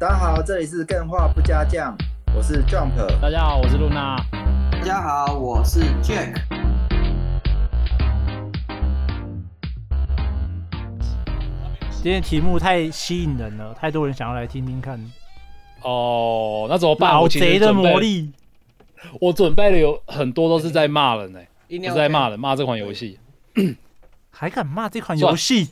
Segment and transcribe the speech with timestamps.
[0.00, 1.92] 大家好，这里是更画不加酱，
[2.32, 2.94] 我是 Jump。
[3.20, 4.16] 大家好，我是露娜。
[4.70, 6.40] 大家好，我是 Jack。
[12.00, 15.04] 今天题目太吸引人了，太多人想要来听听看。
[15.82, 17.12] 哦，那怎么办？
[17.12, 18.30] 老贼的魔力，
[19.20, 21.40] 我准备了有很多都是在骂人呢、
[21.70, 23.18] 欸，是在骂人，骂这款游戏，
[24.30, 25.70] 还敢骂这款游戏？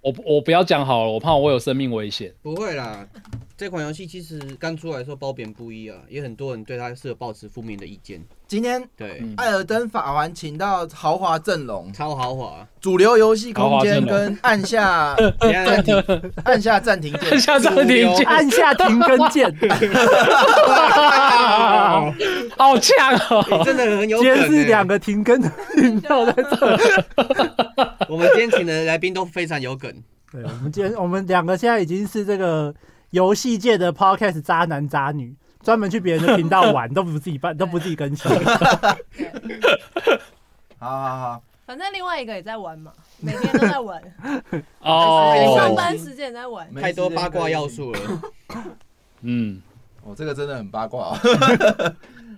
[0.00, 2.32] 我我不要讲好了，我怕我有生命危险。
[2.42, 3.06] 不会啦。
[3.56, 8.20] 这款游戏其实刚出来的时候褒贬不一啊，也很多人对它是有抱持负面的意见。
[8.48, 16.02] 今天对艾尔登法环请到豪华阵容，超豪华，主流游戏空间跟按下 暂停，
[16.44, 19.54] 按下暂停键，按下暂停键，按下停更键，
[22.56, 23.62] 好强哦！
[23.64, 24.18] 真的很有。
[24.18, 27.04] 今天是两个停更的频道在这。
[28.08, 29.90] 我们今天请的来宾都非常有梗。
[30.30, 32.74] 对，我们今天我们两个现在已经是这个。
[33.12, 38.30] 游戏界的 podcast 渣男渣女，专门去别人的频道玩， 都不自己办，都不自己更新。
[40.78, 44.02] 好好好，反正另外一个也在玩嘛，每天都在玩。
[44.80, 48.00] 哦，上班时间也在玩，太多八卦要素了。
[49.20, 49.60] 嗯，
[50.02, 51.18] 我、哦、这个真的很八卦、哦。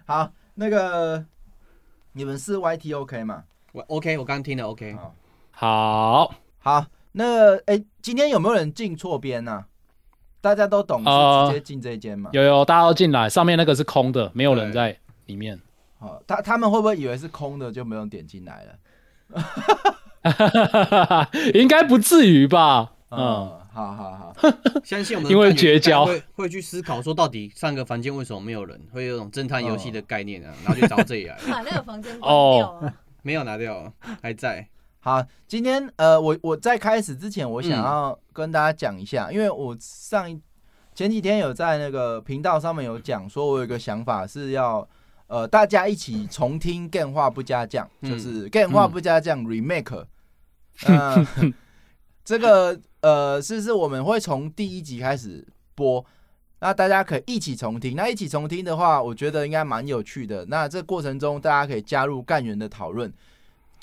[0.04, 1.24] 好，那个
[2.12, 3.44] 你们是 YT OK 吗？
[3.70, 4.92] 我 OK，我刚听了 OK。
[4.94, 5.14] 好，
[5.52, 9.66] 好，好，那哎、欸，今天有没有人进错边呢？
[10.44, 11.04] 大家都懂是
[11.46, 12.28] 直接进这一间吗？
[12.34, 15.58] 有有，大家都进来，上面那个是空的，没有人在里面。
[15.98, 18.74] 好，他他们会不会以为是空的就没有点进来了？
[21.54, 22.92] 应该不至于吧？
[23.08, 24.34] 嗯，好好好，
[24.84, 28.78] 相信我们因为绝交会会去思考说，到底上个房间为什么没有人？
[28.92, 31.38] 会有种侦探游戏的概念啊，然后就找这里来。
[31.50, 32.92] 把那个房间关掉啊？
[33.22, 34.68] 没有拿掉，还在。
[35.04, 40.40] 好，今天呃，我我在开始之前，我想要跟大家讲一下，嗯、因为我上一
[40.94, 44.88] 前几天有在那个频道上面有讲，说我有一个想法是要
[45.26, 50.06] 呃大家一起重听《干话不加酱》，就是《干话不加酱》Remake。
[50.86, 51.52] 嗯，
[52.24, 56.02] 这个呃，是不是我们会从第一集开始播？
[56.60, 57.94] 那大家可以一起重听。
[57.94, 60.46] 那一起重听的话，我觉得应该蛮有趣的。
[60.46, 63.12] 那这过程中，大家可以加入干员的讨论。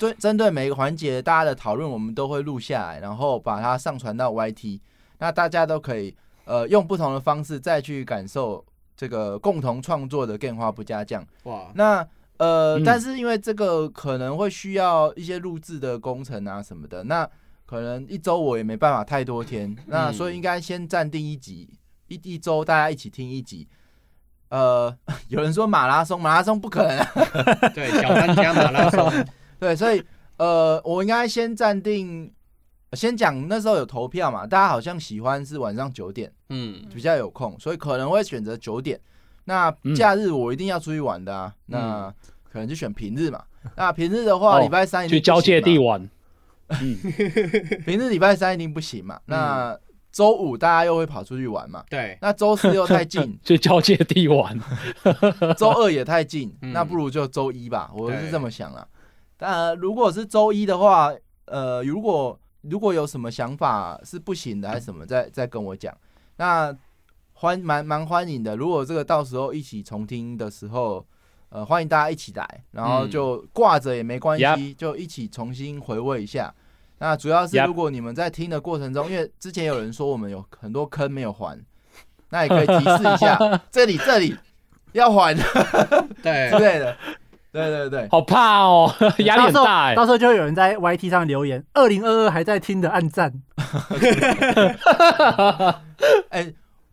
[0.02, 4.80] 对，针对每一个环节大家的讨论，我们都会录下来，然后把它上传到 YT。
[5.18, 6.12] 那大家都可以
[6.44, 8.64] 呃用不同的方式再去感受
[8.96, 11.24] 这个共同创作的变化不加酱。
[11.44, 12.04] 哇，那
[12.38, 17.24] 呃，嗯、但是因为这个可能会需要一些录制的工程啊什么的，那
[17.64, 21.70] 可能一周我也没办法太多天，那所以应该先暂定一集，
[22.08, 23.68] 一一周大家一起听一集。
[24.48, 24.92] 呃，
[25.28, 27.06] 有人说马拉松，马拉松不可能、啊，
[27.72, 29.08] 对，小当家马拉松。
[29.62, 30.02] 对，所以
[30.38, 32.28] 呃，我应该先暂定，
[32.94, 38.98] 先讲那时候有投票嘛，大家好像喜欢是晚上九点，嗯，比较有空，所以可能会选择九点。
[39.44, 42.14] 那假日我一定要出去玩的啊，嗯、那
[42.50, 43.40] 可能就选平日嘛。
[43.76, 46.10] 那平日的话，礼、哦、拜三去交界地玩，
[46.70, 46.96] 嗯，
[47.86, 49.20] 平日礼拜三一定不行嘛。
[49.26, 49.78] 那
[50.10, 51.84] 周五大家又会跑出去玩嘛？
[51.88, 52.18] 对。
[52.20, 54.58] 那周四又太近， 去交界地玩。
[55.56, 58.84] 周二也太近，嗯、那不如就周一吧，我是这么想啊。
[59.42, 61.12] 呃，如果是周一的话，
[61.46, 65.92] 呃，如果如果有什么想法是不行的还是什么，再再跟我讲。
[66.36, 66.74] 那
[67.34, 68.56] 欢蛮蛮欢迎的。
[68.56, 71.04] 如果这个到时候一起重听的时候，
[71.48, 76.54] 呃，欢迎大家一起来，然后就挂着也没关系，嗯、就一起重新回味一下。
[76.98, 81.58] 那主要是如果你们在听的过程中，因为之前有人说我们有很多坑没有还，
[82.30, 83.36] 那也可以提示一下，
[83.72, 84.36] 这里这里
[84.92, 85.34] 要还，
[86.22, 86.96] 对 之类的。
[87.52, 89.94] 对对对，好怕哦，压力很大哎。
[89.94, 93.30] 到时候就会有人在 YT 上留言：“二零二二还在听的按赞。
[96.30, 96.50] ”哎，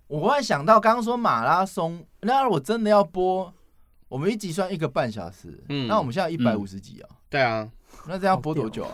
[0.08, 3.54] 我忽然想到，刚刚说马拉松，那我真的要播，
[4.10, 7.08] 我们一集算一个半小时，嗯，那我们现在一百五十集啊。
[7.30, 7.66] 对啊，
[8.08, 8.92] 那这样播多久啊？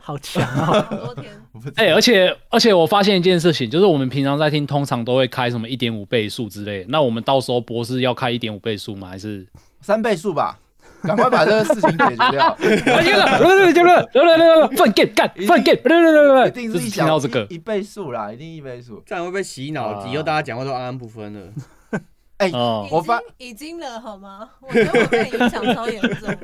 [0.00, 0.80] 好强啊！
[0.90, 1.30] 多天。
[1.76, 6.84] 哎，而且而且我发现一件事情，就是我们平常在听，通常都会开什么一点五倍速之类。
[6.88, 9.06] 那我们到时候播是要开一点五倍速吗？
[9.08, 9.46] 还是
[9.80, 10.58] 三倍速吧？
[11.06, 12.54] 赶快把这个事情解决掉！
[12.56, 15.76] 不是不是不是不是，犯贱干犯贱！
[15.82, 20.06] 不是不是不，一定是听到这个一倍数啦，一定一倍数，这样会不会洗脑？
[20.06, 21.52] 以后大家讲话都安安不分了。
[22.38, 22.50] 哎，
[22.90, 24.50] 我发已经了好吗？
[24.60, 26.36] 我觉得我被影响超严重。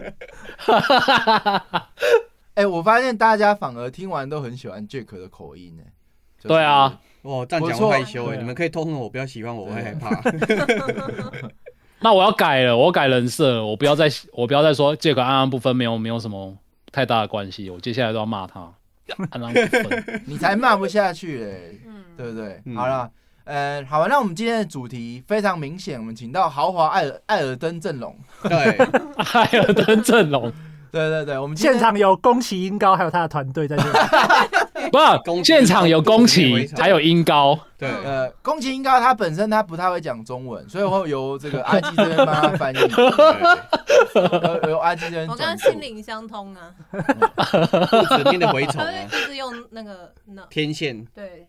[2.54, 5.82] 哎，我发现大家反而听完都很喜欢 Jack 的口音呢。
[6.42, 10.10] 对啊，哇，这样讲害羞哎，你们可以痛恨我，不要喜欢我，我会害怕。
[12.02, 16.56] 那我要改了，我要改人设，我不要再我不要再说这个安安不分没有没有什么
[16.90, 18.72] 太大的关系，我接下来都要骂他。
[19.30, 21.80] 安安不分，你才骂不下去嘞，
[22.16, 22.62] 对不对？
[22.64, 23.10] 嗯、好了，
[23.44, 28.16] 呃，好吧，那我们今天的主题非常明显，我们请到豪华艾尔艾尔登阵容。
[28.44, 28.56] 对，
[29.34, 30.50] 艾尔登阵容，
[30.92, 33.88] 对对对，我们现场有宫崎英高，还有他的团队在这里。
[35.24, 37.58] 不，现场有宫崎，还有英高。
[37.78, 42.78] 对，呃，宫崎英高他本身他不太会讲中文，所以会由这个阿基这边帮他翻译。
[44.62, 45.26] 由由阿基这边。
[45.28, 46.74] 我跟他心灵相通啊。
[48.14, 48.90] 指定的蛔虫啊。
[49.06, 50.12] 一直用那个
[50.50, 51.02] 天线。
[51.14, 51.46] 对。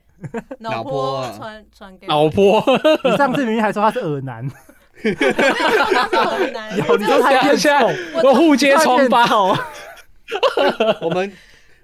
[0.60, 2.08] 脑波传传给。
[2.08, 2.64] 脑波。
[3.04, 4.50] 你上次明明还说他是耳男。
[5.04, 6.78] 耳男。
[6.78, 7.82] 有你说他现在
[8.24, 9.26] 我互揭疮疤。
[11.02, 11.32] 我们。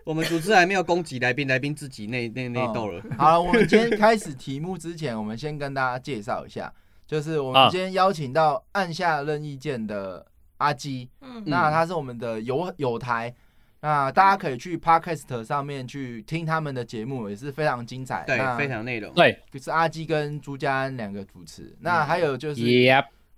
[0.05, 2.99] 我们主持人还没有攻击来宾，来宾自己内内内斗了。
[3.15, 6.73] 好了，我们今天开始题目之前，我们先跟大家介绍一下，
[7.05, 10.25] 就是我们今天邀请到按下任意键的
[10.57, 13.31] 阿基，嗯，那他是我们的友友台，
[13.81, 22.61] 那大家可以去 Podcast 上面去听他们的节目，也是非常精彩，对，非常内容，对，就是阿基跟朱家安两个主持，那还有就是。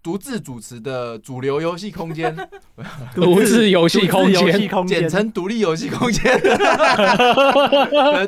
[0.03, 2.35] 独自主持的主流游戏空间，
[3.13, 6.23] 独自游戏空间， 简称独立游戏空间。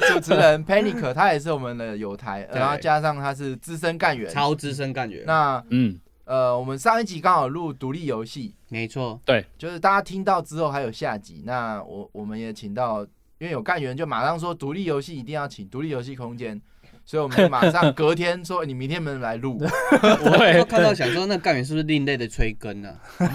[0.08, 5.24] 主持人 Panic，他也是我们的友台，然后加上他是资深干员，超资深干员。
[5.26, 11.44] 那嗯呃，我们上一集刚好录独立游戏，没错，对，就是大家听到之后还有下集。
[11.46, 13.02] 那我我们也请到，
[13.40, 16.62] 因为有干员就马上说独立游戏一定要请独立游戏空间。
[17.06, 19.60] 所以我们就马上隔天说，你明天能来录。
[19.92, 22.96] 我看到想说，那干员是不是另类的催更呢？
[23.18, 23.26] 他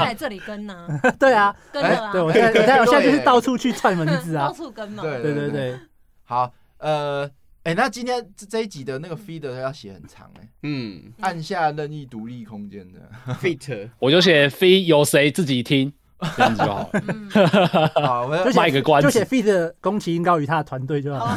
[0.00, 0.88] 来这里跟呢？
[1.16, 2.10] 对啊，跟啊。
[2.10, 5.04] 对，我现在我现在就是到处去串门子啊， 到处跟嘛。
[5.04, 5.78] 对对对对。
[6.24, 7.30] 好，呃，
[7.64, 10.48] 哎，那今天这这一集的那个 feed 要写很长哎。
[10.62, 11.02] 嗯。
[11.20, 13.00] 按下任意独立空间的
[13.34, 15.92] feed， 我就写 feed 由谁自己听。
[16.36, 17.90] 这样子就好了。
[18.06, 21.36] 好，我们卖个关子，就写 feed 宫崎英高与他的团队就好。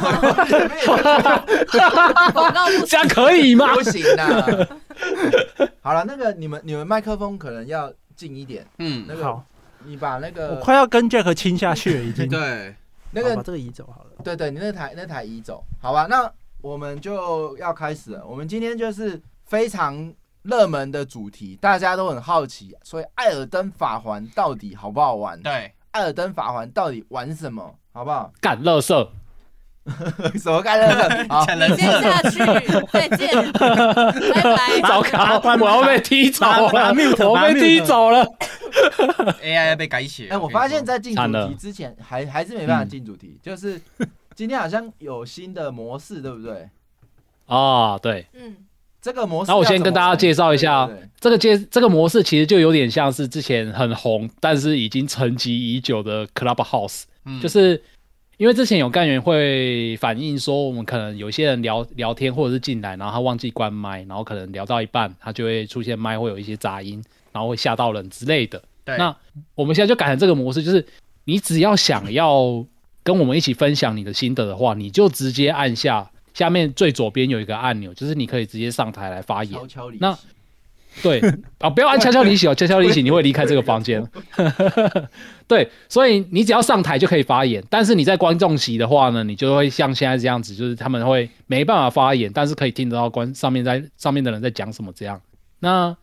[2.32, 3.74] 广告这样可以吗？
[3.74, 4.68] 不行的。
[5.82, 8.66] 好了，那个你们你们麦克风可能要近一点。
[8.78, 9.44] 嗯，那个好，
[9.84, 12.28] 你把那个我快要跟 Jack 亲下去了，已经。
[12.28, 12.74] 对，
[13.12, 14.10] 那个把这个移走好了。
[14.22, 16.06] 对对，你那台那台移走，好吧？
[16.08, 18.26] 那我们就要开始了。
[18.26, 20.14] 我们今天就是非常。
[20.42, 25.38] 热门的主题，大家都很好奇，所以《艾尔登法环》到底好不好玩？
[25.42, 25.52] 对，
[25.90, 27.74] 《艾尔登法环》到底玩什么？
[27.92, 28.32] 好不好？
[28.40, 29.12] 干乐色？
[30.38, 31.26] 什么干乐色？
[31.28, 32.38] 好，你先下去，
[32.92, 34.80] 再见，拜拜。
[34.82, 36.88] 糟糕，我要被踢走了，
[37.28, 38.24] 我被踢走了。
[39.42, 40.28] AI 要被改写。
[40.28, 43.38] 哎，我发现，在进主题之前，还还是没办法进主题。
[43.42, 43.80] 就是
[44.34, 46.68] 今天好像有新的模式，对不对？
[47.46, 48.56] 啊，对，嗯。
[49.00, 50.90] 这个模式，那我先跟大家介绍一下，
[51.20, 57.80] 这个介这个模式其实就有点像是之前很红，但是已经沉寂已久的 Clubhouse，嗯，就是
[58.38, 67.02] 因为之前有干员会反映说，我们可能有些人聊聊天或者是进来，然后他忘记关麦，然后可能聊到一半，他就会出现麦会有一些杂音，
[67.32, 68.62] 然后会吓到人之类的。
[68.84, 69.14] 对，那
[69.54, 70.86] 我们现在就改成这个模式，就是
[71.24, 72.64] 你只要想要
[73.02, 76.10] 跟我们一起分享你的心得的话，你就直接按下。
[76.34, 79.52] 下面最左边有一个按钮，就是你可以直接上台来发言。
[79.52, 80.16] 悄悄那
[81.02, 81.20] 对
[81.58, 84.04] 啊，不要按悄悄离席哦， 悄悄离席你会离开这个房间。
[85.46, 95.20] 对，所以你只要上台就可以发言，但是你在观众席的话呢，你就会像现在这样子，就是他们会没办法发言，但是可以听得到观上面在上面的人在讲什么这样。
[95.60, 95.96] 那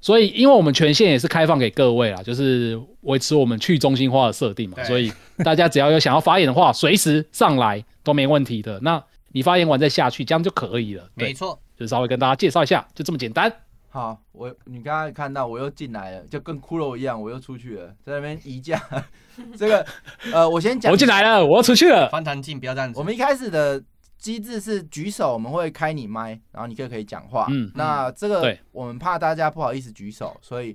[0.00, 5.12] 所以，因为我们权限也是开放给各位啦，就是维持我们去中心化的设定嘛，所以
[5.44, 8.80] 大家只要有想要发言的话，随时上来都没问题的。
[8.80, 11.08] 那你发言完再下去，这样就可以了。
[11.14, 13.52] 没错，就稍微跟大家介绍一下，就这么简单。
[13.94, 18.80] 好，我你刚刚看到我又进来了，就跟骷髅一样，我又出去了，在那边移驾。
[19.54, 19.86] 这个
[20.32, 22.08] 呃，我先讲，我进来了，我要出去了。
[22.08, 22.98] 翻弹镜，不要这样子。
[22.98, 23.84] 我们一开始的
[24.16, 27.46] 机制是举手，我们会开你麦，然后你就可以讲话。
[27.50, 30.74] 嗯，那这个我们怕大家不好意思举手，所以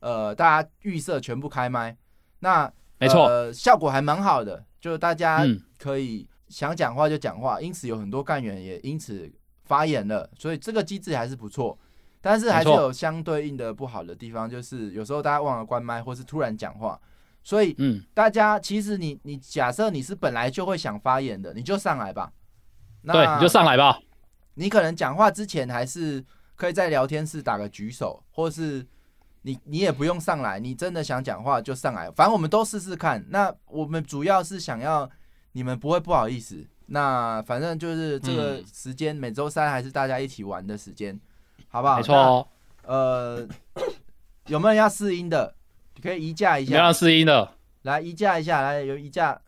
[0.00, 1.96] 呃，大家预设全部开麦。
[2.40, 2.68] 那
[2.98, 5.46] 没错，呃，效果还蛮好的，就是大家
[5.78, 6.28] 可以。
[6.48, 9.28] 想讲话就讲话，因此有很多干员也因此
[9.64, 11.76] 发言了，所以这个机制还是不错。
[12.26, 17.00] 但是还是有相对应的不好的地方，就是有时候大家忘了关麦，或是突然讲话。
[17.44, 22.32] 所以，嗯，大家其实你你假设你是本来就会想发言的，你就上来吧。
[23.02, 23.98] 那对，你就上来吧。
[24.54, 26.24] 你可能讲话之前还是
[26.56, 28.84] 可以在聊天室打个举手，或是
[29.42, 33.24] 你你也不用上来，你真的想讲话就上来，反正我们都试试看。
[33.28, 35.08] 那我们主要是想要。
[35.52, 41.18] 你们不会不好意思，那反正就是这个时间，每周三还是大家一起玩的时间，
[41.76, 41.96] 好不好？
[41.98, 42.48] 没错哦。
[42.86, 43.46] 呃，
[44.48, 45.54] 有没有人要试音的？
[45.94, 46.70] 你可以移架一下。
[46.72, 47.52] 没有要试音的，
[47.82, 49.38] 来移架一下，来有移架。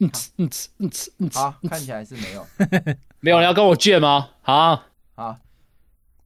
[0.00, 2.44] 嗯嗯嗯嗯，好，看起来是没有，
[3.20, 4.30] 没有人要跟我借吗？
[4.42, 4.82] 好，
[5.14, 5.36] 好，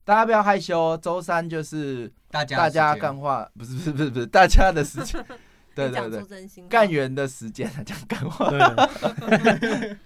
[0.04, 5.22] 大家不要害羞，周三就是大家大家干话，不是不是不是不是大家的时间，
[5.76, 8.58] 对对对，干员的时间讲干话，对，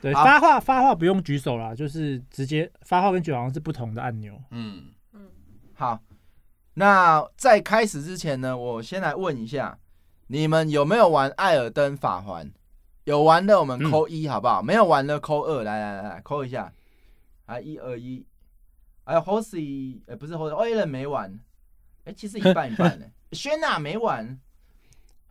[0.00, 4.84] 对，发话发话不用举手啦，就是直接发话跟举好像是不同的按钮，嗯。
[5.14, 5.20] 嗯，
[5.72, 5.98] 好，
[6.74, 9.78] 那在开始之前呢，我先来问一下，
[10.26, 12.46] 你们有没有玩《艾尔登法环》？
[13.04, 14.60] 有玩的我们扣一好不好？
[14.62, 16.72] 嗯、没有玩的扣二，来来来扣一下，
[17.46, 18.26] 啊一二一，
[19.04, 21.30] 还有 Hosey，哎不是 Hosey，Oilen 没玩，
[22.04, 23.06] 哎、欸、其实一半一半呢。
[23.32, 24.38] 轩娜没玩，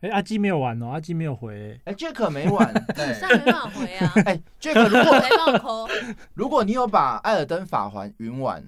[0.04, 5.88] 哎、欸、阿基没有玩哦，阿基没有回，哎 Jack 没玩，对，上没办法回啊，哎 Jack 如果没办法扣，
[6.34, 8.62] 如果你有把艾尔登法环云玩。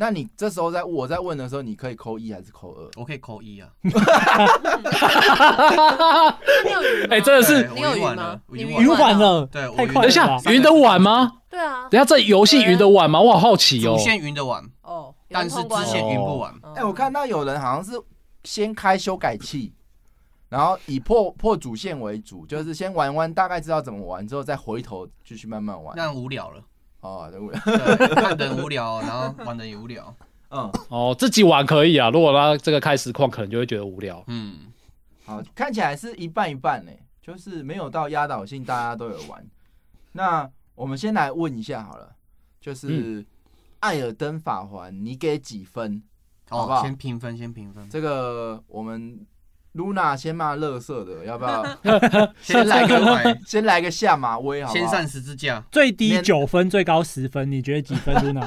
[0.00, 2.88] 那你这时候在我在问的时候，你可以扣一还是扣二？
[2.96, 3.68] 我可以扣一啊。
[7.10, 8.40] 哎，真的是你有云吗？
[8.52, 10.02] 云玩了，对，太快了。
[10.02, 11.32] 等一下，云的晚吗？
[11.50, 11.88] 对啊。
[11.90, 13.20] 等下这游戏云的晚吗？
[13.20, 13.96] 我好好奇哦。
[13.96, 16.54] 主线云的晚哦，但是支线云不玩。
[16.76, 18.00] 哎，我看到有人好像是
[18.44, 19.72] 先开修改器，
[20.48, 25.94] 然后以破破主线为主，就是先玩玩，大概知道怎么玩之后，再回头继续慢慢玩。
[25.96, 26.62] 那无聊了。
[27.00, 30.12] 哦，对，看的无聊，然后玩的也无聊。
[30.50, 32.10] 嗯，哦，自己玩可以啊。
[32.10, 34.24] 如果他这个开实况，可能就会觉得无聊。
[34.26, 34.72] 嗯，
[35.24, 36.90] 好，看起来是一半一半呢，
[37.20, 39.46] 就是没有到压倒性，大家都有玩。
[40.12, 42.16] 那我们先来问一下好了，
[42.60, 43.22] 就是
[43.80, 46.02] 《艾尔登法环》，你给几分？
[46.48, 46.82] 好不好？
[46.82, 47.86] 先评分，先评分。
[47.90, 49.26] 这个我们。
[49.78, 51.64] 露娜先骂乐色的， 要不要
[52.42, 54.62] 先来个先来个下马威？
[54.62, 58.12] 好，先上十字架，最低九分，最高十分，你觉得几分？
[58.22, 58.40] 露娜，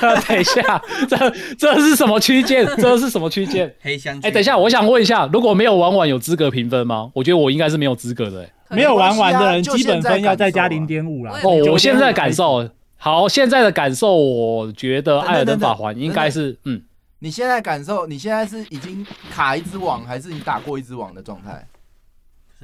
[0.00, 1.16] 等一下，这
[1.56, 2.66] 这是什么区间？
[2.76, 3.72] 这是什么区间？
[3.80, 4.18] 黑箱。
[4.22, 7.10] 哎，等一下，我想问一下，如果没有玩完，有资格评分吗？
[7.14, 8.46] 我觉得我应该是没有资格的。
[8.68, 11.38] 没有玩完的人，基本分要再加零点五啦。
[11.44, 16.82] 哦，我现在感受，好，现在的感受，我觉得《艾尔登法环》应该是嗯。
[17.26, 21.66] 你现在感受，你现在是已经卡一只网，还是你打过一只网的状态？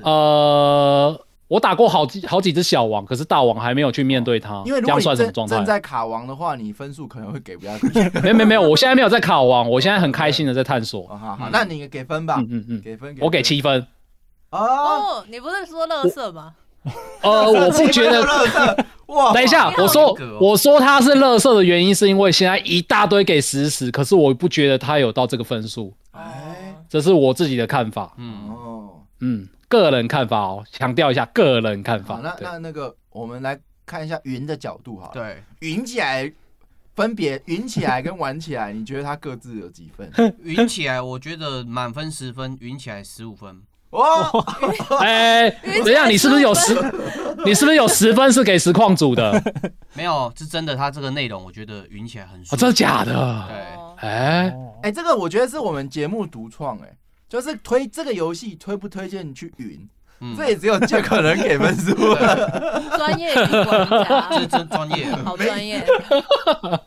[0.05, 4.63] 呃，我打过好几好几只小王，可是大王还没有去面对它。
[4.65, 7.89] 因为如果你正正在卡王的话，你分数可能会给不下去。
[8.23, 11.09] 没有没有没有，我现在没有在卡王，我现在很开心的在探索。
[11.11, 12.37] 好好好，那你给分吧。
[12.39, 13.85] 嗯嗯嗯，给分，我给七分。
[14.51, 16.55] 哦，你不是说乐色吗？
[17.23, 18.23] 呃，我不觉得。
[19.07, 25.93] 哇， 等一下，我说我说他是乐色的原因，是因为现在一大堆给十十，可是我不觉得他有到这个分数。
[26.13, 28.15] 哎，这是我自己的看法。
[28.17, 32.21] 嗯哦，嗯，个人看法哦，强调一下个人看法。
[32.23, 35.11] 那那那个，我们来看一下云的角度哈。
[35.13, 36.33] 对，云起来
[36.97, 40.11] 分别云起来跟玩起来，你觉得他各自有几分？
[40.43, 43.61] 云起来，我觉得满分十分，云起来十五分。
[43.93, 44.31] 哇！
[45.01, 46.75] 哎，等一下，你是不是有十？
[47.45, 49.43] 你是不是有十分是给实况组的？
[49.95, 50.77] 没有，是真的。
[50.77, 52.59] 他这个内容，我觉得云起来很爽。
[52.59, 53.49] 真的假的？
[53.49, 54.09] 对。
[54.09, 56.97] 哎哎，这个我觉得是我们节目独创，哎，
[57.29, 59.89] 就是推这个游戏推不推荐你去云？
[60.37, 61.93] 这也只有杰克能给分数。
[62.97, 65.85] 专业玩家，这真专业，好专业。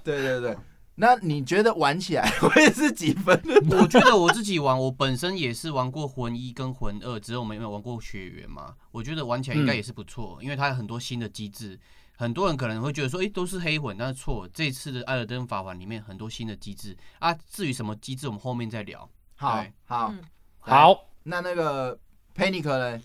[0.04, 0.58] 对对对。
[0.96, 3.40] 那你觉得玩起来会是几分？
[3.70, 8.74] 我觉得我自己玩，我本身也是玩过魂一跟魂二，只是我们没有玩过血缘嘛。
[8.92, 11.78] 我觉得玩起来应该也是不错，嗯、因为它有很多新的机制。
[12.18, 14.48] 很多人可能会觉得说，诶、欸，都是黑魂，但是错。
[14.54, 17.34] 这次的《艾尔登法环》里面很多新的机制啊。
[17.50, 19.10] 至于什么机制，我们后面再聊。
[19.36, 20.24] 好，好，嗯、
[20.60, 21.10] 好。
[21.24, 22.00] 那那个
[22.34, 23.02] Panic 呢？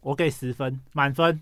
[0.00, 1.40] 我给十分，满分。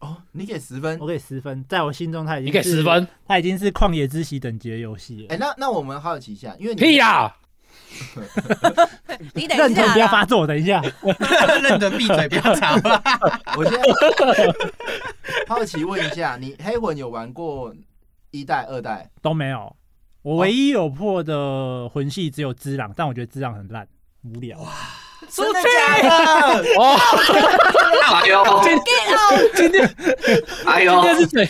[0.00, 5.34] 哦，你给十分，我给十分，在我心中他已经你给十分，他已经是旷野之息等级的游戏了。
[5.34, 7.34] 哎，那那我们好奇一下，因为屁呀，
[9.34, 10.82] 你等认真不要发作，等一下，
[11.62, 13.02] 认真闭嘴，不要吵了。
[13.56, 13.80] 我先
[15.48, 17.74] 好奇问一下，你黑魂有玩过
[18.30, 19.74] 一代、二代都没有？
[20.20, 23.88] 我唯一有破的魂系只有只狼，但我觉得只狼很烂，
[24.24, 24.58] 无聊。
[24.58, 24.66] 真
[25.26, 25.68] 的假
[26.02, 26.08] 的？
[26.78, 26.96] 哦，
[28.12, 28.34] 哎呦，
[29.54, 29.94] 今天，
[30.66, 31.48] 哎呦，今天是谁？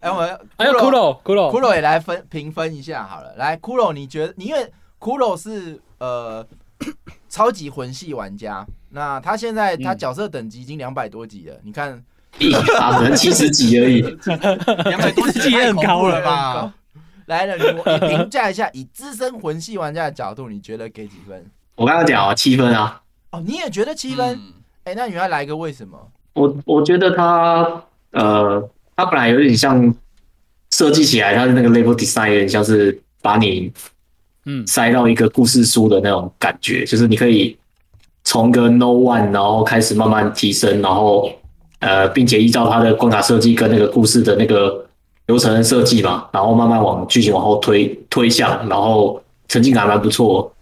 [0.00, 3.34] 哎，我们还有骷髅，骷髅，骷髅也来分评分一下好了。
[3.36, 4.34] 来，骷髅，你觉得？
[4.36, 6.46] 你因为骷髅是呃
[7.28, 12.02] 超级魂系玩家，那他现在他角色等级已经两百多级了，你看，
[12.38, 14.02] 可能七十级而已，
[14.84, 16.72] 两百多级也很高了吧？
[17.26, 21.44] 来了，你评价一下，以资深魂系玩家的角度，你觉得给几分？
[21.74, 23.02] 我刚刚讲啊，七分啊。
[23.32, 24.26] 哦，你也觉得七分？
[24.28, 24.52] 哎、嗯
[24.84, 25.98] 欸，那你要来个为什么？
[26.34, 29.94] 我我觉得他呃，他本来有点像
[30.70, 33.72] 设计起来，他的那个 level design 有点像是把你
[34.44, 37.56] 嗯塞到一个故事书的那种感觉，嗯、就是你可以
[38.22, 41.28] 从个 No One，然后开始慢慢提升，然后
[41.80, 44.85] 呃，并且依照它的关卡设计跟那个故事的那个
[45.26, 50.52] 流程设计嘛，然后慢慢往剧情往后推推向，然后沉浸感还蛮不错。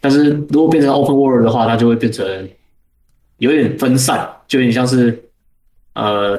[0.00, 2.48] 但是如果变成 Open World 的话，它就会变成
[3.38, 5.24] 有点分散，就有点像是
[5.94, 6.38] 呃，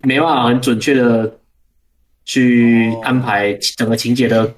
[0.00, 1.32] 没办法很准确的
[2.24, 4.52] 去安排整个情节的。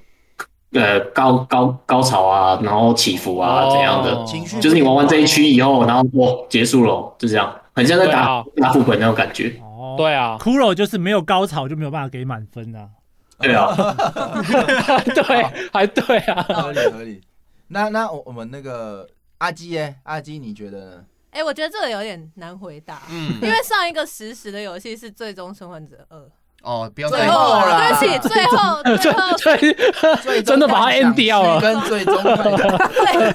[0.73, 4.23] 呃，高高高潮啊，然后起伏啊，怎样的？
[4.27, 9.51] 情绪就是你玩完这一区以后，然后哇，结束了，就这样，很像在打打副本那种感觉。
[9.87, 12.91] 哦，对啊，骷髅就是没有高潮就没有办法给满分啊。
[13.39, 13.75] 对啊，
[15.15, 17.21] 对，还对啊，合理合理。
[17.69, 19.07] 那那我我们那个
[19.39, 21.05] 阿基耶，阿基你觉得呢？
[21.33, 26.19] 哎，我觉得这个有点难回答，嗯，因为上一个实时的游戏是《最终生还者二》。
[26.67, 33.33] 哦，不要再后了，对不起，最后，最后，最真的把它 end 掉了，跟最终，对，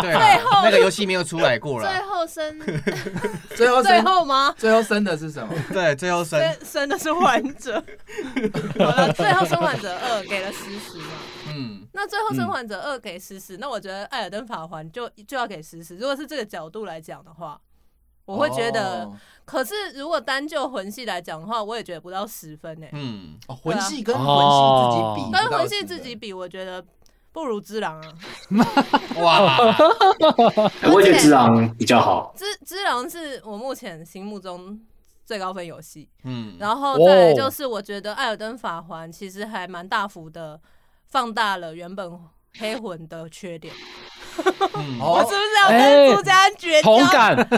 [0.00, 0.62] 最后。
[0.62, 2.60] 那个游戏没有出来过了，最后生，
[3.56, 4.54] 最后最后吗？
[4.56, 5.52] 最后生的是什么？
[5.72, 6.40] 对，最后生。
[6.64, 7.82] 生的是患者。
[8.78, 11.04] 好了，最后生还者二给了十十嘛？
[11.48, 15.96] 嗯，那最后生还者二给十十，那我觉得艾尔登法环就就要给十十。
[15.96, 17.58] 如果是这个角度来讲的话。
[18.24, 19.10] 我会觉得，
[19.44, 22.86] 可是如果单就魂系来讲的话，我也觉得不到十分呢。
[22.92, 26.84] 嗯，魂系跟魂系自己比，跟魂系自己比，我觉得
[27.32, 28.12] 不如之狼啊。
[29.20, 29.58] 哇，
[30.92, 32.34] 我觉得之狼比较好。
[32.36, 34.80] 之之狼是我目前心目中
[35.24, 36.08] 最高分游戏。
[36.24, 40.60] 嗯，然后再来就是，我觉得艾尔登法环其实还蛮大幅的
[41.08, 42.18] 放大了原本
[42.58, 43.72] 黑魂的缺点。
[44.98, 46.88] 我是不是要跟朱家绝交？
[46.88, 47.48] 同感，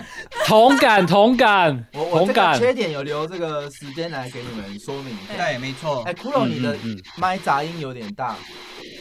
[0.47, 1.87] 同感，同感。
[1.93, 5.17] 我我这个缺点有留这个时间来给你们说明。
[5.37, 6.03] 对，没错。
[6.03, 6.77] 哎，骷髅，你的
[7.17, 8.37] 麦杂音有点大，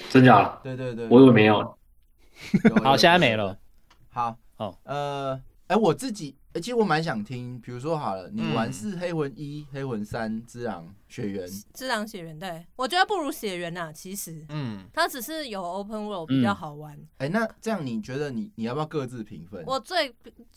[0.09, 0.59] 真假？
[0.63, 1.77] 对对对，我以为没有。
[2.83, 3.57] 好，现在没了。
[4.11, 6.35] 好，好，呃，哎，我自己。
[6.53, 16.97] 哎，其实我蛮想听，比如说好了，你玩是黑魂一、黑魂三、之狼、血缘、之狼、血缘，对，我觉得不如血缘呐，其实，嗯，它只是有 open world 比较好玩。
[17.17, 19.63] 哎，那这样你觉得你你要不要各自评分？
[19.65, 20.13] 我最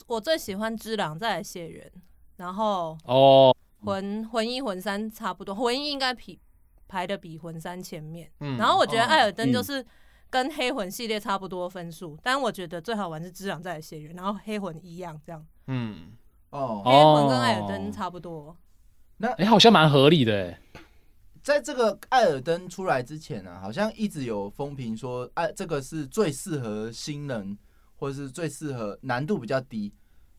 [0.06, 1.90] 我最喜欢之狼，再来血缘，
[2.36, 6.38] 然后哦，魂魂一魂三差不多，魂一应该比
[6.86, 9.84] 排的比魂三前面，嗯，然后我觉得艾尔登就是。
[10.28, 15.46] 跟黑魂系列差不多分数，但我觉得最好玩是只狼在血缘，然后黑魂一样这样。
[15.66, 16.12] 嗯，
[16.50, 18.56] 哦，黑魂跟艾尔登差不多。
[19.16, 20.60] 那哎、欸，好像蛮合理的哎。
[21.42, 27.56] 在这个艾尔登出来之前呢、啊，好像一直有风评说，哎，这个是最适合新人，
[27.96, 29.92] 或者是最适合难度比较低，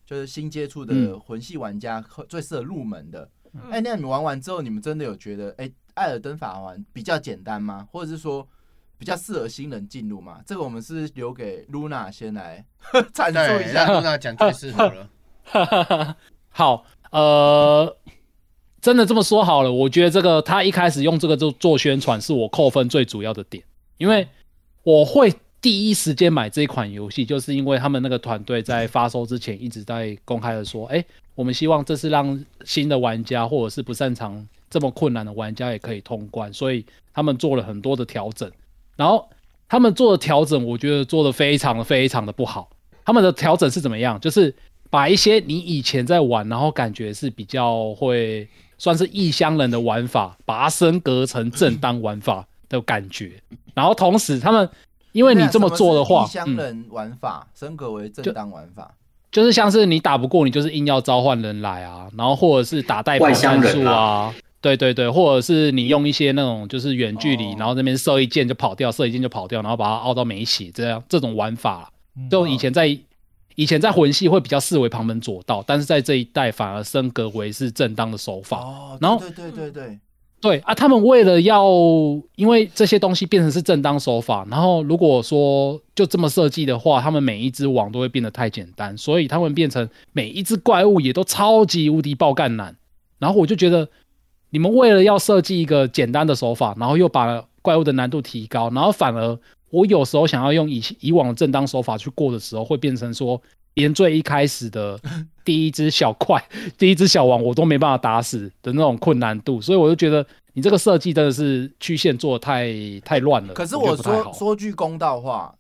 [0.06, 3.30] 就是新接触的魂系玩家最适合入门的。
[3.70, 7.88] 哎、嗯，那你们玩完之后，你们真的有觉得，哎，艾尔登法环比较简单吗？
[7.92, 8.48] 或者是说？
[9.00, 10.42] 比较适合新人进入吗？
[10.44, 12.66] 这个我们是留给 Luna 先来
[13.14, 13.86] 阐述一下。
[13.86, 15.08] Luna 讲最适合了。
[15.50, 16.18] 哈哈哈
[16.50, 17.98] 好，呃，
[18.82, 23.64] 真的这么说好了，我觉得这个他一开始用这个做做宣传，是我扣分最主要的点。
[23.98, 24.28] 因为
[24.84, 38.52] 我会第一时间买这款游戏，就是因为他们那个团队在发售之前一直在公开的说，哎、我们希望这是让新的玩家或者是不擅长这么困难的玩家也可以通关，所以他们做了很多的调整。
[38.96, 39.28] 然后
[39.70, 42.70] 他们做的调整，我觉得做的非常非常的不好。
[43.06, 44.20] 他们的调整是怎么样？
[44.20, 44.54] 就是
[44.90, 48.48] 把一些你以前在玩，然后感觉是比较会
[48.78, 53.34] 算是异乡人的玩法，把它升格成正当玩法的感觉。
[53.74, 54.70] 然后同时，他们
[55.12, 58.94] 因为你这么做的话，异乡人玩法升格为正当玩法，
[59.32, 64.34] 就，就是像是你打不过，你就是硬要召唤人来啊，然后或者是打代跑战术啊。
[64.60, 71.92] 对对对，或者是你用一些那种就是远距离，然后那边射一箭就跑掉，射一箭就跑掉，然后把它凹到没血，这样这种玩法，
[72.30, 72.98] 就以前在
[73.58, 78.60] 以前在魂系会比较视为旁门左道，但是在这一代反而升格为是正当的手法。
[78.60, 80.00] 哦，然后对对对对
[80.40, 81.66] 对啊，他们为了要
[82.36, 92.76] 因为这些东西变成是正当手法，然后如果说就这么设计的话，他们每一只网都会变得太简单，所以他们变成每一只怪物也都超级无敌爆干难，
[93.20, 93.90] 然后我就觉得。
[94.50, 99.38] 你们为了要设计一个简单的手法，然后又把怪物的难度提高，然后反而
[99.70, 103.42] 我有时候想要用以以往的正当手法去过的时候，会变成说
[103.74, 105.00] 连最一开始的
[105.44, 106.44] 第一只小怪、
[106.78, 113.54] 第一只小王我都没办法打死的那种困难度，所以我就觉得你这个设计真的是曲线做的太太乱了。
[113.54, 115.54] 可是我说说句公道话。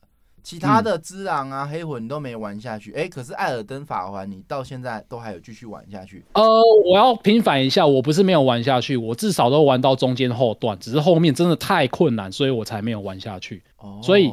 [0.48, 6.24] 其他的之狼啊、黑魂都没玩下去，哎、欸，可是艾尔登法环你到现在都还有继续玩下去。
[6.32, 6.42] 呃，
[6.86, 13.62] 我要平反一下，我不是没有玩下去，我至少都玩到中间后段，只是后面真的太困难，所以我才没有玩下去。
[13.80, 14.32] 哦，所以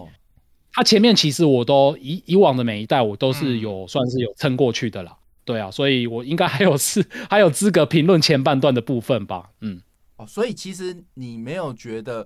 [0.72, 5.16] 他前面其实我都以以往的每一代我都是有、嗯、算是有撑过去的啦。
[5.44, 9.50] 对啊，所以我应该还有是 还有资格评论前半段的部分吧。
[9.62, 9.82] 嗯，
[10.18, 12.24] 哦，所以其实你没有觉得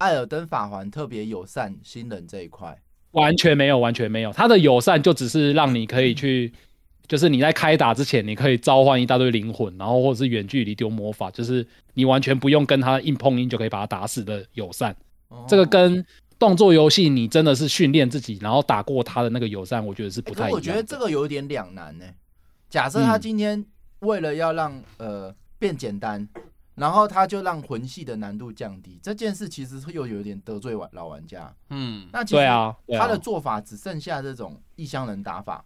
[0.00, 2.76] 艾尔登法环特别友善新人这一块？
[3.10, 4.32] 完全没有，完全没有。
[4.32, 6.50] 他的友善就只是让你可以去，
[7.06, 14.96] 就是你在开打之前，你可以召唤一大堆灵魂，然后或者是远距离丢魔法，就是你完全不用跟他硬碰硬就可以把他打死的友善。
[15.28, 16.02] 哦、这个跟
[16.38, 20.54] 动作游戏你真的是训练自己，然后打过他的那个友善，我觉得是不太一样、欸。
[20.54, 22.04] 我觉得这个有点两难呢。
[22.70, 23.62] 假设他今天
[23.98, 26.26] 为了要让、嗯、呃变简单。
[26.80, 31.54] 然后他就让魂系的难度降低，这件事其实又有点得罪玩老玩家。
[31.68, 32.42] 嗯，那其实
[32.98, 35.62] 他的做法只剩下这种异乡人打法。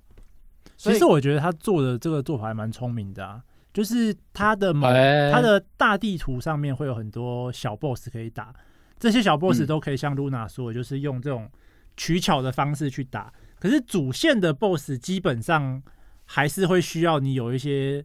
[0.77, 3.41] 其实我觉得他做的这个做法还蛮聪明的啊，
[3.73, 4.89] 就是他的某
[5.33, 8.53] 他的大地图上面会有很多小 boss 可以打，
[8.99, 11.49] 这些小 boss 都可以像 Luna 说的，就是用这种
[11.97, 13.33] 取巧的方式去打。
[13.61, 15.81] 可是主线的 boss 基本上
[16.25, 18.05] 还是会需要你有一些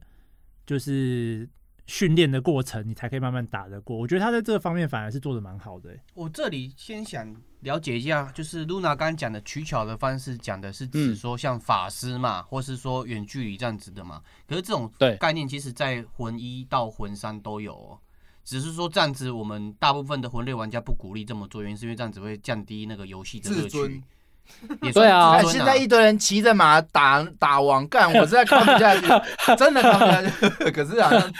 [0.67, 1.49] 就是。
[1.89, 3.97] 训练的过程，你才可以慢慢打得过。
[3.97, 5.89] 我觉得他在这个方面反而是做的蛮好的。
[6.13, 14.21] 我这里先想了解一下，就是 Luna 刚刚讲的取巧的方式，讲的是指说像法师嘛，或是说远距离这样子的嘛。
[14.47, 17.99] 可是这种概念，其实在魂一到魂三都有哦。
[18.45, 24.03] 只是说这样子，我们大部分的魂类玩家不鼓励这么做，原因是因为这样子会降低那个游戏的乐趣。
[24.93, 29.07] 对啊，现在一堆人骑着马打打网干， 我实在看不下去，
[29.55, 30.29] 真的看不下去。
[30.71, 31.31] 可是好像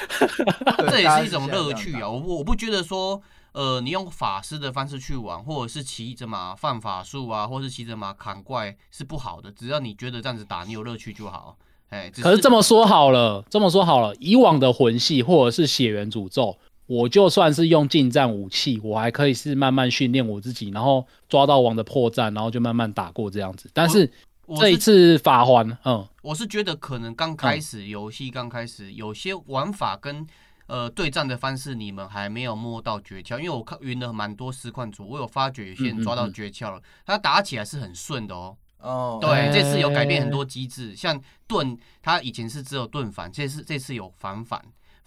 [0.89, 2.09] 这也是一种乐趣啊！
[2.09, 9.51] 我我不觉得说，呃，你用法师的方式去玩，或者是骑着马放法术啊，或者是骑着马砍怪是不好的。
[9.51, 11.55] 只要你觉得这样子打你有乐趣就好。
[11.89, 16.55] 哎，可是这么说好了，这么说好了，以往的魂系或者是血缘诅咒。
[16.89, 23.69] 我就算是用近战武器，我还可以是慢慢训练我自己，然后抓到王的破绽，然后就慢慢打过这样子。
[23.75, 24.11] 但是
[24.59, 30.25] 这一次法环，嗯，我是觉得可能刚开始游戏刚开始有些玩法跟
[30.65, 33.37] 呃对战的方式，你们还没有摸到诀窍。
[33.37, 38.57] 因为我看云了蛮多实况组，我有发觉有些人抓到诀窍了，他打起来是很顺的哦。
[38.79, 44.59] 哦，对，这次有改变很多机制，像盾，他以前是只有盾反，这次这次有反反。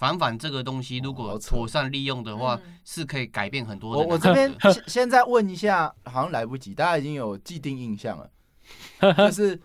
[0.03, 4.03] 反反这个东西，如果妥善利用的话，是可以改变很多的。
[4.03, 8.29] 我我这边现现在问一下，好像来不及，大家已经有既定印象了。
[9.29, 9.61] 就是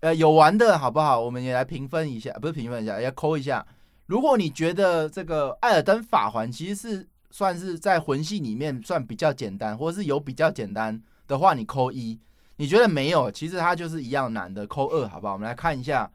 [0.00, 1.20] 呃有玩的好不好？
[1.20, 3.62] 我们也来评分一下，不是评分一下，要扣一下。
[4.06, 12.18] 如果你觉得这个艾尔登法环其实是算是在魂系里面算比较简单，或者是有比较简单的话，你扣一。
[12.56, 15.34] 你觉得没有，其实它就是一样难的，扣二好不好？
[15.34, 16.10] 我们来看一下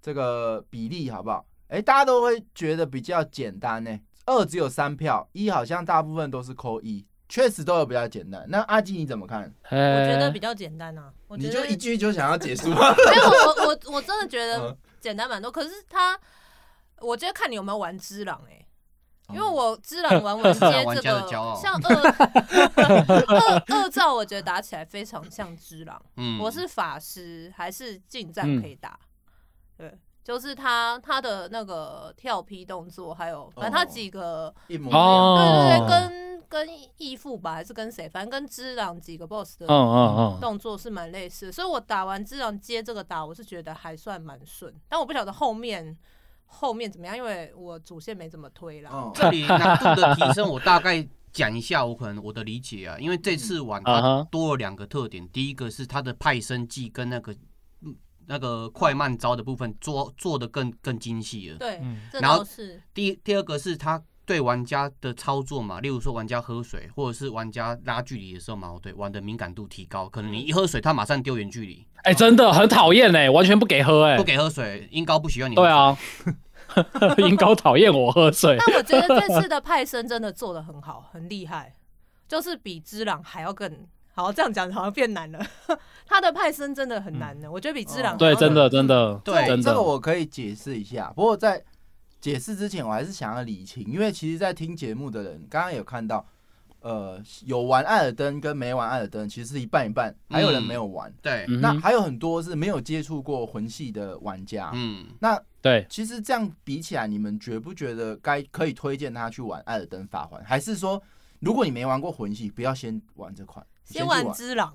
[0.00, 1.44] 这个比例好不好？
[1.70, 3.98] 哎、欸，大家都会觉得比较简单呢。
[4.26, 8.44] 二只有三票，一好像大部分都是扣一，确实都有比较简单。
[8.48, 9.52] 那阿基你怎么看？
[9.70, 11.12] 我觉得比较简单啊。
[11.28, 12.68] 我觉得你就一句就想要结束？
[12.70, 15.50] 没有，我我我真的觉得简单蛮多。
[15.50, 16.18] 可是他，
[16.98, 18.66] 我觉得看你有没有玩只狼哎、欸，
[19.34, 21.96] 因为我只狼玩文接这个 像二
[22.76, 26.00] 二二兆，我觉得打起来非常像只狼。
[26.16, 28.98] 嗯，我是法师还是近战可以打？
[30.22, 38.08] 就是他他的那个跳劈动作，还有反正他几个一模一样，对对对，跟跟义父吧，还是跟谁？
[38.08, 39.66] 反正跟之朗几个 boss 的
[40.40, 44.72] 动作是蛮类似，所以我打完之朗接这个打，我是觉得还算蛮顺。
[44.88, 45.96] 但我不晓得后面
[46.44, 49.10] 后面怎么样，因为我主线没怎么推了。
[49.14, 57.34] 这里难度的提升，我大概讲一下，我可能我的理解啊，因为这次玩它多了两个特点，第一个是它的派生技跟那个。
[58.30, 61.80] 那个快慢招的部分做做的更更精细了，对，
[62.12, 62.80] 然后是。
[62.94, 75.98] 第第二个是他对玩家的操作嘛，例如说玩家喝水或者是玩家拉距离的时候嘛，对，玩的敏感度提高，可能你一喝水，他马上丢远距离，哎，真的很讨厌哎，完全不给喝哎，不给喝水，音高不喜欢你，对啊，
[77.18, 81.74] 英高讨厌我喝水，但我觉得这次的派生真的做的很好，很厉害，
[82.28, 83.88] 就是比之朗还要更。
[84.12, 85.38] 好，这样讲好像变难了。
[86.10, 91.12] 他的派生真的很难的，嗯、我觉得比之狼对，真的真的对，真的这个我可以解释一下。
[91.14, 91.62] 不过在
[92.20, 96.26] 解释之前，我还是想要理清，因为其实，在听节目的人刚刚有看到，
[96.80, 101.08] 呃，有玩艾尔登跟没玩艾尔登，其实是一半一半，还有人没有玩。
[101.08, 104.72] 嗯、对，那还有很多是没有接触过魂系的玩家。
[104.74, 111.00] 嗯，那对，其实这样比起来，你们觉不觉得该可以推荐他去玩艾尔登法环，还是说，
[111.38, 113.64] 如果你没玩过魂系，不要先玩这款？
[113.90, 114.72] 先玩只狼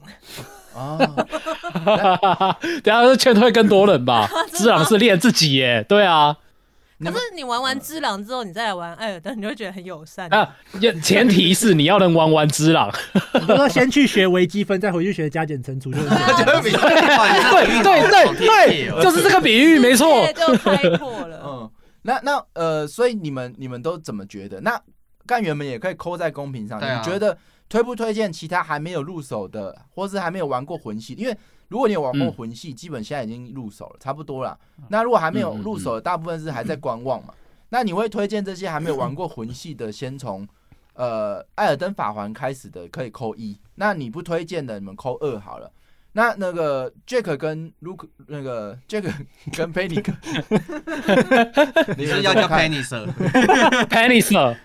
[0.76, 0.98] 啊！
[2.84, 4.30] 等下是劝退更多人吧。
[4.52, 6.36] 只狼是练自己耶，对啊。
[6.98, 10.56] 可是你玩完只狼之后，你再来玩艾尔登，你就会觉得很友善啊。
[11.04, 12.90] 前提是你要能玩完只狼，
[13.34, 16.08] 你说先去学微积分，再回去学加减乘除，就是。
[16.10, 16.72] 对
[17.84, 21.42] 对对对，就是这个比喻，没错，就开阔了。
[21.44, 21.70] 嗯，
[22.04, 24.62] 那那呃，所以你们你们都怎么觉得？
[24.62, 24.82] 那
[25.28, 31.14] 干员们也可以扣在公屏上，你觉得推不推荐其他还没有入手的，或是还没有玩过魂系？
[31.16, 31.36] 因为
[31.68, 34.58] 如果你有玩过魂系，基本现在已经入手了，差不多了。
[34.90, 37.34] 那如果还没有入手的，大部分是还在观望嘛。
[37.70, 40.48] 那你会推荐这些还没有玩过魂系的，先从
[40.94, 43.58] 呃艾尔登法环开始的，可以扣一。
[43.76, 45.70] 那你不推荐的，你们扣二好了。
[46.14, 49.12] 那那个 Jack 跟 Luke，那个 Jack
[49.52, 49.96] 跟 Penny，
[51.98, 54.56] 你是要叫 Penny，Penny，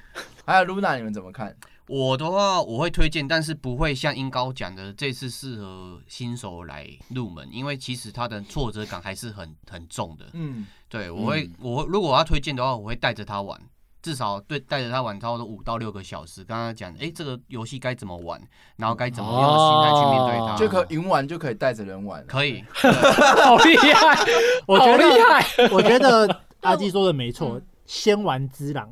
[0.44, 1.56] 还有 Luna，你们怎么看？
[1.90, 10.26] 我的话，我会推荐，但是不会像英高讲的这次适合新手来入门，因为其实它的挫折感还是很很重的。
[10.34, 13.60] 嗯，对，我会，我如果我要推荐的话，我会带着他玩，
[14.00, 16.44] 至少对带着他玩差不多五到六个小时。
[16.44, 18.40] 刚刚讲，哎，这个游戏该怎么玩，
[18.76, 22.62] 然后该怎么用心态去面对它，就可云玩就可以带着人玩，可以，
[23.44, 24.24] 好厉害，
[24.64, 28.88] 我觉得厉害，我觉得阿基说的没错，先玩只狼。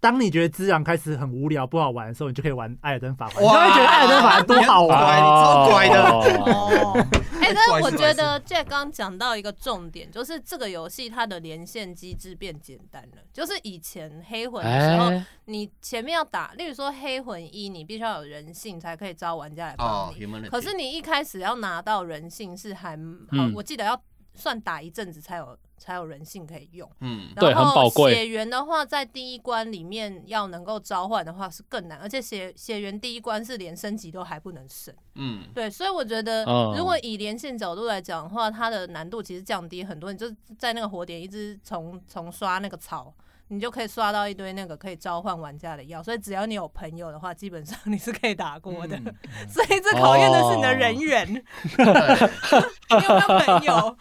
[0.00, 3.44] 当你觉得资阳开始很无聊不好玩的时候，你就可以玩艾尔登法环。
[3.44, 6.02] 哇你就会觉得艾尔登法环多好玩，超乖的。
[6.02, 7.06] 哦，
[7.42, 13.22] 哎，但是我觉得 Jack 刚讲到一个重点，就是这个游戏它的连线机制变简单了。
[13.32, 20.48] 就是以前黑魂的时候，你前面要打，例如说黑魂一，你必须要有人性才可以招玩家来帮你。
[20.48, 24.00] 可是你一开始要拿到人性是还好，我记得要
[24.34, 25.58] 算打一阵子才有。
[25.80, 28.14] 才有人性可以用，嗯，对，很宝贵。
[28.14, 36.44] 血缘的话，在第一关里面要能够召唤的话是更难，而且血血缘第一关是连升级都还不能升，嗯，对，所以我觉得
[36.76, 40.12] 如果以连线角度来讲的话，它的难度其实降低很多。
[40.12, 43.14] 你就在那个火点一直从从刷那个草，
[43.48, 46.02] 你就可以刷到一堆那个可以召唤玩家的药。
[46.02, 48.96] 所以只要你有朋友的话，基本上你是可以打过的。
[48.96, 49.14] 嗯、
[49.48, 51.44] 所以这考验的是你的人缘，
[51.78, 52.30] 哦、
[52.90, 53.96] 你有没有朋友？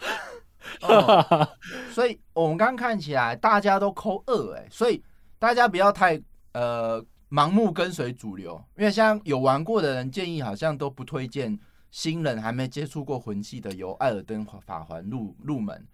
[0.82, 1.48] 哦、
[1.92, 5.04] 所以我们刚刚看起来大家都扣二哎，所以
[5.38, 6.22] 大家不要太
[6.54, 11.58] 呃盲目跟随主流，因为像有玩过的人建议好像都不推荐
[11.92, 15.88] 新人还没接触过魂系的由艾尔登法环入入门。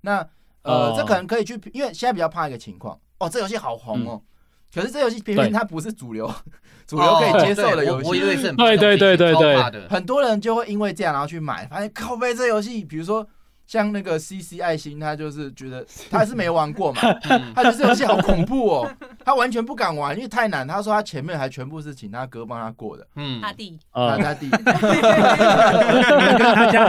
[0.00, 0.18] 那
[0.62, 2.98] 呃、哦、这可能可以去，因为现在比较怕一个情况。
[3.18, 4.22] 哦，这游戏好红哦，嗯、
[4.74, 6.30] 可是这游戏偏偏它不是主流
[6.86, 8.20] 主流可以接受的游戏，
[8.56, 9.34] 对对对对
[9.70, 13.26] 对，很多人就会因为这样然后去买，发现靠背这游戏，比如说。
[13.70, 17.00] 像那个 C C 爱心，他就是觉得他还是没玩过嘛，
[17.54, 18.90] 他觉得这游戏好恐怖哦，
[19.24, 20.66] 他完全不敢玩，因为太难。
[20.66, 24.50] 他说他前面还全部是请他哥帮他过的，嗯，他弟，他他弟，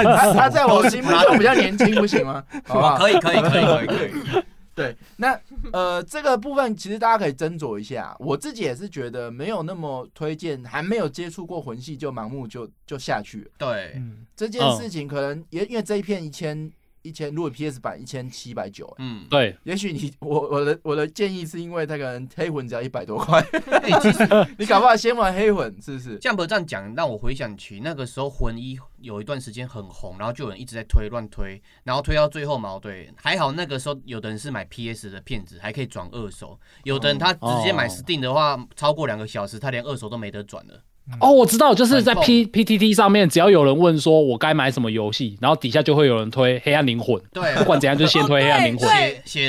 [0.02, 2.44] 他他在我心目中比较年轻，不行吗？
[2.65, 4.44] 好吧，可以可以可以可以可以。
[4.82, 5.39] 对，那
[5.72, 8.15] 呃，这个部分其实大家可以斟酌一下。
[8.20, 13.50] 我自己也是觉得没有那么推荐，还没有接触过魂系就盲目就就下去。
[13.58, 16.72] 对，嗯，这件事情可能也因为这一片一千。
[17.03, 23.39] 一千，如果 PS 版一千七百九，嗯，对，也许你我我的我的建议是因为他可能黑魂只要一百多块，
[23.83, 26.17] 欸，其实 你搞不好先玩黑魂，是不是？
[26.19, 40.81] 这样不这样讲，让我回想起那个时候魂一有一段时间很红，然后就有人一直在推乱推，然后推到最后嘛，对，还好那个时候有的人是买 PS 的片子，还可以转二手，有的人他直接买 Steam 的话，哦，超过两个小时他连二手都没得转了。
[41.19, 48.87] 哦，我知道，就是在 P P T T 上面，只要有人问说我该买什么游戏，然后底下就会有人推《黑暗灵魂》，对，不管怎样就先推《黑暗灵魂》，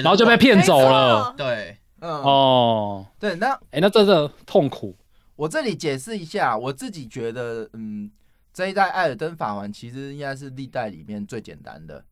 [0.02, 1.32] 然后就被骗走了。
[1.36, 4.96] 对，嗯，哦，对，那哎，那真的痛苦。
[5.36, 8.10] 我这里解释一下，我自己觉得，嗯，
[8.52, 12.04] 这一代《艾尔登法环》其实应该是历代里面最简单的。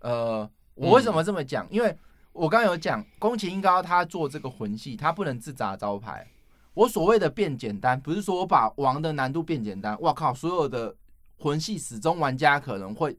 [0.00, 1.66] 呃，我为什么这么讲？
[1.70, 1.94] 因为
[2.32, 6.26] 我刚刚有讲，宫崎英高他做这个魂系，他不能自砸招牌。
[6.80, 9.94] 我所谓的变简单，不是说我把王的难度变简单。
[10.00, 10.32] 我靠！
[10.32, 10.96] 所有的
[11.36, 13.14] 魂系始终玩家可能会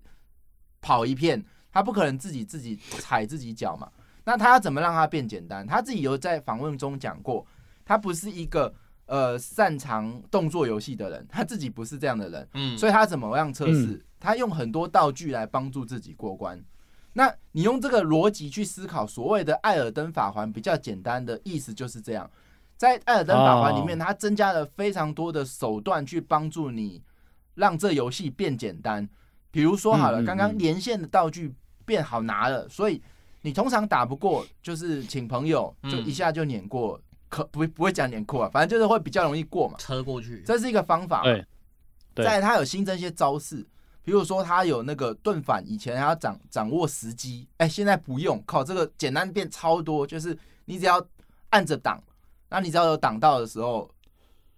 [0.81, 3.87] 跑一片，他不可能自己自己踩自己脚嘛。
[4.23, 5.65] 那他要怎么让他变简单？
[5.67, 7.45] 他自己有在访问中讲过，
[7.85, 8.73] 他不是一个
[9.05, 12.49] 呃擅长动作游戏的人，他自己不是这样的人。
[12.55, 13.85] 嗯，所以他怎么样测试？
[13.85, 16.59] 嗯、他用很多道具来帮助自己过关。
[17.13, 22.27] 那你用这个逻辑去思考，所谓的艾尔登法环比较简单的意思就是这样。
[22.81, 26.99] 在《艾尔登法环》里面，它增加了非常多的手段去帮助你，
[27.53, 29.07] 让这游戏变简单。
[29.51, 31.53] 比如说，好了，刚刚连线的道具
[31.85, 32.99] 变好拿了，所以
[33.41, 41.21] 你通常打不过，就是请朋友就一下就碾过，可不不会讲碾过啊，反正就是会比较容易过嘛，车过去，这是一个方法。
[41.21, 41.45] 对，
[42.15, 43.57] 再来，它有新增一些招式，
[44.03, 50.99] 比如说他有那个盾反，以前还要掌掌握时机，哎，现在不用，靠这个简单变超多，就是你只要
[51.51, 52.01] 按着挡，
[52.51, 53.89] 那你只要有挡到的时候，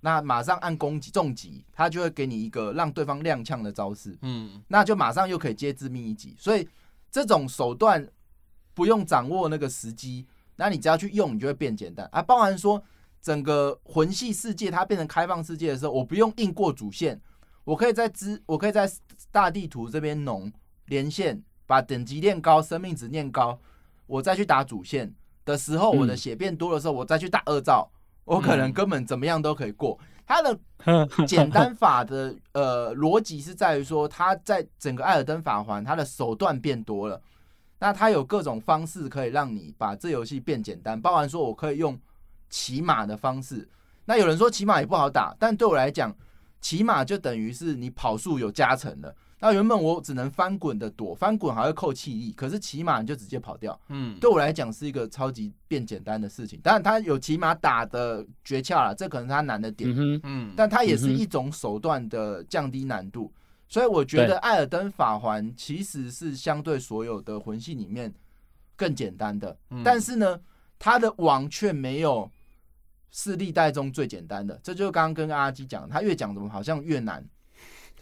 [0.02, 6.68] 那马上按攻击重击，他就会给你一个让对方踉跄的招式，嗯，那就马上又可以接致命一击，所以
[7.10, 8.06] 这种手段
[8.74, 10.26] 不用掌握那个时机，
[10.58, 12.22] 那你只要去用，你就会变简单啊。
[12.22, 12.84] 包含说
[13.22, 17.22] 整个魂系世界它变成开放世界的时候，我不用硬过主线。
[17.64, 18.92] 我可以在支，我可以在
[19.32, 20.52] 大地图这边农
[20.88, 23.58] 连线，把等级练高，生命值练高，
[24.06, 25.14] 我再去打主线
[25.46, 27.90] 的时候，我的血变多的时候，我再去打二召，
[28.26, 29.98] 我可能根本怎么样都可以过。
[30.26, 30.58] 它的
[31.28, 37.22] 简单法的呃逻辑是在于说，它在整个艾尔登法环，它的手段变多了，
[37.80, 42.00] 那它有各种方式可以让你把这游戏变简单，包含说我可以用
[42.50, 43.68] 骑马的方式。
[44.06, 46.16] 那有人说骑马也不好打，但对我来讲。
[46.62, 49.14] 骑马就等于是你跑速有加成的。
[49.44, 53.78] 那原本我只能翻滚的躲，翻滚还会扣气力，可是骑马你就直接跑掉。
[53.90, 56.58] 嗯，对我来讲是一个超级变简单的事情。
[56.64, 59.94] 当然，它有骑马打的诀窍了，这可能是它难的点。
[60.24, 63.30] 嗯，但它也是一种手段的降低难度。
[63.68, 68.14] 所以我觉得《艾尔登法环》其实是相对所有的魂系里面
[68.78, 69.58] 更简单的。
[69.84, 70.40] 但是呢，
[70.80, 72.32] 它的网却没有。
[73.16, 77.24] 是历代中最简单的，这就是刚刚跟阿基讲，他越讲怎么好像越难。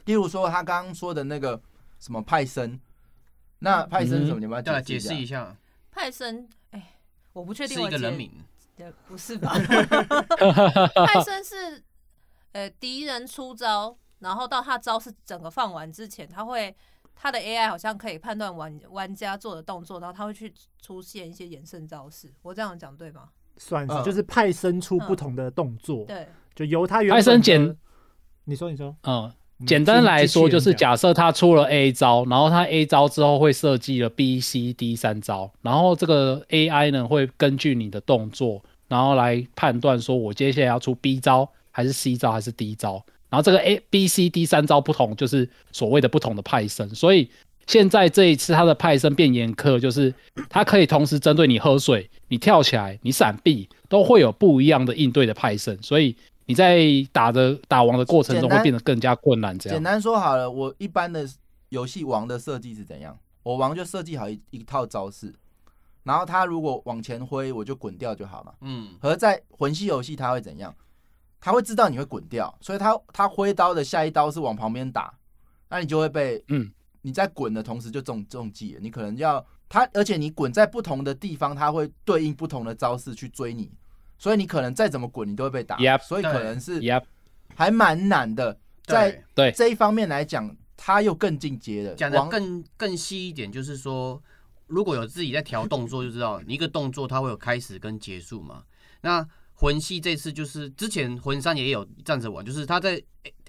[0.06, 1.60] 例如说他刚刚说的那个
[2.00, 2.80] 什么派森，
[3.60, 4.40] 那派森什么？
[4.40, 5.56] 你们要解释一下。
[5.92, 7.00] 派森，哎，
[7.34, 8.32] 我不确定是一个人名，
[9.08, 9.54] 不是吧？
[11.06, 11.84] 派森是，
[12.54, 16.76] 呃，敌人出招，然后到他招式整个放完之前，他会
[17.14, 22.34] 他的 AI 好像可以判断玩玩家做的动作，然后他会去出现一些衍生招式。
[22.42, 23.30] 我这样讲对吗？
[23.58, 27.78] 算是，就是派生出不同的动作，对，就由他原派生简，
[28.46, 29.32] 你说你说，嗯，
[29.66, 44.46] 简单来说就是假设他出了 A 招，然后他 A 招之后会设计了 B、C、D 三招，然后这个 AI 呢会根据你的动作，然后来判断说我接下来要出 B 招还是 C 招还是 D 招，然后这个 A、B、C、D
[44.46, 47.30] 三招不同，就是所谓的不同的派生，所以。
[47.68, 50.14] 现在这一次他的派生变严苛，就是
[50.50, 56.14] 他可以同时针对你喝水、你跳起来、你闪避，都会有不一样的应对的派生，所以
[56.52, 56.80] 你在
[57.14, 59.58] 打的打王的过程中会变得更加困难。
[59.58, 61.26] 这样简单说好了，我一般的
[61.70, 63.18] 游戏王的设计是怎样？
[63.44, 65.34] 我王就设计好一一套招式，
[66.04, 68.54] 然后他如果往前挥，我就滚掉就好了。
[68.62, 70.76] 嗯，而在魂系游戏他会怎样？
[71.40, 75.14] 他会知道你会滚掉，所以他他挥刀的下一刀是往旁边打，
[75.70, 76.72] 那你就会被嗯。
[77.04, 83.72] 你在滚的同时就中中计了，你可能要他，而且你滚在不同的地方，他会对应不同的招式去追你，
[84.22, 85.78] 所以你可能再怎么滚，你都会被打。
[85.78, 86.80] Yep, 所以可能是
[87.56, 88.56] 还蛮难的。
[88.84, 91.96] 在对这一方面来讲，他又更进阶了。
[91.96, 94.22] 讲的更更细一点，就是说，
[94.68, 98.62] 如果有自己在调动作，就知道你一个动作它会有开始跟结束嘛。
[99.02, 103.02] 那魂系这次就是之前魂三也有站着玩，就是他在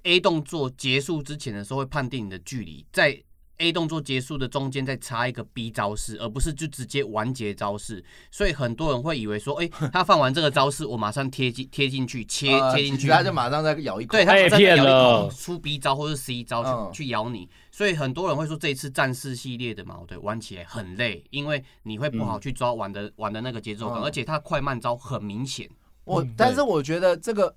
[0.04, 3.22] A 动作结束之前的时候会判定你的距离在。
[3.62, 25.70] A 动作结束的中间再插一个 B 招式，而不是就直接完结招式，所以很多人会以为说，哎、欸，他放完这个招式，我马上贴进贴进去切切进去，他就马上再咬一口，对，他再咬一口出 B 招或是 C 招去、嗯、去咬你，所以很多人会说这一次战士系列的矛对玩起来很累，因为你会不好去抓玩的、嗯、玩的那个节奏感，而且他快慢招很明显。
[26.04, 27.54] 我但是我觉得这个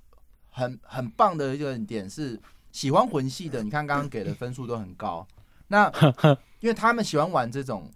[0.49, 2.39] 很很棒的一个点是，
[2.71, 5.27] 喜欢魂系的，你看刚刚给的分数都很高。
[5.67, 5.91] 那
[6.62, 7.89] 因为他们喜欢玩这种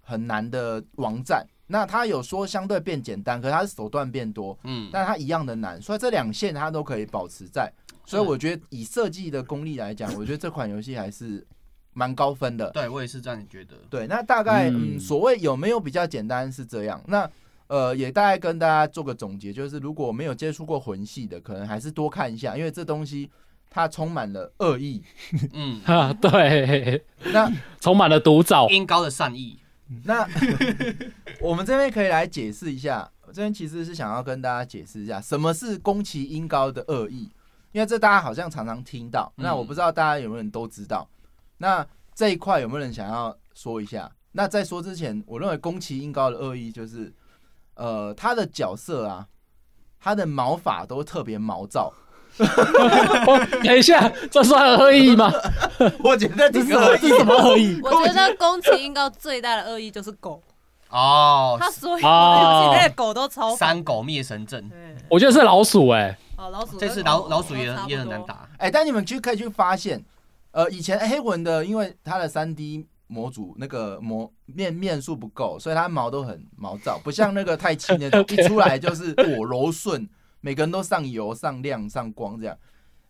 [0.00, 7.72] 很难的网站，那他有说相对变简单，可是他的手段变多，嗯，但他一样的难，所以这两线他都可以保持在，
[8.04, 11.46] 所以我觉得以设计的功力来讲， 我觉得这款游戏还是
[11.92, 12.70] 蛮高分的。
[12.70, 13.76] 对，我也是这样觉得。
[13.88, 17.30] 对，那大概嗯，所谓有没有比较简单是这样，那
[17.68, 23.30] 呃，也大概跟大家做个总结，就是如果没有接触过魂系的，可能还是多看一下，因为这东西。
[23.70, 25.00] 它充满了恶意，
[25.52, 29.58] 嗯 啊，对，那充满了毒枣，音高的善意。
[30.04, 30.28] 那
[31.40, 37.30] 我们这边可以来解释一下，我这边其实是想要跟大家解释一下，什么是宫崎英高的恶意，
[37.70, 41.08] 因为这大家好像常常听到，那我不知道大家有没有人都知道。
[41.58, 44.10] 那这一块有没有人想要说一下？
[44.32, 47.12] 那在说之前，我认为宫崎英高的恶意就是，
[47.74, 49.28] 呃，他的角色啊，
[49.98, 51.92] 他的毛发都特别毛躁。
[53.62, 55.32] 等一下，这算恶意吗？
[56.02, 57.80] 我觉得这是恶意，什么恶意？
[57.82, 60.42] 我觉得 宫崎英高最大的恶意就是狗。
[60.90, 64.68] 哦，他所有游戏里的狗都超三狗灭神阵，
[65.08, 68.48] 我觉得是老鼠哎，哦老鼠，这次老老鼠也也很难打。
[68.58, 70.02] 哎，但你们去可以去发现，
[70.50, 80.08] 呃，以前黑魂的，因为它的三 D 模组那个模面面数不够，所以它毛都很毛躁，不像那个太七那种一出来就是果柔顺，
[80.40, 82.56] 每个人都上油、上亮、上光这样。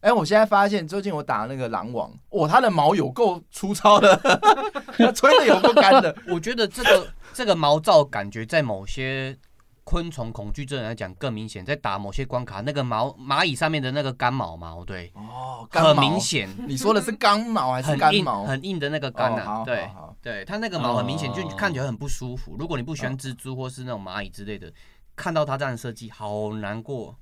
[0.01, 4.17] 哎、欸，我现在发现最近我打那个狼王，哇，它的毛有够粗糙的，
[4.97, 6.17] 它吹的有够干的。
[6.29, 9.37] 我觉得这个这个毛躁感觉在某些。
[9.83, 16.49] 昆虫恐惧症来讲更明显，在打某些关卡，那个毛蚂蚁上面的那个干毛毛，对，哦，很明显。
[16.69, 18.45] 你说的是刚毛还是干毛？
[18.45, 19.91] 很硬的那个干啊，对，
[20.23, 22.55] 对，它那个毛很明显，就看起来很不舒服。
[22.57, 24.73] 如果你不喜欢蜘蛛或是那种蚂蚁之类的，
[25.21, 27.15] 看到他这样的设计，好难过。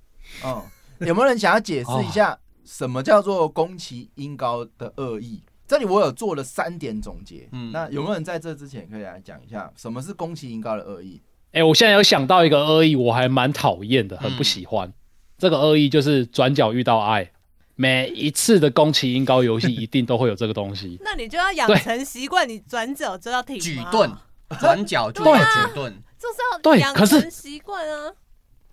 [0.44, 0.62] 嗯，
[1.00, 5.42] 有没有人想要解释一下什么叫做宫崎英高的恶意？
[5.66, 7.48] 这里我有做了三点总结。
[7.50, 11.20] 嗯，那有没有人在这之前可以来讲一下什么是宫崎英高的恶意？
[11.48, 14.86] 哎、欸，我现在有想到一个恶意，我还蛮讨厌的，很不喜欢。
[14.86, 14.94] 嗯、
[15.38, 17.32] 这个恶意就是转角遇到爱，
[17.74, 20.98] 每一次的宫崎英高游戏一定都会有这个东西。
[21.02, 23.58] 那你就要养成习惯，你转角就要停。
[23.58, 24.12] 举盾，
[24.60, 28.12] 转角就要举盾，就是要养成习惯啊。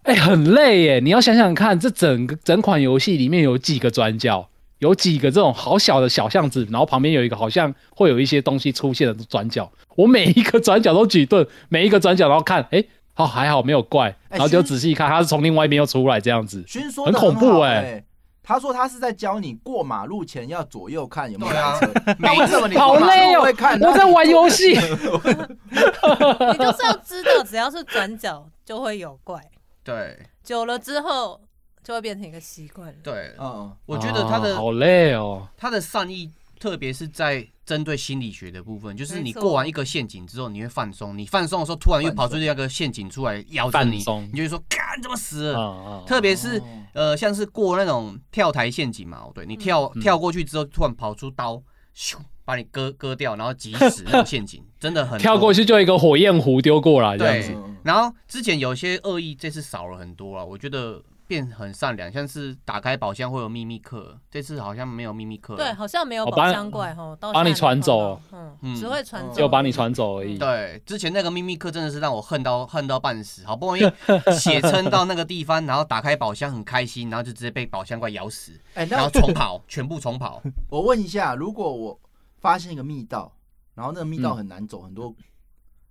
[0.03, 0.99] 哎、欸，很累耶！
[0.99, 4.49] 你要想想看，这整个整款游戏里面有几个转角？
[4.79, 9.71] 有几个这种好小的小巷子，然后旁边有一个好像会有一些东西出现的转角。
[9.95, 16.63] 我每一个转角都举盾，每一个转角然后看，哎、欸，好还好没有怪，然后就仔细看，他是从另外一边又出来这样子，
[17.05, 18.05] 很恐怖哎、欸。
[18.45, 21.91] 他说他是在教你过马路前要左右看有没有车。
[22.19, 24.75] 没什么，你好累哦，我在玩游戏。
[24.77, 29.41] 你就是要知道，只要是转角就会有怪。
[29.83, 31.41] 对，久了之后。
[31.85, 32.91] 就会变成一个习惯。
[33.03, 35.47] 对，嗯，我觉得他的、哦、好累哦。
[35.55, 41.17] 他的善意，特别是在针对心理学的部分，就是你过完一个陷阱之后，你会放松。
[41.17, 46.63] 你放松的时候，突然又跑出另一个陷阱出来咬着你，你就会说：“干，怎么死了？”哦、特别是、哦、
[46.93, 51.61] 呃，像是过那种跳台陷阱嘛，对，你跳、嗯、跳过去之后，突然跑出刀，
[51.95, 57.55] 咻，把你割割掉，然后急死那种 陷阱，真的很跳过去就一个火焰壶丢过来这样子。
[57.83, 61.01] 然后之前有些恶意，这次少了很多了，我觉得。
[61.27, 65.55] 变很善良，像是打开宝箱会有秘密客，这次好像没有秘密客。
[65.55, 68.19] 对，好像没有宝箱怪哈，帮你传走，
[68.61, 70.37] 嗯，只会传走，就把你传走而已。
[70.37, 73.81] 对，之前那个秘密客真的是让我恨到恨到半死，好不容易
[74.37, 80.41] 血撑到那个地方，然后打开宝箱很开心，然后就直接被宝箱怪咬死，哎，然后重跑， 全部重跑。
[80.69, 81.99] 我问一下，如果我
[82.39, 83.35] 发现一个密道，
[83.73, 85.13] 然后那个密道很难走，很多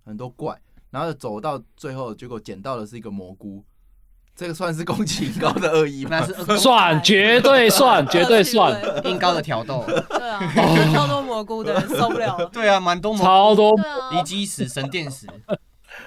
[0.05, 0.59] 很多怪，
[0.91, 3.63] 然后走到最后，结果捡到的是一个蘑菇。
[4.35, 6.21] 这个算是宫崎英高的恶意吗？
[6.57, 8.77] 算，绝对算， 绝对算。
[9.05, 9.83] 英高的挑逗。
[9.87, 10.39] 对啊，
[10.93, 12.49] 超多蘑菇的受不了。
[12.51, 13.23] 对啊，蛮多蘑菇。
[13.23, 13.71] 超多。
[14.11, 15.25] 遗迹石、神殿石。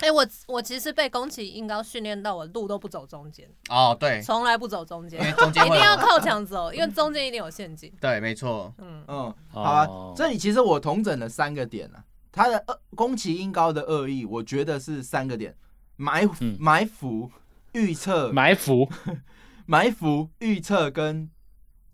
[0.00, 3.48] 哎，我我其实被宫崎英高训练到，我路都不走中间。
[3.70, 4.20] 哦，对。
[4.20, 7.90] 从来不走中间，一定要靠墙走，因为中间一定有陷阱。
[7.98, 8.70] 对，没错。
[8.78, 9.88] 嗯嗯，好啊。
[10.14, 12.62] 这里其实我统整了三个点啊，他的
[12.94, 15.54] 宫崎英高的恶意，我觉得是三个点：
[15.96, 17.30] 埋埋伏。
[17.78, 18.90] 预测埋伏，
[19.64, 21.30] 埋伏预测跟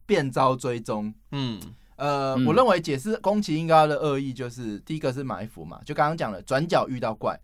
[0.07, 1.12] 变招追踪。
[1.30, 1.61] 嗯，
[1.97, 7.39] 呃，嗯、我认为解释宫崎英高的恶意就是第一个是埋伏嘛，就刚刚讲了转角遇到怪。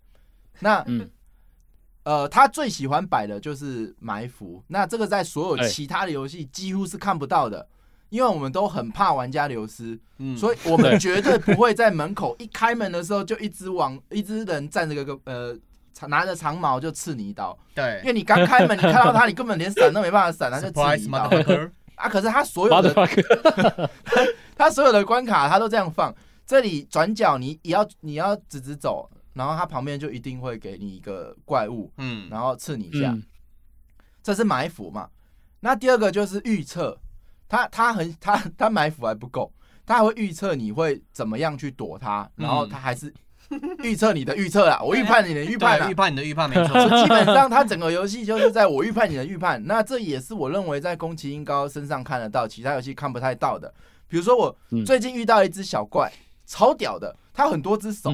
[0.59, 1.07] 那，嗯、
[2.03, 4.63] 呃，他最喜欢摆的就是埋伏。
[4.67, 7.67] 那这个在所有其他的游戏几乎是看不到的，欸、
[8.09, 15.55] 因为我们都很怕玩家流失，嗯、所以我们绝对不会在门口一开门的时候就一直往一只人站着个呃。
[16.07, 21.29] 拿着长矛就刺你一刀，对，因为你刚开门，你看到他，你根本连闪都没办法闪，他就刺你一刀。
[22.01, 23.09] 啊，可是他所有的，
[24.57, 26.11] 他所有的关卡他都这样放，
[26.47, 33.15] 这里转角你也要你要直直走，然后他旁边就一定会给你一个怪物，嗯，然后刺你一下，
[34.23, 35.07] 这是埋伏嘛。
[35.59, 36.97] 那第二个就是预测，
[37.47, 39.53] 他他很他他埋伏还不够，
[39.85, 43.13] 他还会预测你会怎么样去躲他，然后他还是。
[43.83, 47.03] 预测你的预测啦，我预判你的预判啦，预判你的预判没错。
[47.03, 49.61] 基本上，它整个游戏就是在我预判你的预判。
[49.65, 53.73] 那这也是我认为在宫崎英高身上看得到，其他游戏看不太到的。
[54.07, 56.11] 比如说，我最近遇到一只小怪，
[56.45, 58.13] 超屌的，它有很多只手。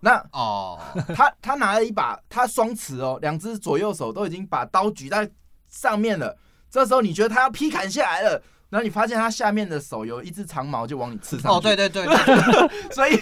[0.00, 0.78] 那哦，
[1.14, 5.30] 他他拿了一把，他双持哦，两只左右手都已经把刀举在
[5.70, 6.36] 上面了。
[6.70, 8.42] 这时候你觉得他要劈砍下来了。
[8.74, 11.58] 然后你发现他下面的手有一只长矛，就往你刺上去。
[11.58, 13.12] 哦，对对对，对， 所以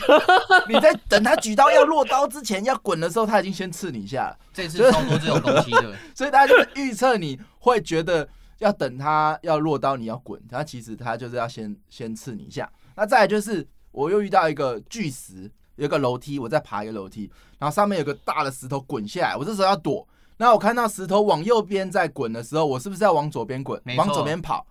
[0.66, 4.38] 你在等他举刀要落刀之前要滚的时候，他已经先刺你一下了。
[4.55, 8.26] 这次超多这种东西的， 所以大家就是预测你会觉得
[8.61, 12.66] 要等他要落刀，你要滚，他其实他就是要先先刺你一下。
[12.96, 20.09] 那再来就是我又遇到一个巨石，有个楼梯，我在爬一个楼梯，然后上面有个大的石头滚下来，我这时候要躲。
[20.38, 23.78] 那我看到石头往右边在滚的时候，我是不是要往左边滚？
[23.98, 24.66] 往左边跑？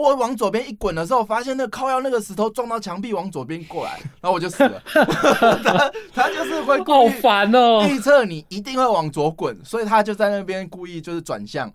[0.00, 4.82] 我往左边一滚的时候，发现那个靠腰那个石头撞到墙壁往左边过来，然后我就死了。
[4.86, 11.72] 他他就是会故意好烦哦，预测你一定会往左滚，所以他就在那边故意就是转向。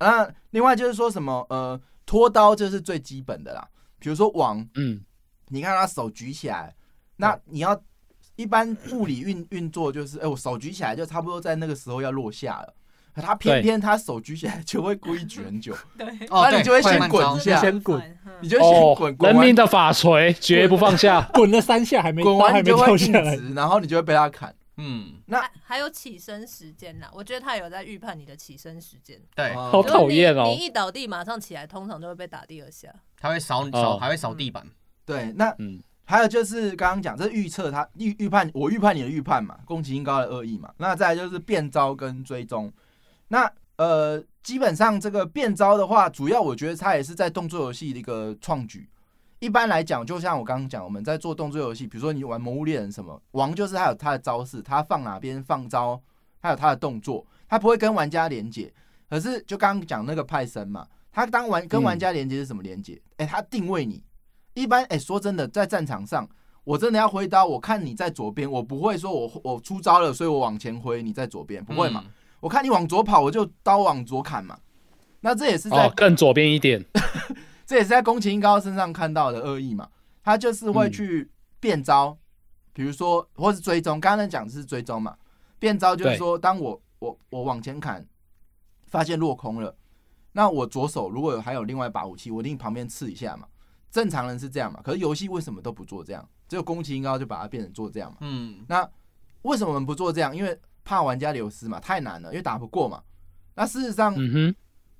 [0.00, 3.66] 那另外就是说什么呃拖刀这是最基本的啦，
[4.00, 5.00] 比如说往，嗯，
[5.48, 6.74] 你看他手举起来，
[7.16, 7.80] 那你要
[8.34, 12.74] 一般物理运运作就是，哎、欸，我手举起来就差不多在那个时候要落下了。
[13.14, 19.16] 他偏偏他手举起来就会故意举很久， 对，那你就会先滚一下，先滚，你就先滚。
[19.20, 24.54] 人民的法锤绝不放下， 滚了三下还没滚完，还没跳下来，然后你就会被他砍。
[24.78, 27.06] 嗯，那还有起身时间呢？
[27.12, 29.20] 我觉得他有在预判你的起身时间。
[29.36, 30.44] 对，好讨厌哦！
[30.46, 32.88] 你一倒地马上起来，通常都会被打第二下。
[33.20, 34.66] 他会扫扫，还会扫地板。
[35.04, 40.72] 对，那嗯，还有就是刚刚讲这预测，他预预判我预判你的预判嘛，宫崎英高的恶意嘛。
[40.78, 42.72] 那再来就是变招跟追踪，
[43.32, 43.52] 那。
[43.76, 48.88] 呃，基本上这个变招的话，主要我觉得它也是在动作游戏的一个创举。
[49.40, 56.00] 一般来讲，就像我刚刚讲，我们在做动作游戏，比如说你玩《魔物猎人》什么，王就是他有他的招式，他放哪边放招，
[56.40, 58.72] 他有他的动作，他不会跟玩家连接。
[59.10, 63.00] 可是就刚刚讲那个派森嘛，他当玩跟玩家连接是什么连接？
[63.16, 64.04] 哎、嗯欸，他定位你。
[64.54, 66.28] 一般哎、说真的，在战场上，
[66.62, 72.04] 我真的要挥刀，我看你在左边，我不会说我我出招了，所以我往前挥，你在左边，不会嘛？
[72.42, 74.58] 我看你往左跑，我就刀往左砍嘛。
[75.20, 76.84] 那这也是在、哦、更左边一点，
[77.64, 79.88] 这也是在宫崎英高身上看到的恶意嘛。
[80.24, 81.30] 他就是会去
[81.60, 82.18] 变招，嗯、
[82.72, 84.00] 比如说或是追踪。
[84.00, 85.16] 刚刚讲的是追踪嘛，
[85.60, 88.04] 变招就是说，当我我我往前砍，
[88.88, 89.76] 发现落空了，
[90.32, 93.46] 那我左手如果有还有另外一把武器，我一定旁边刺一下嘛。
[93.92, 96.28] 正常人是这样嘛，可是游戏为什么都不做这样？
[96.48, 98.16] 只有宫崎英高就把它变成做这样嘛。
[98.20, 98.88] 嗯，那
[99.42, 100.36] 为什么我们不做这样？
[100.36, 103.02] 因为怕玩家流失嘛，太难了，因为打不过嘛。
[103.54, 104.54] 那事实上，嗯哼，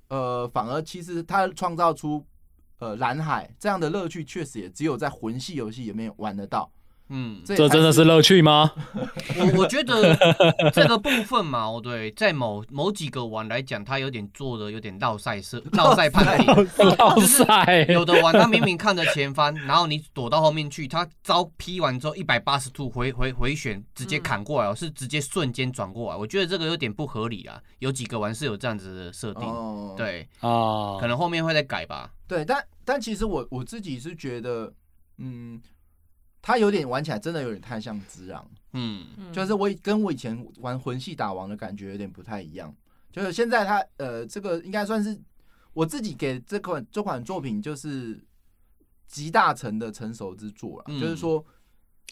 [0.09, 2.25] 呃，反而其实他创造出
[2.79, 6.71] 呃蓝海这样的乐趣，确实也只有在魂系游戏里面玩得到。
[7.15, 8.73] 嗯，这真的是乐趣吗？
[9.39, 10.17] 我我觉得
[10.73, 16.47] 这个部分嘛，哦对，在某某几个玩来讲，他有点做的有点绕赛设绕赛判定，
[16.97, 17.85] 绕赛。
[17.93, 26.17] 有的玩他明明看着前方，然后你躲到后面去，他招劈完之后一百八十度回回回旋，直接砍过来，哦，是直接瞬间转过来。
[26.17, 27.61] 我觉得这个有点不合理啊。
[27.81, 29.47] 有几个玩是有这样子的设定，
[29.99, 32.11] 对啊，可能后面会再改吧。
[32.27, 34.73] 对，但但其实我我自己是觉得，
[35.19, 35.61] 嗯。
[36.43, 42.75] 它有点玩起来真的有点太像只狼，嗯，就是我跟我以前玩魂系打王的感觉有点不太一样。
[43.13, 45.17] 就是现在他呃，这个应该算是
[45.73, 48.21] 我自己给这款这款作品就是
[49.07, 50.85] 集大成的成熟之作了。
[50.89, 51.45] 嗯、就是说，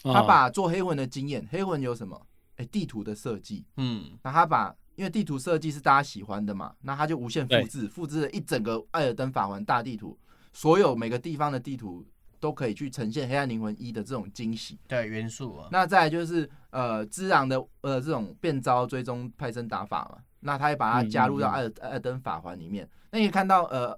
[0.03, 2.15] 他把做黑魂的经验，黑魂有什么？
[2.55, 10.17] 哎、欸，地图的设计，嗯，那他把因为地图设计是大家喜欢的嘛，那他就无限复制，复制了一整个艾尔登法环大地图，
[10.53, 12.05] 所有每个地方的地图。
[12.41, 15.69] 都可以去呈现《黑暗灵魂一》的这种惊喜，对元素啊。
[15.71, 22.89] 那再来就是呃，只狼的呃这种变招追踪派生打法嘛，那他也把它加入到艾尔艾尔登法环里面。
[23.11, 23.91] 那你看到呃，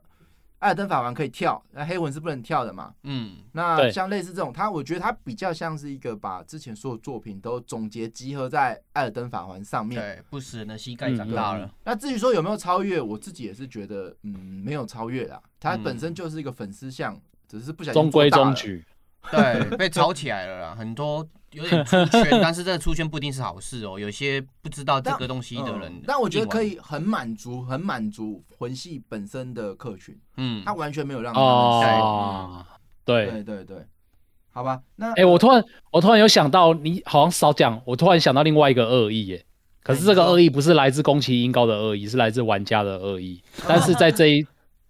[0.59, 2.93] 艾尔登法环可以跳，那黑魂是不能跳的嘛？
[3.03, 3.37] 嗯。
[3.53, 9.97] 那像类似这种，他我觉得他比较像是一个把之前所有作品都总结集合在艾尔登法环上面。
[10.01, 11.73] 对，不死人的膝盖长大了。
[11.85, 14.31] 那至于说有没有超越，我自己也是觉得嗯
[14.65, 17.17] 没有超越啦，它本身就是一个粉丝向。
[17.59, 18.83] 只是不小心中规中矩，
[19.29, 20.75] 对，被炒起来了啦。
[20.75, 23.99] 很多有点出圈， 但是这个出圈不一定是好事哦。
[23.99, 30.17] 有些不知道这个东西的人，但我觉得可以很满足，很满足魂系本身的客群。
[30.37, 32.65] 嗯，他完全没有让哦，
[33.05, 33.77] 对对对对，
[34.51, 34.81] 好吧。
[34.95, 39.45] 那哎，我突然我突然有想到，你好像少讲，我突然想到另外一个恶意耶。
[39.83, 43.39] 可是这个恶意不是来自宫崎英高的恶意，是来自玩家的恶意。
[43.67, 44.47] 但是在这一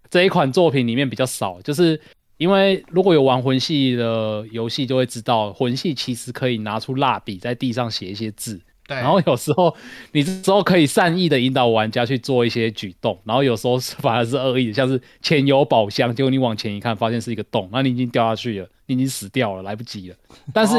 [0.08, 2.00] 这一款作品里面比较少，就是。
[2.44, 8.94] 因为如果有玩魂系的游戏，就会知道魂系其实可以拿出蜡笔在地上写一些字，对。
[8.98, 9.74] 然后有时候
[10.12, 20.16] 你这时候可以善意的引导玩家去做一些举动，然后有时候反而是恶意的，像是前有宝箱，结果你往前一看，发现是一个洞，那你已经掉下去了，你已经死掉了，来不及了。
[20.52, 20.74] 但是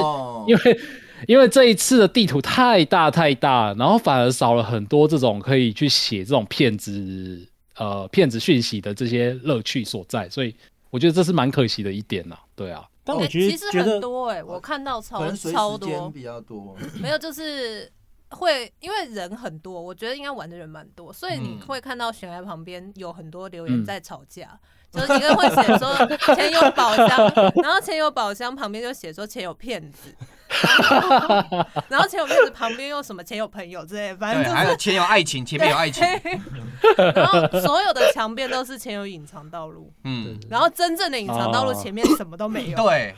[0.48, 0.80] 因为
[1.28, 7.44] 因为这一次的地图太大太大，然后反而少了很多这种可以去写这种骗子
[7.76, 10.54] 呃骗子讯息的这些乐趣所在，所以。
[10.96, 12.88] 我觉得这是蛮可惜的一点呐，对啊。
[13.04, 16.74] 但我觉得其实很多哎，我看到超超多，比较多。
[17.02, 17.92] 没有，就是
[18.30, 24.58] 会因为人很多，我觉得应该玩的人蛮多，所以你会看到悬崖旁边有很多留言在吵架，
[24.90, 25.94] 就是一个会写说
[26.34, 27.30] 前有宝箱，
[27.62, 30.16] 然后前有宝箱旁边就写说前有骗子，
[31.90, 36.04] 然后前有妹子旁边又什么前有朋友之类，反正就是还有前有爱情，前面有爱情。
[37.16, 42.78] 然后所有的墙边都是前有隐藏道路，嗯，然后真正的隐藏道路前面什么都没有。
[42.78, 43.16] 对，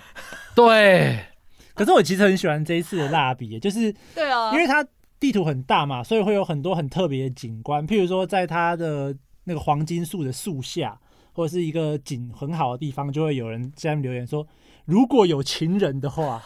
[0.56, 1.20] 对。
[1.74, 4.86] 可是我其实很喜欢这一次的蜡笔，就是对啊，因为它
[5.20, 10.98] 地图很大嘛，所以会有很多很特别的景观，譬如说在它的那个黄金树的树下，
[11.34, 14.48] 或者是一个景很好的地方，就会有人这样留言说。
[14.86, 16.42] 如果有情人的话，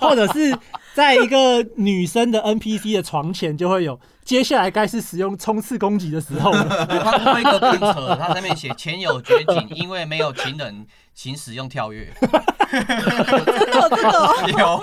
[0.00, 0.56] 或者是
[0.94, 6.86] 在一个女生的 NPC 的床前，就会有接下来该是使用冲刺攻击的时候了。
[6.86, 12.12] 他推一个拼车，他上面写“前有绝景，因为没有情人，请使用跳跃”。
[12.70, 14.80] 真的，真的有，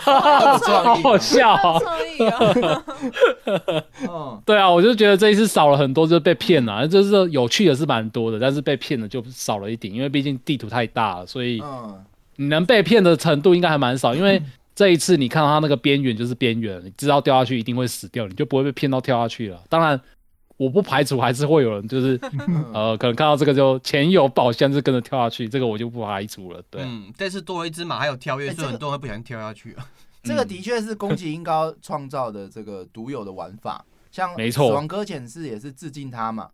[0.00, 1.78] 好好笑啊！
[1.80, 2.84] 创意啊！
[4.08, 6.86] 嗯， 对啊，我就觉得这一次少了很多，就是被骗了。
[6.86, 11.60] 就是有趣的是蛮多的，但是被骗的就少了一点，因为毕竟地图太大了，所以
[12.36, 14.14] 你能被骗的程度应该还蛮少。
[14.14, 14.42] 因为
[14.74, 19.62] 这一次你看到它那个边缘就是边缘，你知道掉下去一定会死掉，你就不会被骗到跳下去了。
[19.68, 20.00] 当然。
[20.56, 22.18] 我不排除还是会有人，就是
[22.72, 26.62] 呃，可能看到这个就前有宝箱就跟着跳下去，这个我就不排除了。
[26.70, 29.84] 对，嗯，这次多了一只马，还有跳跃，欸、所以很多人会不小心跳下去啊。
[30.22, 36.48] 这个的确是宫崎英高创造的这个独有的玩法，像《死亡搁浅是也是致敬他嘛。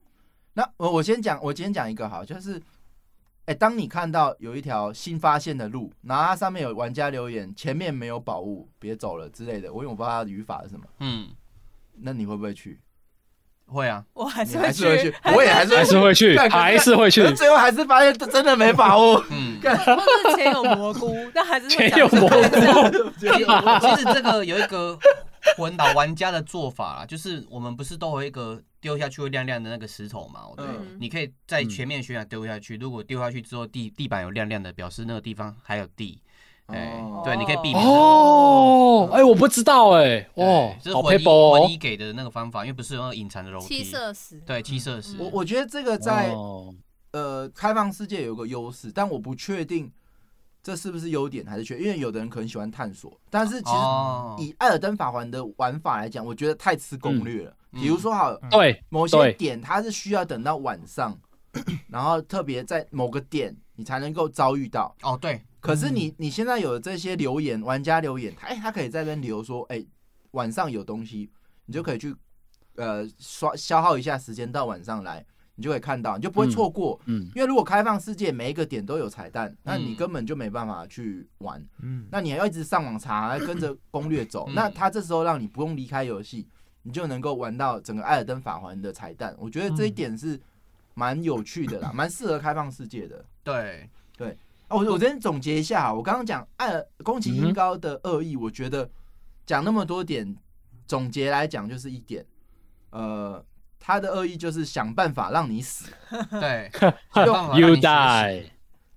[0.54, 2.58] 那我我先讲，我今天讲一个好，就是，
[3.50, 11.30] 哎、欸，当你看到有一条新发现的路，然后它上面有玩家留言，前面没有宝物，别走了之类的，我因为我不知道它的语法是什么，嗯，
[12.00, 12.78] 那你会不会去？
[13.66, 19.20] 会啊，我还是会去，我也还是还是会去，还是会去，最后还是发现真的没把握。
[19.30, 22.34] 嗯，或者前有蘑菇，但还是前有蘑菇。
[23.18, 24.96] 其实这个有一个
[25.56, 30.42] 魂导玩家的做法啦，就是我们不是都有一个丢下去会亮亮的那个石头嘛？
[30.56, 30.66] 对，
[30.98, 36.20] 你可以在前面悬崖丢下去，如果丢下去之后地地板有亮亮的，表示那个地方还有地。
[36.66, 39.08] 哎，对，你可以避免哦。
[39.12, 40.24] 哎，我不知道哎。
[40.34, 43.78] 哦，这是魂一魂一给的那个方法，因为不是有那个隐藏的楼梯。
[43.78, 44.40] 七色石。
[44.46, 45.16] 对，七色石。
[45.18, 46.32] 我我觉得这个在
[47.10, 49.90] 呃开放世界有个优势，但我不确定
[50.62, 53.76] 这是不是优点还是缺，因为有的人可能喜欢探索，但是其实
[54.38, 57.56] 以艾尔登法环的玩法来讲，我觉得太吃攻略了。
[57.72, 61.16] 比如说，好，对，某些点它是需要等到晚上，
[61.88, 64.94] 然后特别在某个点你才能够遭遇到。
[65.02, 65.40] 哦，对。
[65.60, 69.84] 可是你你现在有这些留言，玩家留言，他哎，他可以在那边留说，哎，
[70.32, 71.30] 晚上有东西，
[71.66, 72.14] 你就可以去，
[72.76, 75.24] 呃，刷消耗一下时间到晚上来，
[75.60, 76.98] 你就可以看到，你就不会错过。
[77.04, 81.62] 嗯，因为如果开放世界每一个点都有彩蛋，那你根本就没办法去玩。
[81.82, 86.48] 嗯，那你还要一直上网查，还跟着攻略走，那他这时候让你不用离开游戏，
[86.82, 89.36] 你就能够玩到整个艾尔登法环的彩蛋。
[89.38, 90.40] 我觉得这一点是
[90.94, 93.22] 蛮有趣的啦，蛮适合开放世界的。
[93.44, 93.86] 对
[94.16, 94.38] 对。
[94.68, 98.88] 哦，我我先总结一下哈，我刚刚讲艾尔宫崎英高的恶意，我觉得
[99.44, 100.34] 讲那么多点，
[100.86, 102.24] 总结来讲就是一点，
[102.90, 103.44] 呃，
[103.80, 105.90] 他的恶意就是想办法让你死，
[106.30, 106.70] 对，
[107.58, 108.44] You die。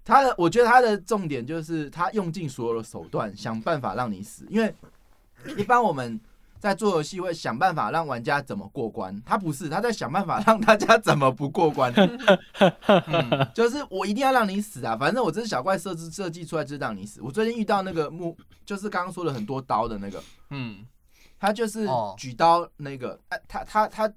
[0.05, 4.75] 他的，我觉得他的重点就是他用尽所有的手段想办法让你死，因为
[5.57, 6.19] 一般我们。
[6.59, 11.91] 在做游戏会想办法让玩家怎么过关，他不是，他在想办法让大家怎么不过关。
[12.88, 14.95] 嗯，就是我一定要让你死啊！
[14.95, 17.19] 反正我这只小怪设置设计出来就是让你死。
[17.21, 18.34] 我最近遇到那个木，
[18.65, 20.86] 就是刚刚说了很多刀的那个，嗯，
[21.38, 21.86] 他就是
[22.17, 24.13] 举刀那个，哎，他他他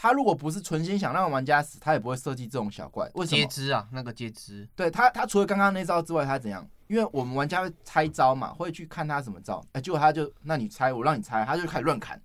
[0.00, 3.10] 他如果不是存心想让玩家死，他也不会设计这种小怪。
[3.14, 3.42] 为什么？
[3.42, 4.68] 截肢啊，那个截肢。
[4.76, 6.64] 对他，他除了刚刚那招之外，他怎样？
[6.86, 12.18] 因为我们玩家会猜招嘛，会去看他什么招，哎，结果他就，那你猜，我让你猜，他就开始乱砍，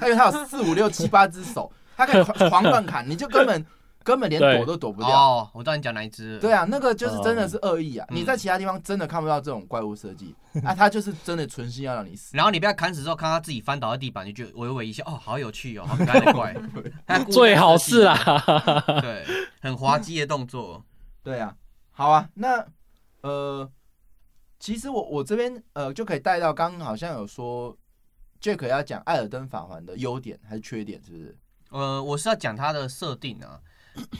[0.00, 3.64] 他因为他有四五六七八只手，他可以狂乱砍，你就根本
[4.04, 5.10] 根本连躲都躲不掉。
[5.10, 6.38] 哦，我知道你讲哪一只。
[6.38, 8.06] 对啊，那个就是真的是恶意啊！
[8.10, 10.34] 你在其他地方真的看不到这种怪物设计，
[10.64, 12.36] 啊，他就是真的存心要让你死。
[12.36, 16.54] 然后你被他砍死之后，看他自己翻倒在地板，你就微微一笑，哦，好有趣哦，好可爱的怪。
[17.30, 18.16] 最好是啊，
[19.00, 19.24] 对，
[19.60, 20.84] 很滑稽的动作。
[21.22, 21.54] 对啊，
[21.90, 22.66] 好啊，那
[23.22, 23.70] 呃。
[24.58, 27.76] 其实我我这边呃就可以带到刚刚好像有说
[28.40, 31.36] ，Jack 要讲《艾尔登法环》的优点还是缺点，是不是？
[31.70, 33.58] 呃，我是要讲它的设定啊，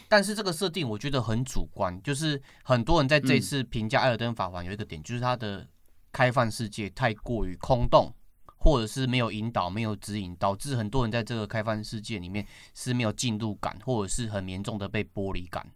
[0.08, 5.66] 但是这个设定我觉得很主观，就是很多人在这次评价《艾尔登法环》有一个点，就是它的
[6.12, 8.12] 开放世界太过于空洞，
[8.58, 15.66] 或者是没有引导、没有指引，导致很多人在这个开放世界里面是没有进入感，或者是很严重的被剥离感。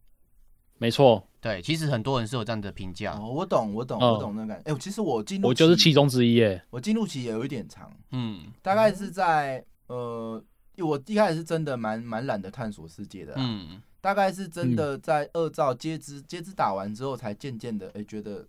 [0.79, 3.15] 没错，对，其实很多人是有这样的评价。
[3.15, 4.71] 哦，我懂，我懂，我懂那个感觉。
[4.71, 6.63] 哎，其实我进入，我就是其中之一耶。
[6.69, 10.45] 我进入期也有一点长，嗯，大概是在呃，
[10.83, 18.47] 我一开始是真的蛮蛮懒得探索世界的，嗯，大概是真的在二兆接枝接枝打完之后，才渐渐的哎觉得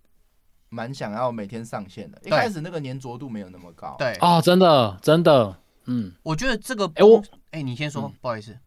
[0.69, 2.19] 蛮想要每天上线的。
[2.25, 3.95] 一开始那个粘着度没有那么高。
[3.97, 8.57] 对啊，真的真的，嗯，我觉得这个，哎我哎你先说，嗯、不好意思。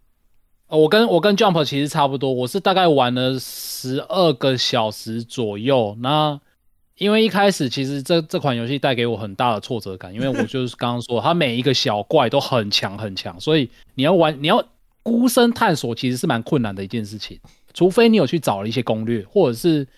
[0.68, 5.96] 我跟我跟 Jump 其实差不多，我是大概玩了十二个小时左右。
[5.98, 6.40] 那
[7.00, 14.62] 因为一开始其实这这款游戏带给我很大的挫折感，因为我就是刚刚说，它每一个小怪都很强很强，所以你要玩你要
[15.02, 17.40] 孤身探索其实是蛮困难的一件事情，
[17.72, 19.88] 除非你有去找了一些攻略，或者是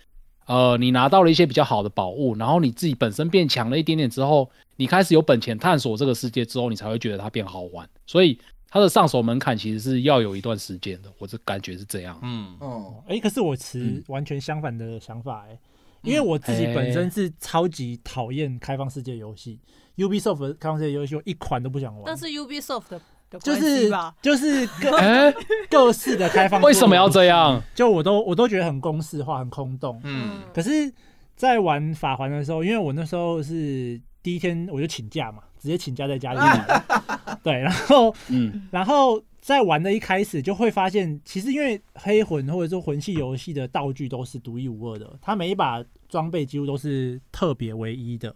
[0.46, 8.38] 呃你拿到了一些比较好的宝物，然后你自己本身变强了一点点之后，你开始有本钱探索这个世界之后，你才会觉得它变好玩，所以。
[8.74, 12.18] 它的上手门槛其实是要有一段时间的，我这感觉是这样。
[12.22, 15.58] 嗯哦，哎、欸，可是我持完全相反的想法哎、欸，嗯、
[16.02, 19.60] 因为我自己本身是超级讨厌开放世界游戏、
[19.96, 22.02] 欸、，Ubisoft 的开放世界游戏我一款都不想玩。
[22.04, 23.00] 但是 Ubisoft 的，
[23.40, 23.90] 就是
[24.20, 25.34] 就是各、 欸、
[25.70, 27.62] 各式的开放，为什么要这样？
[27.74, 30.00] 就我都我都觉得很公式化，很空洞。
[30.04, 30.92] 嗯，可是，
[31.36, 35.42] 在玩法环的时候，因为我那时候是第一天我就请假嘛。
[35.62, 36.82] 直接请假在家里面，
[37.40, 48.34] 对，然后，嗯，然后在玩的一开始就会发现，其实因为黑魂或者说魂系游戏的道具都是独一无二的，它每一把装备几乎都是特别唯一的，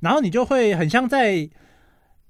[0.00, 1.48] 然后你就会很像在，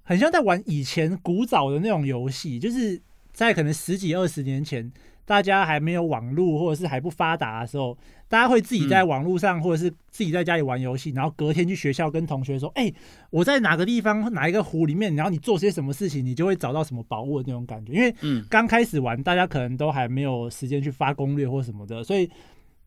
[0.02, 3.00] 很像在玩以前古早的那种游戏，就是
[3.32, 4.92] 在可能十几二十年前。
[5.26, 7.98] 大家还没有网络或者是还不发达的时候，
[8.28, 12.90] 大家会自己在网络上或者是自己在家里玩游戏，然后隔天去学校跟同学说：“哎，
[13.30, 18.14] 我在哪个地方哪一个湖里面，然后你做些什么事情，你就会找到什么宝物的那种感觉。”因为
[18.48, 22.30] 刚开始玩，大家可能都还没有时间去发攻略或什么的，所以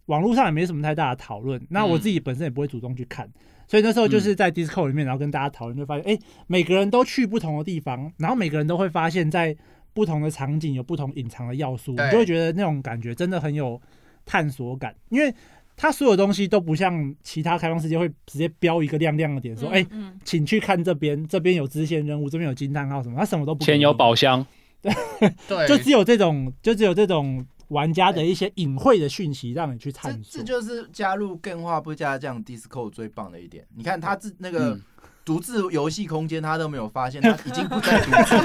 [0.06, 1.62] 网络上也没什么太大的讨论。
[1.70, 3.30] 那我自己本身也不会主动去看，
[3.68, 6.18] 所以那时候就是在 Discord 里面，然后跟大家讨论，就发现哎，
[6.48, 9.56] 每个人都去不同的地方，然后每个人都会发现，在
[10.00, 13.78] 不同的场景有不同隐藏的要素，对你就会觉得那种感觉真的很有
[14.26, 15.34] 探索感，因为
[15.76, 23.66] 它所有东西都不像其他开放世界会直接标一个亮亮的点，说：“哎、嗯嗯欸，请去看这边，这边有支线任务，这边有惊叹号什么。”它什么都不。
[23.66, 24.46] 前有宝箱，
[24.82, 24.94] 对
[25.46, 30.32] 对，就只有这种，就只有这种玩家的一些隐晦的讯息让你去探索。
[30.32, 33.66] 这，这就是加入更画不加酱 Discord 最棒的一点。
[33.76, 34.80] 你看他自那个。
[35.30, 38.36] 嗯独自游戏空间，他都没有发现，他已经不再独自。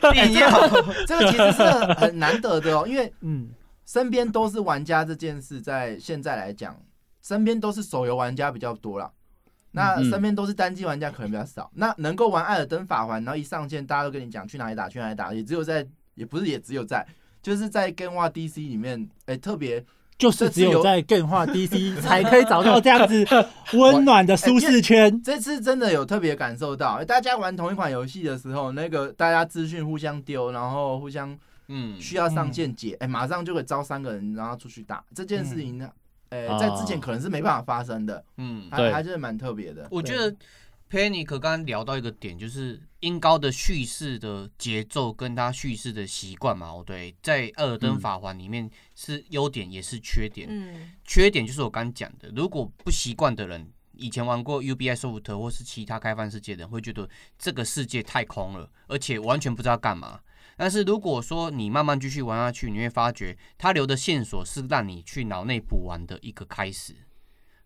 [0.10, 0.48] 必要，
[1.06, 1.62] 这个其实是
[1.98, 3.50] 很难得的哦，因为嗯，
[3.84, 6.74] 身边都是玩家这件事，在现在来讲，
[7.22, 9.10] 身边都是手游玩家比较多啦。
[9.72, 11.70] 那身边都是单机玩家可能比较少。
[11.74, 17.06] 那能够玩《艾尔登法环》，然后一上线，大家都跟你讲去哪里打，去哪里打，也只有在，也不是也只有在，
[17.42, 19.84] 就是在 Game 话 DC 里面，哎、欸，特别。
[20.16, 23.26] 就是只有在更化 DC 才可以找到这样子
[23.74, 25.20] 温暖的舒适圈。
[25.22, 31.36] 这次真的有特别感受到，大家玩同一款游戏的时候，那个大家资讯互相丢，然后互相
[31.68, 32.00] 嗯。
[32.00, 35.90] 需要上线解，哎，马上就会招三个人，然后出去打这件事情呢，
[36.30, 39.86] 哎，在之前可能是没办法发生的，嗯，还还是蛮特别的。
[39.90, 40.34] 我觉得
[40.90, 42.82] Panic 刚刚聊到一个点，就是。
[43.00, 50.48] 音高的叙事的节奏跟他叙事的习惯嘛，哦对，在《艾尔登法环》里面是优点也是缺点。
[50.50, 57.06] 嗯，缺点就是我刚讲的，如果不习惯的人，以前玩过 Ubisoft 或是其他开放世界的人，会觉得
[57.38, 60.18] 这个世界太空了，而且完全不知道干嘛。
[60.56, 66.96] 但是如果说你慢慢继续玩下去，你会发觉他留的线索是让你去脑内补完的一个开始。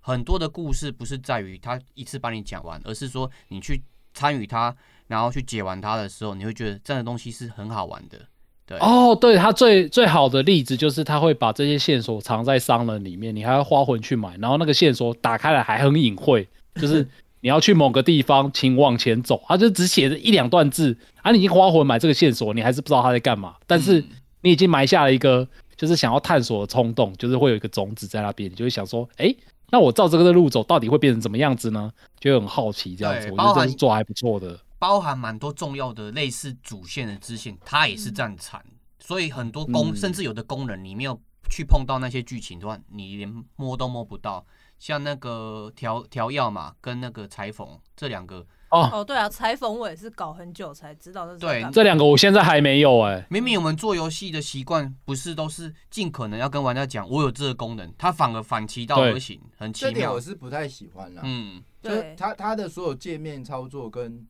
[0.08, 3.82] 很多的故事不是在于他一次把你讲完，而是说你去
[4.14, 4.74] 参与他。
[5.08, 8.18] 然后去解完它的时候，你会觉得这样的东西是很好玩的。
[8.66, 17.08] 对哦，对，他最最好的例子就是他会把这些线索藏在商人里面，你还要花魂去买，然后那个线索打开来还很隐晦，就是
[17.40, 24.04] 你要去某个地方，请往前走，他就只写着一两段字，啊，你已经花魂买这个线索，你还是不知道他在干嘛，但是
[24.42, 29.34] 你已经埋下了一个就是想要探索的冲动，就是会有一个种子在那边，你就会想说，哎，
[29.70, 31.92] 那我照这个的路走，到底会变成怎么样子呢？
[32.18, 34.58] 就很好奇这样子，我觉得这是做还不错的。
[34.78, 38.64] 包含蛮多重要的类似主线的支线，它也是这样产，
[38.98, 44.46] 所以很多工，甚至有的工人，你没有去碰到那些剧情的话，你连摸都摸不到。
[44.78, 47.66] 像那个调调药嘛，跟那个裁缝
[47.96, 51.26] 这两个哦哦，对啊，裁缝我也是搞很久才知道。
[51.36, 53.26] 对，这两个我现在还没有哎。
[53.30, 59.92] 明明我们做游戏的习惯不是都是尽可能要跟玩家讲我有这个功能，他反而反其道而行，很奇妙。
[59.92, 61.22] 这点我是不太喜欢啦。
[61.24, 64.26] 嗯，对，他他的所有界面操作跟。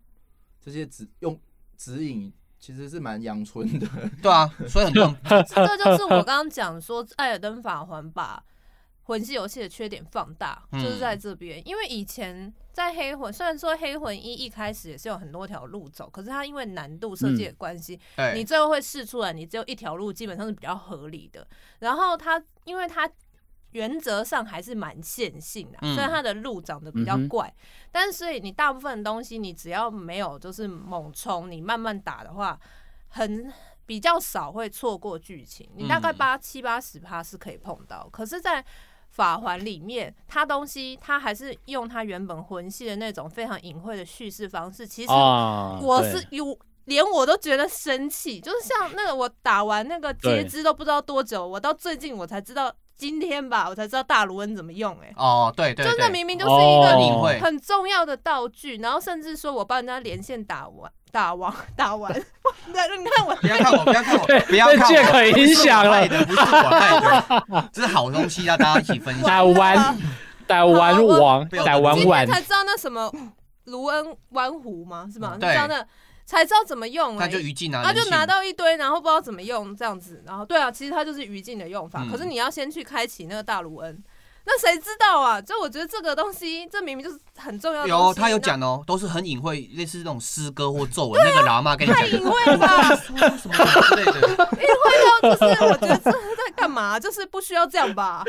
[0.61, 1.39] 这些指用
[1.79, 3.87] 指引其实是蛮阳春的，
[4.21, 8.43] 对啊，所以很多这就是我刚刚讲说《艾尔登法环》把
[9.09, 11.67] 魂系游戏的缺点放大，就是在这边。
[11.67, 17.99] 因为以前在黑魂，虽然说黑魂一一开始也是有很多条路走，可是它因为难度设计的关系，
[18.35, 21.47] 你最后会试出来，你只有一条路，基本上是比较合理的。
[21.79, 23.11] 然后它因为它
[23.71, 27.51] 原则上还是蛮线性的，虽然它的路长得比较怪，
[27.91, 32.61] 但是所以你大部分东西你只要没有就是猛冲，你慢慢打的话，
[33.09, 33.51] 很
[33.87, 35.67] 比较少会错过剧情。
[35.75, 38.63] 你大概八七八十趴是可以碰到，可是，在
[39.19, 44.87] 法环里面，他东西他还是用他原本魂系的那种非常隐晦的叙事方式。
[44.87, 46.59] 其实我是有。
[46.89, 55.15] 连我都觉得生气，就是像那个我打完那个截肢都不知道多久，我到最近我才知道今天吧，我才知道大卢恩怎么用哎、欸。
[55.19, 62.13] 哦，对对，就那明明就是一个很重要的道具，然后甚至说我帮人家连线打完打完打完，
[62.73, 69.25] 那 你看我不要看我不要看我不要看我，可 影响了，不是我害的，这是好东西，要大家一起分享。
[69.25, 69.99] 打完
[70.47, 73.13] 打完王打完完才知道那什么
[73.65, 75.09] 卢恩弯弧吗？
[75.13, 75.37] 是吗？
[75.39, 75.85] 你知道那。
[76.29, 82.03] 才知道怎么用、欸，他就余烬拿，他就拿到一堆，然后不知道怎么用这样子，然后对啊，其实它就是余烬的用法。
[82.03, 84.05] 嗯、可是你要先去开启那个大卢恩，
[84.51, 85.39] 那谁知道啊？
[85.39, 87.89] 就我觉得这个东西，这明明就是很重要的。
[87.89, 91.21] 有他有讲哦，都是很隐晦，类似这种诗歌或作文。
[91.21, 96.99] 啊、那个喇嘛跟你讲，太隐晦了， 什么之类的，隐晦到就是我觉得这是在干嘛？
[96.99, 98.25] 就是不需要这样吧？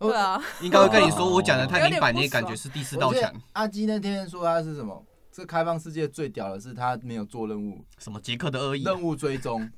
[0.00, 3.32] 对啊，应该会跟你说，我讲的太明白，你也感觉是第四道墙。
[3.52, 5.04] 阿基那天说他是什么？
[5.30, 9.70] 这开放世界最屌的是他没有做任务，什么杰克的恶意任务追踪，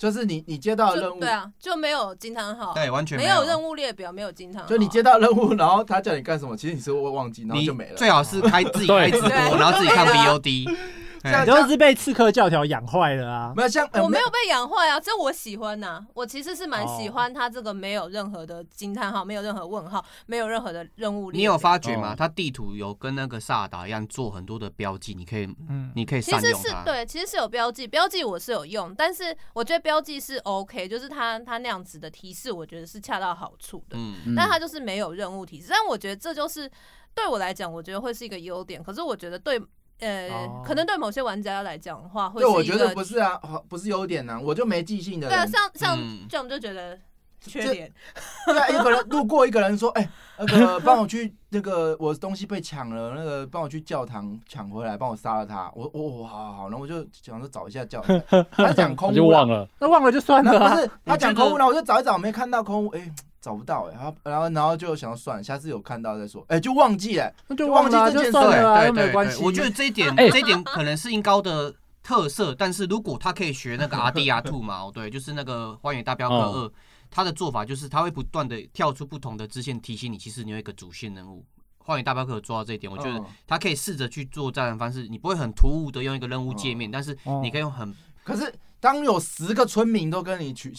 [0.00, 7.96] 就是你你接到任务，对啊，就没有惊叹号，对，完全没有任务列表，没有惊叹号，就你接到任务，然后他叫你干什么，其实你是会忘记，然后就没了。
[7.96, 9.28] 最好是开自己开直播，
[9.60, 10.74] 然后自己看 VOD。
[11.22, 13.52] 这就是被刺客教条养坏了啊！
[13.54, 16.04] 没有像我没有被养坏啊，这我喜欢呐。
[16.14, 21.30] 我其实是蛮喜欢他这个没有任何的惊叹号，没有任何问号，没有任何的任务。
[21.30, 22.14] 你有发觉吗？
[22.16, 26.56] 他地图有跟那个萨尔达一样做很多的标记，你可以，嗯，你可以善用它。
[26.58, 33.96] 其实是对，其实是有标记，标记我是有用，但是我觉得标记是 OK，就是他他那样子的提示，我觉得是恰到好处的。
[33.98, 36.70] 嗯，但他就是没有任务提示，但我觉得这就是
[37.14, 38.82] 对我来讲，我觉得会是一个优点。
[38.82, 39.60] 可是我觉得对。
[40.00, 42.40] 呃，哦、可能对某些玩家来讲的话，会。
[42.40, 45.28] 对，我觉得不是啊，不是优点呢、啊，我就没记性的。
[45.28, 45.98] 对啊，像像
[46.28, 46.98] 这样就觉得
[47.40, 47.92] 缺点。
[48.46, 55.70] 对啊，有个人路过一个人说：“哎、欸，那个帮我去那个我东西被抢了，那个帮我去教堂抢回来，帮我杀了他。
[55.74, 58.46] 我”我我好好好，然后我就想说找一下教堂。
[58.50, 60.74] 他讲 空屋就忘了，那忘了就算了、啊。
[60.74, 63.12] 不是他讲空屋，然后我就找一找，没看到空屋，哎、欸。
[63.40, 68.32] 找不到哎、欸，然后然后然后就想要算了，下次有看到再说，哎、欸，就忘记了，那就忘记这件事。
[68.32, 76.66] 了，对对对，我觉得这一点，这一点可能是音高的特色， 但是如果他可以学那个 RDR2 嘛，哦对，就是那个《荒野大镖客二》，
[77.10, 81.44] 他的做法就是他会不断的跳出不同的支线提醒你，其实你有一个主线任务。
[81.82, 90.72] 《荒野大镖客》做到这一点，我觉得他可以试着去做战的方式，你不会很突兀的用一个任务界面，但是你可以用很，可是当有十个村民都跟你去。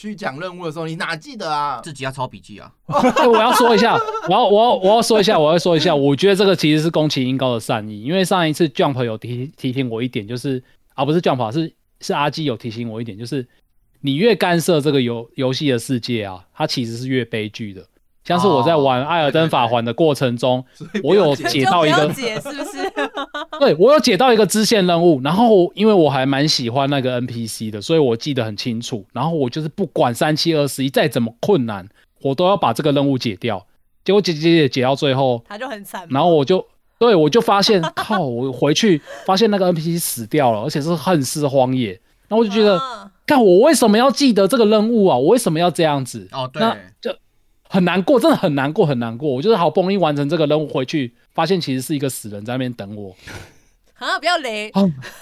[0.00, 1.80] 去讲任务的时候，你哪记得啊？
[1.82, 2.72] 自己要抄笔记啊！
[2.86, 3.96] 我要说一下，
[4.28, 10.62] 我要我要我要说一下，我要说一下，我觉得这个其实是宫崎英高的善意，因为上一次 Jump 有提提醒我一点，就是
[10.94, 13.44] 啊，不是 Jump 是是阿基有提醒我一点，就是
[14.00, 17.84] 你越干涉这个游游戏的世界啊，它其实是越悲剧的。
[18.28, 20.62] 像是我在玩《艾尔登法环》的过程中，
[21.02, 22.92] 我有解到一个解 是不是？
[23.58, 29.02] 对，我有解到一个支线任务，然后因为我还蛮喜欢那个 NPC 的，所以我记得很清楚。
[29.14, 31.88] 然后我就是不管三七二十一，再怎么困难，
[32.20, 33.66] 我都要把这个任务解掉。
[34.04, 36.06] 结果解解解解到最后，他就很惨。
[36.10, 36.62] 然后我就
[36.98, 38.20] 对我就发现，靠！
[38.20, 41.92] 我回去发现那个 NPC 死掉了，而且是恨尸荒野。
[42.28, 42.78] 然后我就觉得，
[43.26, 45.16] 看我为什么要记得这个任务啊？
[45.16, 46.28] 我为什么要这样子？
[46.32, 47.10] 哦，对，那就。
[47.68, 49.28] 很难过，真的很难过，很难过。
[49.28, 53.14] 我就是好不容易完成这个任务回去，发现其实是一个死人在那边等我。
[53.98, 54.70] 啊，不要雷！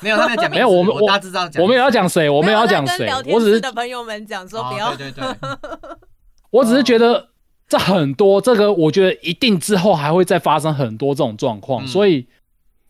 [0.00, 3.08] 没有，他没有讲，没有，我们我大致知道讲，我们也要讲谁，我们也要讲谁。
[3.26, 5.58] 我只是的朋友们讲说不要，对对对。
[6.50, 7.30] 我只是觉得
[7.66, 12.26] 这很多，这个我觉得一定之后还会再发生很多这种状况，所以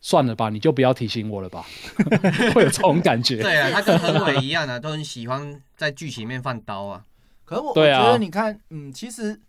[0.01, 1.65] 算了吧，你就不要提醒我了吧，
[2.53, 3.37] 会有这种感觉。
[3.37, 7.03] 对啊，他跟何伟一样啊，都很喜欢在剧情里面放刀啊。
[7.47, 9.41] 可是我我觉得你看，嗯，其实。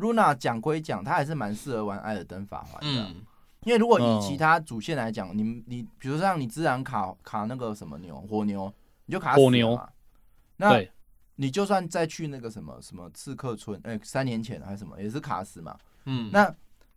[0.00, 3.16] 露娜讲归讲，他还是蛮适合玩艾尔登法环的，嗯、
[3.64, 8.72] 因为如果以其他主线来讲，嗯、你你比如说像你自然卡卡那个什么牛火牛，
[9.04, 9.34] 你就卡。
[9.34, 9.78] 火牛。
[10.56, 10.82] 那
[11.36, 15.76] 你就算再去那个什么什么刺客村，哎、欸，三年前还是什么，也是卡死嘛。
[16.06, 16.30] 嗯。
[16.32, 16.50] 那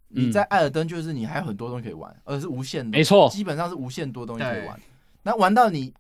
[0.08, 4.80] 你在艾尔登就是你还有很多东西可以玩，而是无限的，没错，基本上是无限多东西可以玩。
[5.24, 5.94] 那玩到你。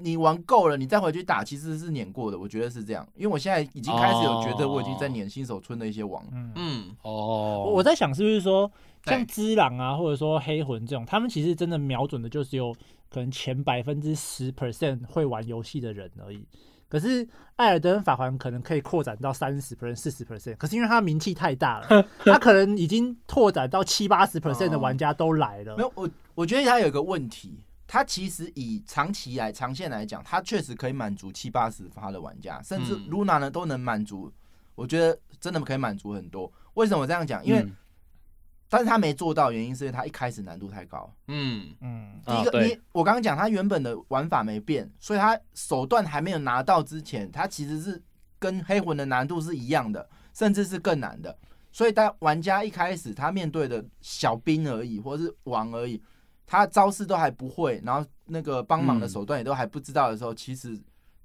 [0.00, 2.38] 你玩够了，你再回去打，其实是碾过的。
[2.38, 6.24] 我觉得是这样，因为我现在已经开始有觉得我已经在碾新手村的一些王。
[6.54, 8.70] 嗯，哦，我在想是不是说
[9.04, 12.74] 像之狼啊，或者说黑魂这种，他们其实真的瞄准的就是有
[13.10, 16.44] 可能前百分之十 percent 会玩游戏的人而已。
[16.88, 17.24] 可是
[17.54, 25.76] 艾尔登法环可能可以扩展到三十 percent、四十 percent，可是因为他名气太大了， 他可能已经拓展到七八十 percent 的玩家都来了。
[25.76, 27.62] 没有，我我觉得他有一个问题，
[27.92, 34.32] 它其实以长期来、长线来讲，它确实可以满足七八十发的玩家，甚至 Luna 呢都能满足。
[34.76, 36.50] 我觉得真的可以满足很多。
[36.74, 37.44] 为什么这样讲？
[37.44, 37.66] 因为
[38.68, 41.12] 但是他没做到，原因是因为他一开始难度太高。
[41.26, 48.00] 嗯嗯，第一个，你我刚刚讲他原本的玩法没变，所以他手段还没有拿到之前，他其实是
[48.38, 51.36] 跟黑魂的难度是一样的，甚至是更难的。
[51.72, 56.00] 所以，当玩家一开始他面对的小兵而已，或者是王而已，
[56.50, 60.76] 他招式都还不会，然后那个帮忙的手段也都还不知道的时候，其实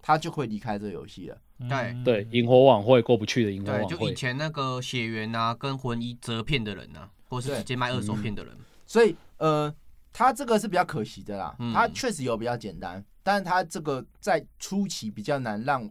[0.01, 1.38] 他就会离开这个游戏了。
[1.67, 7.09] 对对，萤火晚会过不去的萤火晚会，就以前那个血缘啊，跟魂衣折片的人啊。
[7.28, 9.73] 或是直接卖二手片的人，嗯、所以呃，
[10.13, 11.55] 他这个是比较可惜的啦。
[11.73, 15.89] 他确实有比较简单，但是他这个在初期比较难让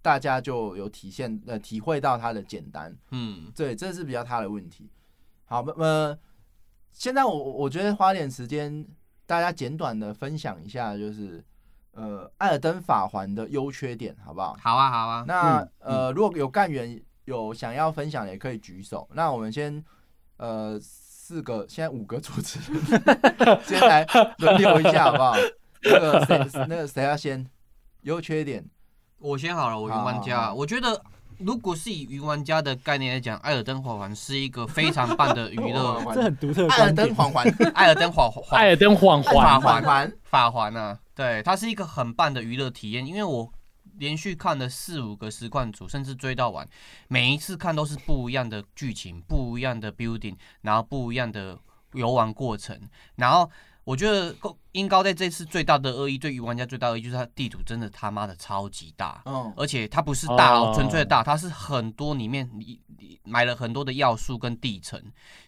[0.00, 2.96] 大家就有体现呃体会到他的简单。
[3.10, 4.88] 嗯，对，这是比较他的问题。
[5.44, 6.18] 好，呃，
[6.94, 8.86] 现在我我觉得花点时间，
[9.26, 11.44] 大家简短的分享一下，就是
[11.92, 14.56] 呃，艾尔登法环的优缺点，好不好？
[14.62, 15.24] 好啊，好啊。
[15.28, 19.06] 那、嗯、呃，如果有干员有想要分享，也可以举手。
[19.12, 19.84] 那我们先。
[20.36, 22.82] 呃，四个，现在五个主持人，
[23.64, 24.04] 先来
[24.38, 25.36] 轮流一下好不好？
[25.80, 27.48] 那个谁，那个谁要先？
[28.00, 28.68] 优缺点，
[29.18, 29.78] 我先好了。
[29.80, 31.00] 我云玩家，好好好，我觉得
[31.38, 36.66] 如果是以云玩家的概念来讲，《艾尔登法环》是一个非常棒的娱乐， 这很独特。
[36.68, 40.98] 艾尔登法环， 艾尔登法环，艾尔登法环，法环，法环啊！
[41.14, 43.52] 对，它是一个很棒的娱乐体验，因为我。
[43.96, 46.68] 连续看了四五个实况组，甚至追到完，
[47.06, 51.56] 每一次看都是不一样的剧情，不一样的 building，然后不一样的
[51.92, 52.76] 游玩过程，
[53.14, 53.48] 然后。
[53.84, 54.34] 我觉得
[54.72, 65.00] 音高在这次最大的恶意，对于玩家最大的恶意就是它地图真的他妈的超级大，嗯，而且它不是大哦，纯粹的大，它是很多里面你你买了很多的要素跟地层，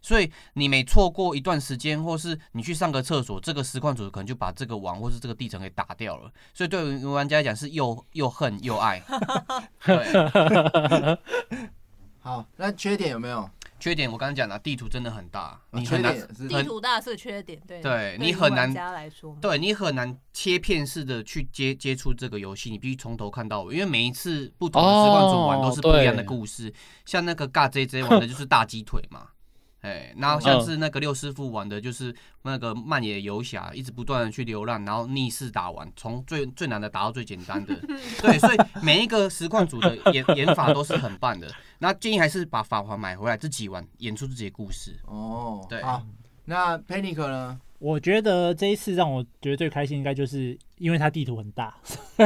[0.02, 9.02] 所以你每错过一段时间，或是你去上个厕所，这个实况组可能就把这个网或是这个地层给打掉了，所以对于玩家来讲是又又恨又爱。
[9.84, 11.18] 对，
[12.20, 13.48] 好，那缺点有没有？
[13.78, 16.16] 缺点我刚刚讲了，地图真的很大，你很难。
[16.48, 17.80] 地图大是缺点，对。
[17.80, 18.72] 对你很难。
[19.40, 26.72] 对你很难切片式的去接接触这个游戏，你必须从头看到尾，因为每一次不同的时光组玩都是不一样的故事。
[27.04, 29.28] 像那个尬 JJ 玩的 就是大鸡腿嘛。
[29.86, 32.12] 哎，然后像是那个六师傅玩的，就是
[32.42, 37.72] 那个漫野游侠，一直不断的去流浪，然后逆势打完，从最最难的打到最简单的。
[38.20, 41.48] 对，所以每一个实况组的演演法都是很棒的。
[41.78, 44.98] 那建议还是把法环买回来自己玩，演出自己的故事。
[45.04, 45.80] 哦，对。
[45.82, 46.02] 好，
[46.46, 47.60] 那 Panic 呢？
[47.78, 51.72] 我觉得这一次让我觉得最开心，应该就是因为它地图很大，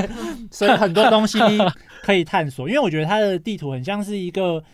[0.50, 1.38] 所以很多东西
[2.02, 2.66] 可以探索。
[2.66, 4.64] 因为我觉得它的地图很像是一个。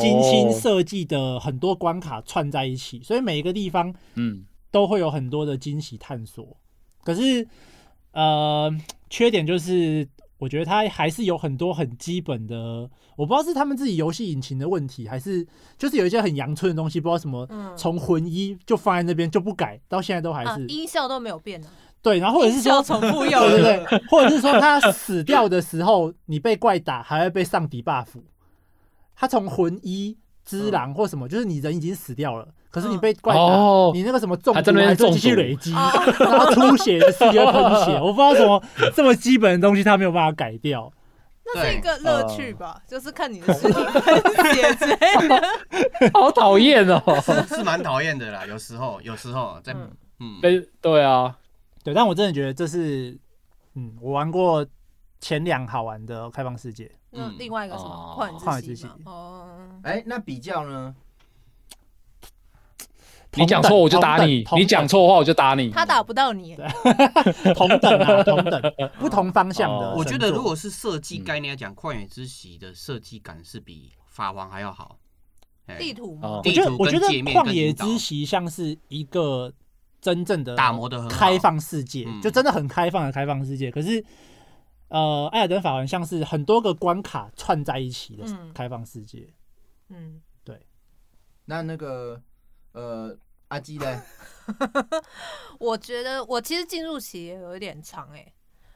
[0.00, 6.56] 精心设计的很多关卡串在一起，所以每一个地方，嗯，都会有很多的惊喜探索。
[7.02, 7.46] 可是，
[8.12, 8.74] 呃，
[9.10, 21.68] 缺点就是我觉得它还是有很多很基本的，我不知道是他们自己游戏引擎的问题，还是就是有一些很阳春的东西，不知道什么，从魂一就放在那边就不改，到现在都还是音效都没有变呢。
[22.02, 28.06] 对，然后或者是说重复用，对对对，或者是说他死掉的时候，你被怪打还会被上 debuff。
[29.16, 33.40] 他从魂一之狼或什么，就是你人已经死掉了，可是你被怪打，
[33.94, 38.62] 你那个什么中毒还是继续累积，然后出血的时候喷血， 我不知道怎么
[38.94, 40.92] 这么基本的东西他没有办法改掉。
[41.46, 45.42] 那是一个乐趣吧，就是看你的尸体喷血之类的。
[46.14, 47.02] 好讨厌哦，
[47.46, 48.46] 是蛮讨厌的啦。
[48.46, 49.74] 有时候，有时候在
[50.20, 51.36] 嗯，对对啊，
[51.84, 53.14] 对，但我真的觉得这是
[53.74, 54.66] 嗯，我玩过
[55.24, 56.90] 前两好玩的开放世界。
[57.12, 59.48] 嗯，另外一个什么旷野之息哦，
[59.82, 60.94] 哎，那比较呢？
[63.32, 65.70] 你讲错我就打你，你讲错话我就打你。
[65.70, 66.54] 他打不到你，
[67.56, 68.62] 同等啊，同等，
[69.00, 69.94] 不同方向的。
[69.94, 74.98] 我觉得如果是设计概念来讲，旷野之息的设计感是比法王还要好。
[75.78, 76.42] 地图吗？
[76.44, 79.50] 我觉得我觉得旷野之息像是一个
[80.02, 83.70] 真正的打磨的开放世界，就真的很开放的开放世界。
[83.70, 84.04] 可是。
[84.88, 88.24] 呃，艾尔登法环像是很多个关卡串在一起的
[88.54, 89.32] 开放世界。
[89.88, 90.66] 嗯，对。
[91.46, 92.22] 那那个
[92.72, 93.16] 呃，
[93.48, 94.02] 阿基呢？
[95.58, 98.34] 我觉得我其实进入期也有一点长哎、欸，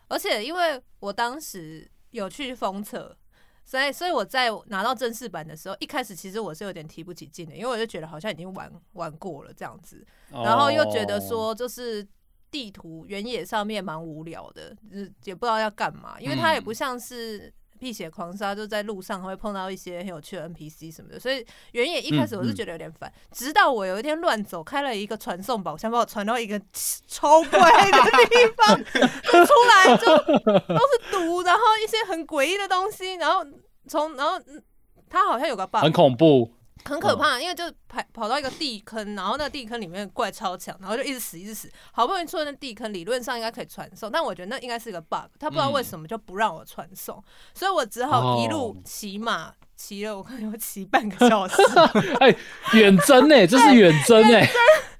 [0.09, 3.17] 而且因为我当时有去封测，
[3.65, 12.05] 所以所以我在拿到正式版的时候，一开始其实我是有点提不起劲的，因为我就觉得好像已经玩玩过了这样子，然后又觉得说就是。
[12.51, 17.53] 地图原野上面蛮无聊的，就是也不知道要干嘛，因为它也不像是。
[17.81, 26.61] 辟邪狂杀就在路上会碰到一些很有趣的 NPC 什么的，所以原野一开始我是觉得有点烦，嗯嗯、直到我有一天乱走，开了一个传送宝箱，把我传到一个
[27.07, 33.47] 超怪的地方，就出来就都是毒，然后一些很诡异的东西，然后
[33.87, 34.37] 从然后
[35.09, 36.51] 它好像有个 bug，很恐怖。
[36.85, 47.25] 很可怕，因为就跑跑到一个地坑，然后那个地坑里面怪超强，然后就一直死一直死，好不容易出了那地坑，理论上应该可以传送，但我觉得那应该是个 bug，他不知道为什么就不让我传送，嗯、
[47.55, 51.57] 所以我只好一路骑马骑了，我看要骑半个小时，
[52.21, 52.35] 哎，
[52.75, 54.47] 远征呢， 这是远征哎。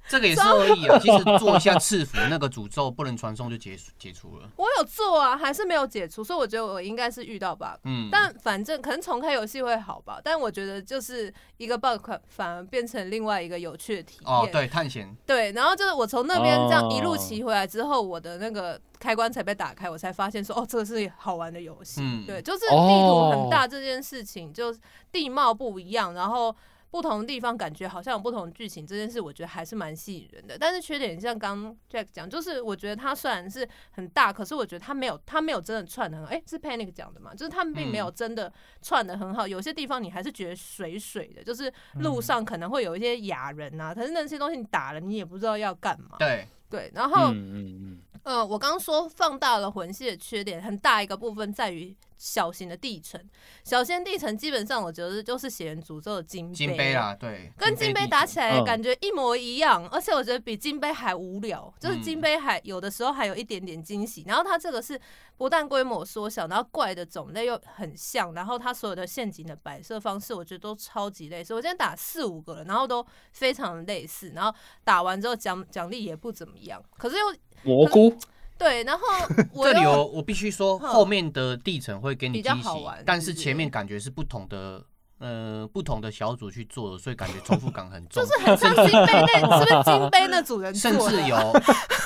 [0.07, 0.97] 这个也是恶意啊！
[0.97, 4.49] 其实做一下赐福，那个诅咒不能传送就解解除了。
[4.55, 7.77] 我有做啊，还是没有解除，所以我觉得我应该是遇到 bug。
[7.83, 10.19] 嗯，但反正可能重开游戏会好吧。
[10.23, 14.33] 但我觉得就是一个 bug，反而变成另外一个有趣的体验。
[14.33, 15.15] 哦，对，探险。
[15.27, 22.01] 对，然后就是我从那边这样一路骑回来之后，我的那个开关才被打开，我才发现说，哦，这个是好玩的游戏。
[22.03, 24.75] 嗯，对，就是地图很大这件事情，就
[25.11, 26.55] 地貌不一样，然后。
[26.91, 30.57] 不同的地方感觉好像有不同的剧情，这件事我觉得还是蛮吸引人的。
[30.57, 36.31] 但是缺点像刚 Jack 讲，就是我觉得它虽然是很大，可是我觉得它没有它没有真的串的很好。
[36.31, 37.33] 哎，是 Panic 讲的嘛？
[37.35, 39.47] 就是他们并没有真的串的很好。
[39.47, 46.17] 有些地方你还是觉得水水的，就是路上可能会有一些哑人啊，可是那些东西你打了你也不知道要干嘛。
[46.17, 51.95] 对对，然后嗯，呃，我刚刚说放大了魂系的缺点，很大一个部分在于。
[52.19, 53.19] 小型的地城，
[53.63, 64.99] 小型地城基本上我觉得就是血源诅咒的金杯，金杯啦，对，跟金杯打起来感觉一模一样，而且我觉得比金杯还无聊，就是金杯还有的时候还有一点点惊喜，然后它这个是
[65.37, 74.53] 不但规模缩小，然后怪的种类又很像，然后它所有的陷阱的摆设方式我觉得都超级类似，我今天打四五个了，然后都非常类似，然后
[74.83, 78.13] 打完之后奖奖励也不怎么样，可是又蘑菇。
[78.59, 79.03] 对，然后
[79.63, 82.69] 这里有我必须说，后面的地层会给你惊喜，
[83.05, 84.83] 但是前面感觉是不同的。
[85.19, 88.23] 呃，不同的小组去做的，所以感觉重复感很重。
[88.23, 89.11] 就是很像金杯
[89.41, 90.91] 那，是不是金杯那组人做？
[90.91, 91.61] 甚至有，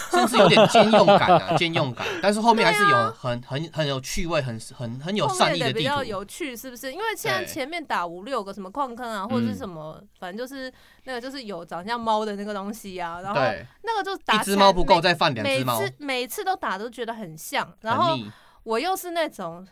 [0.09, 2.07] 甚至有点兼用感啊， 兼用感。
[2.23, 5.71] 但是后面还是有很很很有趣味，很很很有善意的。
[5.71, 6.91] 比较有趣，是不是？
[6.91, 13.21] 因为现在前面打五六个什么矿坑啊，或者是什么，反正就是那个就是有长像猫的那个东西啊。
[13.21, 13.39] 然后
[13.83, 15.79] 那个就打一只猫不够，再放两只猫。
[15.79, 18.17] 每次每次都打都觉得很像，然后
[18.63, 19.67] 我又是那种。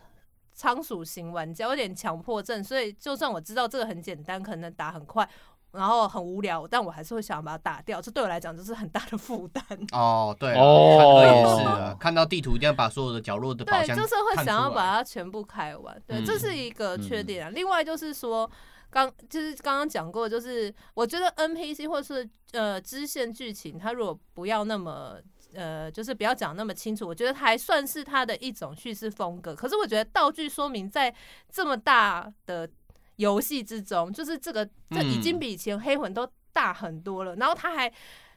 [0.54, 5.28] 仓鼠型玩家有点强迫症，所以就算我知道这个很简单，可能打很快，
[5.72, 8.00] 然后很无聊，但我还是会想把它打掉。
[8.00, 9.64] 这对我来讲就是很大的负担。
[9.92, 16.00] 哦，对，哦，也是啊， 看到地图一定要把所有的角落的宝箱，对，就是会想要把它全部开完。
[16.06, 17.50] 对，嗯、这是一个缺点啊。
[17.50, 18.48] 嗯、另外就是说，
[18.90, 25.16] 刚就是刚刚讲过，就是我觉得 NPC 或是呃支线剧情，它如果不要那么。
[25.54, 29.54] 呃，就是不要讲那么清楚，我觉得还算是他的一种叙事风格。
[29.54, 31.14] 可是我觉得道具说明在
[31.50, 32.68] 这么大的
[33.16, 37.36] 游戏之中，就是这个这已经比以前黑魂都大很多了。
[37.36, 37.92] 然后他还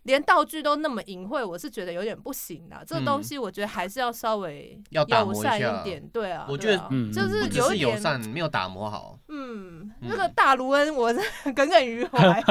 [0.05, 2.83] 连道具都那么隐晦，我是觉得有点不行的。
[2.85, 6.01] 这个东西我觉得还是要稍微要友善一点。
[6.09, 6.77] 对啊，我觉得
[7.11, 9.17] 就是有点友善，没有打磨好。
[9.29, 11.19] 嗯，那个大卢恩，我是
[11.53, 12.43] 耿耿于怀。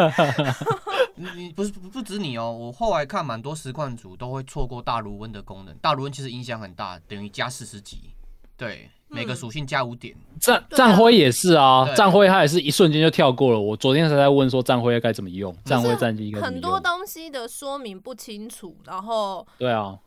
[1.14, 5.72] 你你不是不止你哦，我后来看蛮多实况组都会错过大卢恩的功能。
[5.78, 8.10] 大卢恩其实影响很大，等于加四十级，
[8.56, 10.14] 对，每个属性加五点。
[10.40, 13.60] 战战辉也是啊，战辉他也是一瞬间就跳过了。
[13.60, 19.98] 我昨天才在问说战辉该怎么用，战辉战绩很多东西的说明不清楚，然后对啊，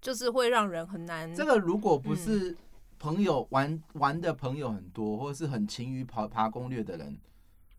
[0.00, 1.32] 就是会让人很难。
[1.34, 2.56] 这个如果不是
[2.98, 7.18] 朋友玩玩的朋友很多，或者是很勤于爬爬攻略的人。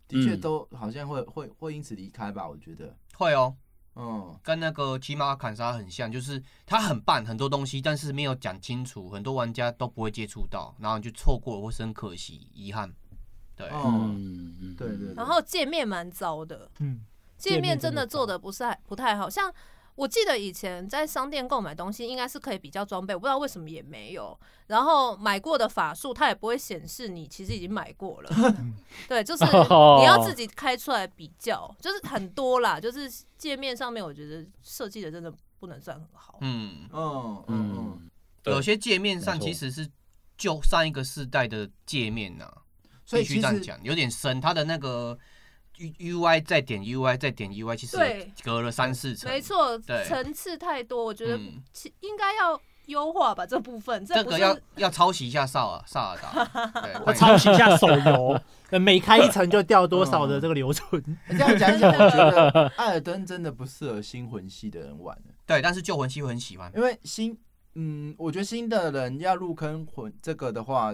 [0.08, 3.56] 的确都好像会会会因此离开吧，我觉得会哦，
[3.96, 12.92] 嗯，跟那个骑马砍杀很像，就是它很棒很多东西，但是没有讲清楚，很多玩家都不会接触到，然后就错过了或是很可惜遗憾。
[13.56, 15.14] 对，嗯，对对。
[15.14, 17.02] 然后界面蛮糟的，嗯，
[17.38, 19.54] 界面真的做的不是不太好，像。
[19.96, 24.38] 我记得以前在商店购买东西，应该是可以比较装备，我不知道为什么也没有。
[24.68, 28.30] 然后买过的法术，它也不会显示你其实已经买过了。
[29.08, 32.80] 对，就是你要自己开出来比较，就是很多啦。
[32.80, 36.38] 就是界面上面，我觉得设计的真的不能算很好。
[36.42, 38.00] 嗯嗯嗯
[38.46, 39.88] 嗯，有些界面上其实是
[40.38, 42.50] 就上一个世代的界面呐，
[43.06, 45.20] 所以必须这样讲，有点深，它的那个。
[45.98, 47.98] U I 再点 U I 再点 U I，其实
[48.44, 49.78] 隔了三四层，没错，
[50.08, 51.40] 层次太多，我觉得
[51.74, 54.06] 其应该要优化吧这部分。
[54.06, 61.02] 这个要要抄袭一下萨尔萨尔达，对，抄袭一下手游，每开一层就掉多少的这个留存。
[61.30, 65.18] 这样讲起来，我觉得 艾尔登真的不适合新魂系的人玩。
[65.46, 67.38] 对，但是旧魂系会很喜欢，因为新，
[67.76, 70.94] 嗯，我觉得新的人要入坑魂这个的话，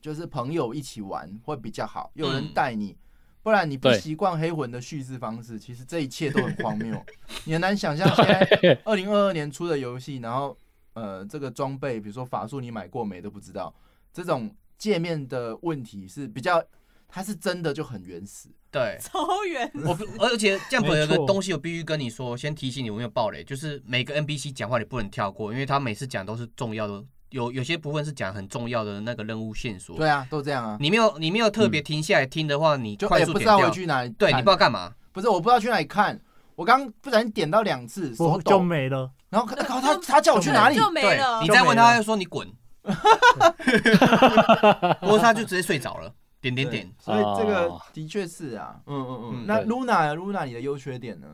[0.00, 2.90] 就是朋友一起玩会比较好，有人带你。
[2.90, 2.96] 嗯
[3.48, 7.02] 不然你不习惯黑魂的叙事方式，其实这一切都很荒谬。
[7.46, 10.54] 你很难想象现在二零二二年出的游戏，然后
[10.92, 13.74] 呃，这个装备，比如说法术，你买过没都不知道。
[14.12, 16.62] 这种界面的问题是比较，
[17.08, 19.78] 它是真的就很原始，对，超原始。
[19.78, 27.02] 我而且这样有个东西，我必须跟你说，先提醒你，我没有暴雷，就是每个 NPC 讲话你不能跳过，因为他每次讲都是重要的。
[27.30, 29.96] 有有些部分是讲很重要的那个任务线索。
[29.96, 30.76] 对啊，都这样啊。
[30.80, 33.34] 你没有你没有特别停下来听的话，你快速点掉。
[33.34, 34.08] 就也不知道我去哪里。
[34.10, 34.92] 对，你不知道干嘛。
[35.12, 36.20] 不是，我不知道去哪里看。
[36.54, 39.10] 我刚不小心点到两次，手就没了。
[39.30, 40.76] 然后他他他叫我去哪里？
[40.76, 41.40] 就没了。
[41.42, 42.48] 你再问他，他说你滚。
[45.00, 46.12] 不过他就直接睡着了。
[46.40, 46.90] 点点点。
[46.98, 48.76] 所以这个的确是啊。
[48.86, 49.44] 嗯嗯嗯。
[49.46, 51.26] 那 Luna，Luna，你的优缺点呢？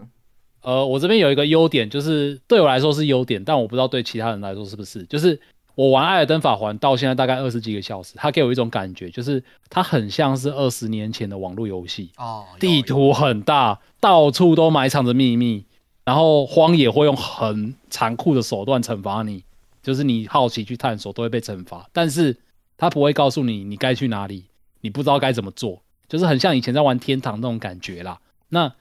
[0.63, 5.41] 呃，我这边有一个优点，就是对我来说是优点，但我不知道对其他人来说是不是，就是。
[5.75, 15.65] 我玩《艾尔登法环》到现在大概二十几个小时，它给我一种感觉，就是它很像是二十年前的网络游戏哦，地图很大，到处都埋藏着秘密，
[16.05, 19.43] 然后荒野会用很残酷的手段惩罚你，
[19.83, 22.37] 就是你好奇去探索都会被惩罚，但是
[22.77, 24.45] 它不会告诉你你该去哪里，
[24.81, 28.21] 你不知道该怎么做，就是很像以前在玩天堂那种感觉啦。
[28.51, 28.73] 那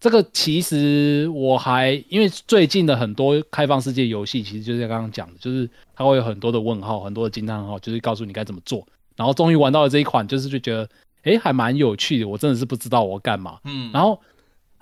[0.00, 8.86] 这个其实我还因为最近的很多开放世界游戏，其实就是像刚刚讲的，就是它会有很多的问号，很多的惊叹号，就是告诉你该怎么做。
[9.16, 10.88] 然后终于玩到了这一款，就是就觉得，
[11.24, 12.28] 诶，还蛮有趣的。
[12.28, 13.58] 我真的是不知道我干嘛。
[13.64, 13.90] 嗯。
[13.92, 14.20] 然后，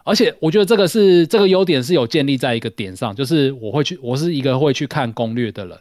[0.04, 5.78] 而且我觉得这个是这个优点是有建立在一个点上，就是我会去，我是一个会去看攻略的人。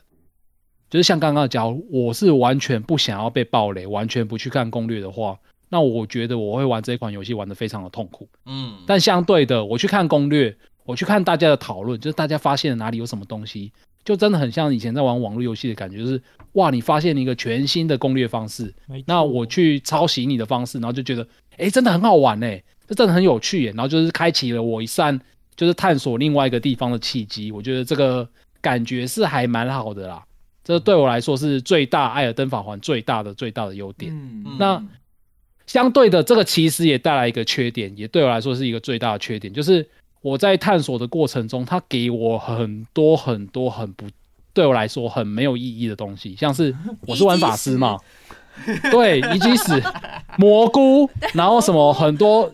[0.89, 5.37] 就是像刚刚讲，我是完全不想要被暴雷，完全不去看攻略的话。
[5.69, 10.55] 那我觉得我会玩这一款游戏玩得非常的痛苦，嗯，但相对的，我去看攻略，
[10.85, 13.71] 我去看大家的讨论，就是大家发现了哪里有什么东西，
[14.03, 16.21] 就真的很像以前在玩网络游戏的感觉，就是
[16.53, 18.73] 哇，你发现了一个全新的攻略方式，
[19.05, 21.27] 那我去抄袭你的方式，然后就觉得，
[21.57, 25.19] 哎，真的很好玩哎，这真的很有趣耶，然后就是开启了我一扇
[25.55, 28.27] 就是探索另外一个地方的契机，我觉得这个
[28.61, 30.23] 感觉是还蛮好的啦，
[30.63, 34.81] 这对我来说是最大《艾尔登法环》最大的最大的优点，嗯，那。
[35.67, 39.87] 相对的，这个其实也带来一个缺点，也对我来说是一个最大的缺点，就是
[40.21, 44.05] 我在探索的过程中，它给我很多很多很不，
[44.53, 46.75] 对我来说很没有意义的东西，像是
[47.07, 47.97] 我是玩法师嘛，
[48.91, 49.81] 对，以及死、
[50.37, 52.51] 蘑菇，然后什么很多。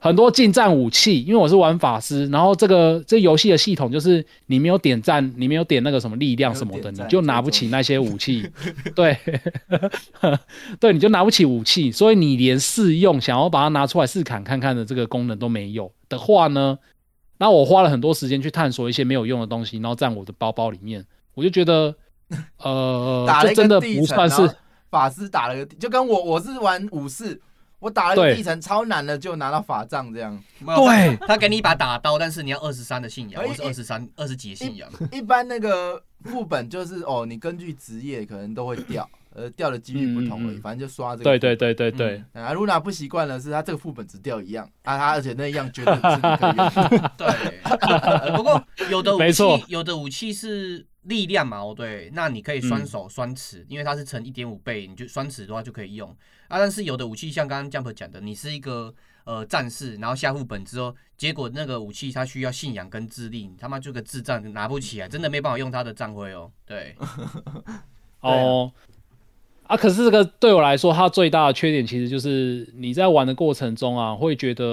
[0.00, 8.48] 很多近战武器，因为我是玩法师，然后这个这游戏的系统就是你没有点赞，你没有点那个什么力量什么的，你就拿不起那些武器。
[8.94, 9.16] 对，
[10.78, 16.78] 对，你就拿不起武器，所以你连试用想要把它拿出来试砍看看的这个功能都没有的话呢，
[17.38, 21.04] 那我花了很多时间去探索一些没有用的东西，然后在我的包包里面，
[21.34, 21.94] 我就觉得，
[22.62, 24.48] 呃， 这真的不算是
[24.90, 27.40] 法师打了个，就跟我我是玩武士。
[27.80, 30.36] 我打了一个地层超难的，就拿到法杖这样。
[30.58, 34.90] 对，他给你一把打刀，但是你要二十三的信仰，我是二十三、二十几的信仰。
[35.12, 40.56] 一般那个副本就是哦，你根据职业可能都会掉，呃，掉的几率不同而已。
[40.56, 41.24] 反正就刷这个。
[41.24, 42.24] 对对对对对。
[42.32, 47.10] 啊，露娜不习惯的是，他这个副本只掉一样啊，他而且那一样绝对是你可以用。
[47.16, 48.36] 对。
[48.36, 48.60] 不过
[48.90, 56.12] 有的武器，有的武器是力量嘛，哦对，那你可以双手双持，因为它是乘一点五倍，你就双持的话就可以用。
[56.48, 58.92] 啊，但是有的武器像刚刚 Jump 讲的，你是一个
[59.24, 66.50] 呃战士，然后下副本之后，结果那个武器它需要信仰跟智力，你他妈就个智障拿不起来，真的没办法用他的战徽哦。
[66.66, 66.96] 对，
[68.20, 68.72] 哦，
[69.64, 74.64] 啊，可是这个对我来说，它最大的缺点其实就是你在玩的过程中啊，会觉得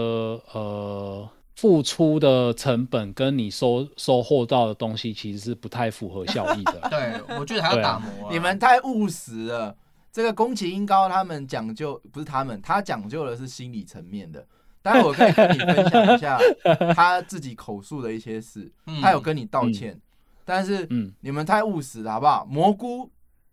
[0.53, 6.79] 呃付出的成本跟你收收获到的东西其实是不太符合效益的。
[6.89, 9.75] 对，我觉得还要打磨，啊，你们太务实了。
[10.15, 14.47] 这个宫崎英高他们讲究不是他们，他讲究的是心理层面的。
[14.81, 16.39] 待会我可以跟你分享一下
[16.95, 18.71] 他自己口述的一些事，
[19.01, 20.01] 他有跟你道歉，嗯、
[20.45, 20.87] 但是
[21.19, 22.45] 你们太务实了，好不好？
[22.45, 23.11] 蘑菇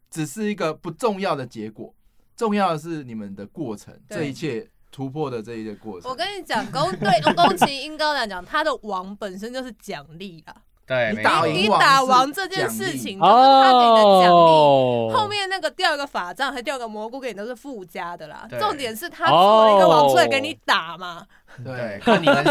[0.08, 1.92] 只是一个不重要的结果，
[2.36, 6.08] 重要的是你们的过程，这一切突破的这一个过程。
[6.08, 10.54] 我跟你讲，宫对宫崎英高来讲，他的王本身就是奖励啊。
[10.92, 18.46] 对，你打你打王这件事情就是他给你的奖励，哦、后面那个掉一个法杖，还掉个蘑菇给你都是附加的啦。
[18.60, 21.26] 重点是他做了一个王出来给你打嘛。
[21.64, 22.44] 对，看你们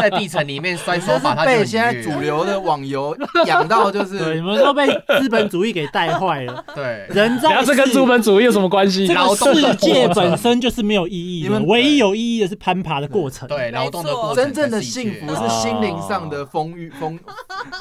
[0.00, 3.16] 在地层里面摔手把，他被现在主流的网游
[3.46, 4.86] 养到，就是你们都被
[5.20, 6.64] 资本主义给带坏了。
[6.74, 9.06] 对，人在这跟资本主义有什么关系？
[9.06, 13.48] 这个世界本身就是没有意义的，唯一有意义的是攀爬的过程。
[13.48, 14.44] 对，劳动的过程。
[14.44, 17.18] 真正的幸福是心灵上的丰裕丰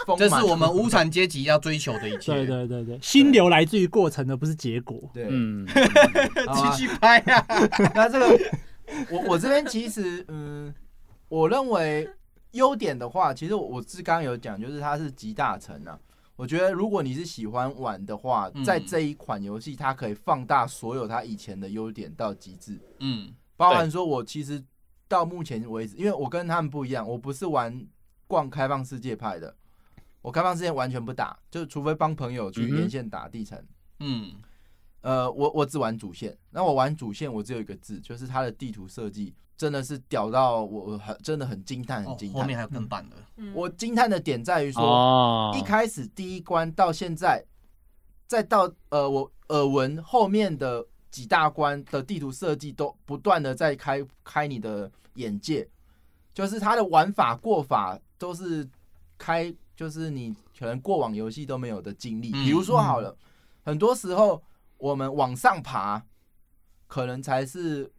[0.05, 0.17] 丰。
[0.17, 2.33] 这是我们无产阶级要追求的一切。
[2.33, 4.97] 对对对对，心流来自于过程的，不是结果。
[5.13, 5.65] 对，嗯，
[6.53, 7.43] 继续拍呀。
[7.95, 8.39] 那这个。
[9.11, 10.73] 我我这边其实，嗯，
[11.30, 12.09] 我认为
[12.51, 15.99] 优点的话，其实我是刚刚有讲，就是它是集大成啊。
[16.35, 22.80] 我觉得如果你是喜欢玩的话，在这一款游戏，它可以放大所有它以前的优点到极致。
[22.99, 24.64] 嗯，包含说我其实
[25.07, 27.85] 到目前为止，因为我跟他们不一样，我不是玩
[28.27, 29.55] 逛开放世界派的，
[30.22, 33.61] 我开放世界完全不打，就除非帮朋友去连线打地城。
[33.99, 34.34] 嗯。
[35.01, 42.41] 呃，我我只玩主线，那我玩主线，我只有一个字，就是它的地图设计真的是屌到我很真的很惊叹，很惊叹。
[42.41, 43.15] 后面还有更棒的。
[43.53, 47.45] 我惊叹的点在于说，一开始第一关到现在，
[48.25, 55.69] 再到呃我耳闻后面的几大关的地图设计都不断的在开开你的眼界，
[56.33, 58.67] 就是它的玩法过法都是
[59.17, 62.31] 开，就是你可能过往游戏都没有的经历。
[62.31, 63.15] 比如说好了，
[63.63, 64.41] 很多时候。
[64.77, 66.05] 我们往上爬，
[66.87, 67.91] 可能才是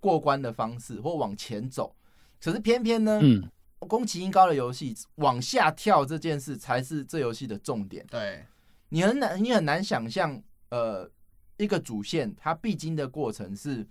[0.00, 1.94] 过关的方式，或往前走。
[2.42, 3.48] 可是偏偏呢，嗯，
[3.78, 8.06] 宫崎英高的游戏往下跳这件事才是这游戏的重点。
[8.08, 8.44] 对，
[8.90, 11.10] 你很难，你很难想象，呃，
[11.56, 13.86] 一个主线它必经的过程是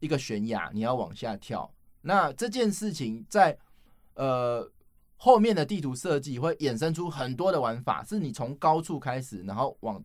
[0.00, 1.70] 一个悬崖，你要往下跳。
[2.00, 3.56] 那这件事情在
[4.14, 4.70] 呃
[5.16, 10.02] 后面的地图设计会衍生出很多的玩法，是你从高处开始，然后往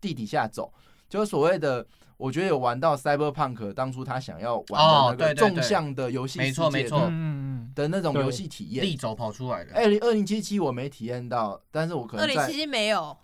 [0.00, 0.72] 地底下走。
[1.10, 1.84] 就是所谓的，
[2.16, 7.00] 我觉得有玩到 Cyberpunk 当初他想要玩的那个纵向的游戏世界，没错没错，
[7.74, 9.74] 的那种游戏体验，立走跑出来的。
[9.74, 13.16] 二零二零七七我没体验到，但是我可能在二零七七没有，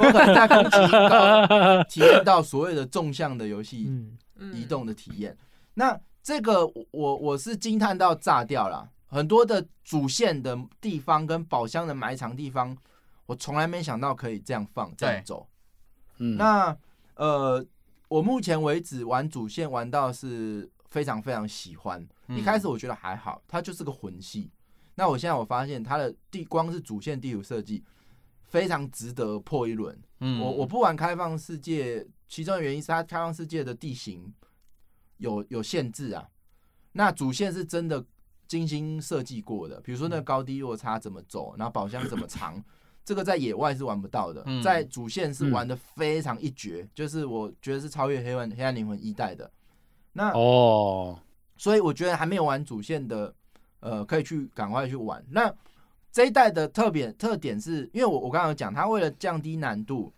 [0.00, 3.88] 我可能在宫崎英高体验到所谓的纵向的游戏
[4.52, 5.36] 移动的体验。
[5.74, 12.76] 那这个我我是惊叹到炸掉了，很多的主线的地方跟宝箱的埋藏地方，
[13.26, 15.46] 我从来没想到可以这样放这样走。
[16.18, 16.76] 嗯，那。
[17.16, 17.64] 呃，
[18.08, 22.06] 我目前为止玩主线玩到是非常非常喜欢。
[22.28, 24.50] 一开始我觉得还好，它就是个魂系。
[24.94, 27.84] 那我现在我发现它的地光是主线地图设计
[28.44, 29.98] 非常值得破一轮。
[30.20, 34.32] 嗯，我我不玩开放世界，其中的原因是它开放世界的地形
[35.18, 36.26] 有有限制啊。
[36.92, 38.04] 那主线是真的
[38.48, 42.62] 精心设计过的，比如说那个高低落差怎么走，然后宝箱怎么藏。
[43.06, 49.48] 这个在野外是玩不到的，在主线是玩的非常一绝，嗯、就是我觉得是超越黑暗黑暗灵魂一代的。
[50.12, 51.16] 那哦，
[51.56, 53.32] 所以我觉得还没有玩主线的，
[53.78, 55.24] 呃，可以去赶快去玩。
[55.30, 55.54] 那
[56.10, 60.12] 这一代的特点特点是，因为我我刚刚有讲，它为了降低难度，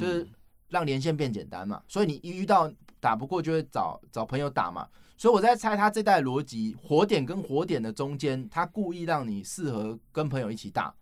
[0.00, 0.26] 就是
[0.68, 4.88] 让连线变简单嘛，所以你一遇到打不过就会找找朋友打嘛。
[5.16, 10.92] 所以我在猜他这代逻辑，火点跟火点的中间，他故意让你适合跟朋友一起打。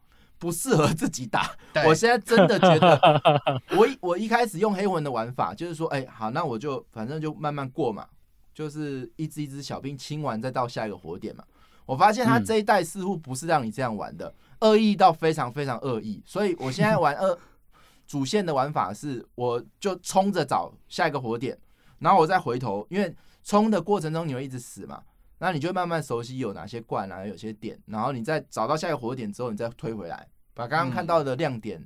[0.41, 1.55] 不适合自己打，
[1.87, 2.99] 我现在真的觉得
[3.77, 8.07] 我，我我一开始用黑魂的玩法，就是说，哎，好，那我就反正就慢慢过嘛，
[8.55, 11.45] 就是一只一只小兵清完再到下一个火点嘛。
[11.85, 17.39] 我发现他这一代似乎不是让你这样玩的，恶意到非常非常恶意，所以我现在玩二
[18.09, 21.57] 主线的玩法是，我就冲着找下一个火点，
[21.99, 23.15] 然后我再回头，因为
[23.45, 25.03] 冲的过程中你会一直死嘛。
[25.43, 31.83] 那你就慢慢熟悉有哪些怪啊，有些点，然后你再找到下一个火点之后，你再推回来，把刚刚看到的亮点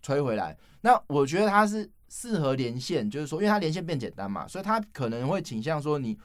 [0.00, 0.56] 推回来。
[0.80, 6.16] 那我觉得它是适合连线，就是说，因为它连线变简单嘛，所以它可能会倾向说你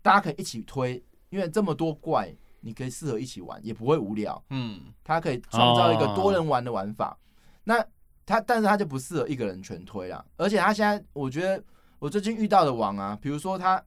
[0.00, 4.42] 大家可以一起推，因为这么多怪，你可以适合一起玩，也不会无聊。
[4.48, 7.14] 嗯，它可以创造一个多人玩的玩法。
[7.62, 7.84] 那
[8.24, 10.24] 它，但是它就不适合一个人全推啦。
[10.38, 11.62] 而且它现在，我觉得
[11.98, 13.82] 我最近遇到的王啊，比如说它。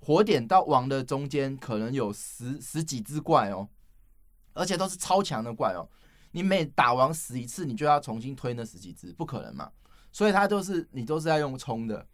[0.00, 3.68] 火点到王的中间可能有十十几只怪哦，
[4.54, 5.86] 而且都是超强的怪哦。
[6.30, 9.70] 你每打王死一次，你就要重新推那十几只，不可能嘛。
[10.12, 12.06] 所以它都是你都是要用冲的。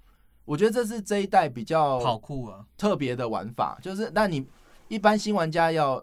[0.45, 3.79] 我觉得这是这一代比较跑酷啊，特别的玩法。
[3.83, 4.47] 就是那你
[4.89, 6.03] 一般新玩家要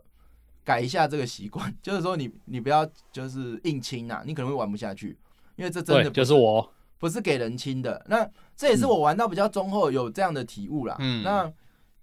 [0.63, 5.17] 改一下这个习惯， 就是说你你不要就是硬清啊，你可能会玩不下去，
[5.55, 8.05] 因为这真的就是我不是给人清的。
[8.07, 10.95] 那这也是我玩到比较中后有这样的体悟啦。
[10.99, 11.51] 嗯，那。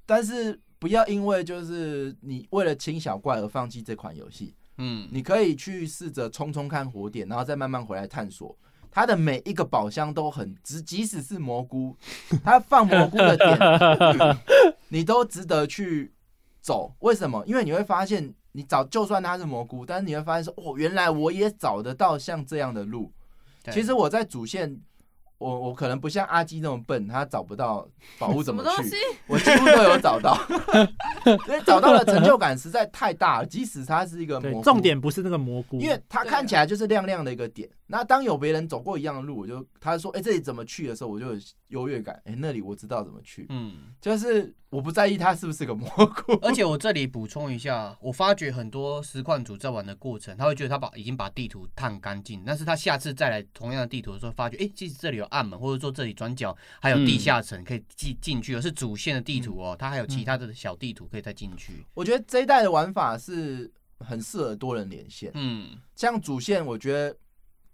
[0.08, 4.54] 但是不要因为就是你为了清小怪而放弃这款游戏。
[4.78, 8.56] 嗯，你可以去试着冲冲看火点，然后再慢慢回来探索。
[8.90, 11.94] 它的每一个宝箱都很值，即使是蘑菇，
[12.42, 13.58] 它放蘑菇的点，
[14.88, 16.10] 你都值得去
[16.62, 16.94] 走。
[17.00, 17.44] 为什么？
[17.46, 23.12] 因为你会发现，你找就算它是蘑菇，但是你会发现说，哦，原来我也找得到像这样的路。
[23.70, 24.80] 其实我在主线。
[25.38, 27.88] 我我可能不像阿基那么笨，他找不到
[28.18, 28.96] 宝物怎么去？
[29.28, 30.36] 我几乎都有找到，
[31.24, 33.46] 因为找到的成就感实在太大了。
[33.46, 37.68] 即使它是一个蘑菇，重点不是那个蘑菇，因为它看起来就是亮亮的一个点。
[37.86, 41.26] 那当有别人走过一样的路，我就他说：“哎、欸，这里怎么去？”的时候，我就
[41.67, 42.14] 有优越感。
[42.24, 43.46] 哎、欸，那里我知道怎么去。
[43.48, 46.32] 嗯，就是我不在意它是不是个蘑菇。
[46.42, 61.84] 而且我这里补充一下，我发觉很多实况组在玩的过程，他会觉得他把已经把地图探干净，但是他下次再来同样的地图的时候，发觉哎、欸，其实这里有暗门，或者说这里转角还有地下层可以进进去，而是主线的地图哦，它还有其他的小地图可以再进去。
[61.94, 65.30] 我觉得这一代的玩法是很适合多人连线。
[65.34, 67.16] 嗯，像主线，我觉得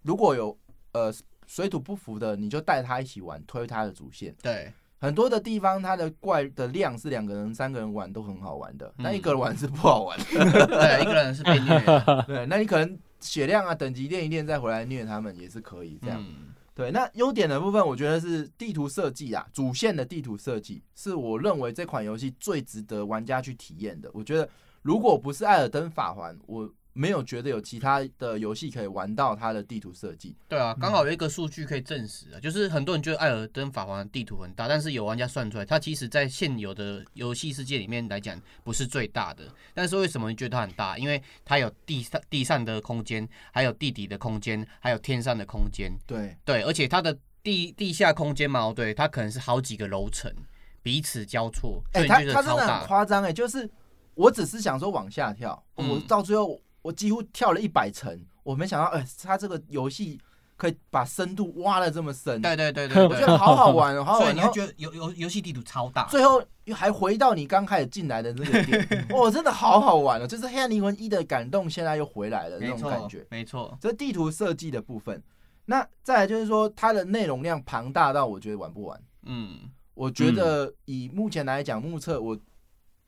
[0.02, 0.56] 如果有。
[0.94, 1.12] 呃，
[1.46, 4.34] 水土不服的，你就带他一起玩，推他的主线。
[4.42, 10.24] 对，很多的地方，它的怪的量是两个人、三个人玩都很好玩的，那、嗯、一个人玩是不好玩的。
[10.66, 11.80] 对，一个人是被虐。
[12.26, 16.22] 对，那你可能血量啊，等级练一练再回来虐他们也是可以这样。
[16.22, 24.10] 嗯、对，那优点的部分，我觉得是地图设计啊，主线的地图设计是我认为这款游戏最值得玩家去体验的。
[24.14, 24.48] 我觉得
[24.82, 26.72] 如果不是《艾尔登法环》，我。
[26.96, 30.36] 没有觉得有其他的游戏可以玩到它的地图设计。
[30.48, 39.44] 对啊，刚好有一个数据可以证实啊，就是很多人觉得《艾尔登法环》的地图很大，但是有玩家算出来，它其实在现有的游戏世界里面来讲不是最大的。
[39.74, 40.96] 但是为什么你觉得它很大？
[40.96, 45.92] 因为它有地上地上的空间，还有地底的空间，还有天上的空间。
[46.06, 50.32] 对对，而且它的地地下空间嘛，对，它可能是好几个楼层
[50.80, 51.82] 彼此交错。
[51.92, 53.68] 哎，它它真的很夸张哎，就是
[54.14, 56.60] 我只是想说往下跳，嗯、我到最后。
[56.85, 60.20] 我几乎跳了一百层，我没想到，哎、欸，他这个游戏
[60.55, 62.43] 可以把深度挖的这么深。
[62.43, 64.27] 对对对 对，我觉得好好玩哦， 好好玩。
[64.27, 66.44] 所以你会觉得游游游戏地图超大，最后
[66.74, 70.27] 还回到你刚开始进来的那个点， 哇，真的好好玩哦！
[70.27, 73.27] 就是《黑暗灵魂一》的感动，现在又回来了那种感觉。
[73.31, 75.23] 没错，这地图设计的部分，
[75.65, 79.02] 那再来就是说，它的内容量庞大到我觉得玩不完。
[79.23, 82.39] 嗯，我觉得以目前来讲，目测我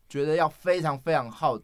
[0.09, 1.61] 觉得要非常非常耗。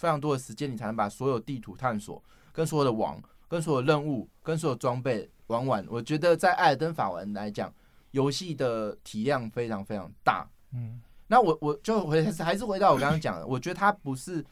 [0.00, 2.24] 非常多的时间，你才能把所有地图探索、
[2.54, 5.86] 跟所有的网、跟所有任务、跟所有装备玩完。
[5.90, 7.70] 我觉得在《艾尔登法环》来讲，
[8.12, 10.48] 游戏的体量非常非常大。
[10.72, 14.42] 嗯，那我我就回还是回到我刚刚讲的，我觉得它不是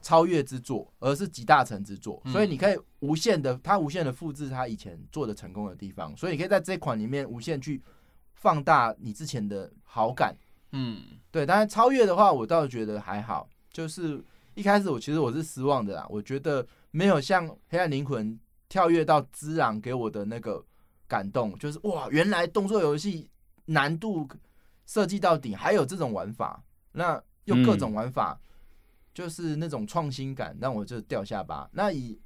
[0.00, 2.22] 超越之作，而是集大成之作。
[2.26, 6.16] 所以你可以无限的，它无限的复制它以前做的成功的地方。
[6.16, 7.82] 所以你可以在这款里面无限去
[8.34, 10.32] 放大你之前的好感。
[10.70, 11.02] 嗯，
[11.32, 11.44] 对。
[11.44, 14.22] 当然超越的话，我倒是觉得还好，就是。
[14.54, 18.32] 一开始我其实我是失望的啦，我觉得没有像《黑暗灵魂》
[18.68, 20.64] 跳跃到之昂给我的那个
[21.06, 23.30] 感动，就是哇，原来动作游戏
[23.64, 24.28] 难度
[24.86, 26.62] 设计到底，还有这种玩法，
[26.92, 28.38] 那用各种玩法，
[29.14, 31.68] 就是那种创新感，让我就掉下巴。
[31.72, 32.20] 那以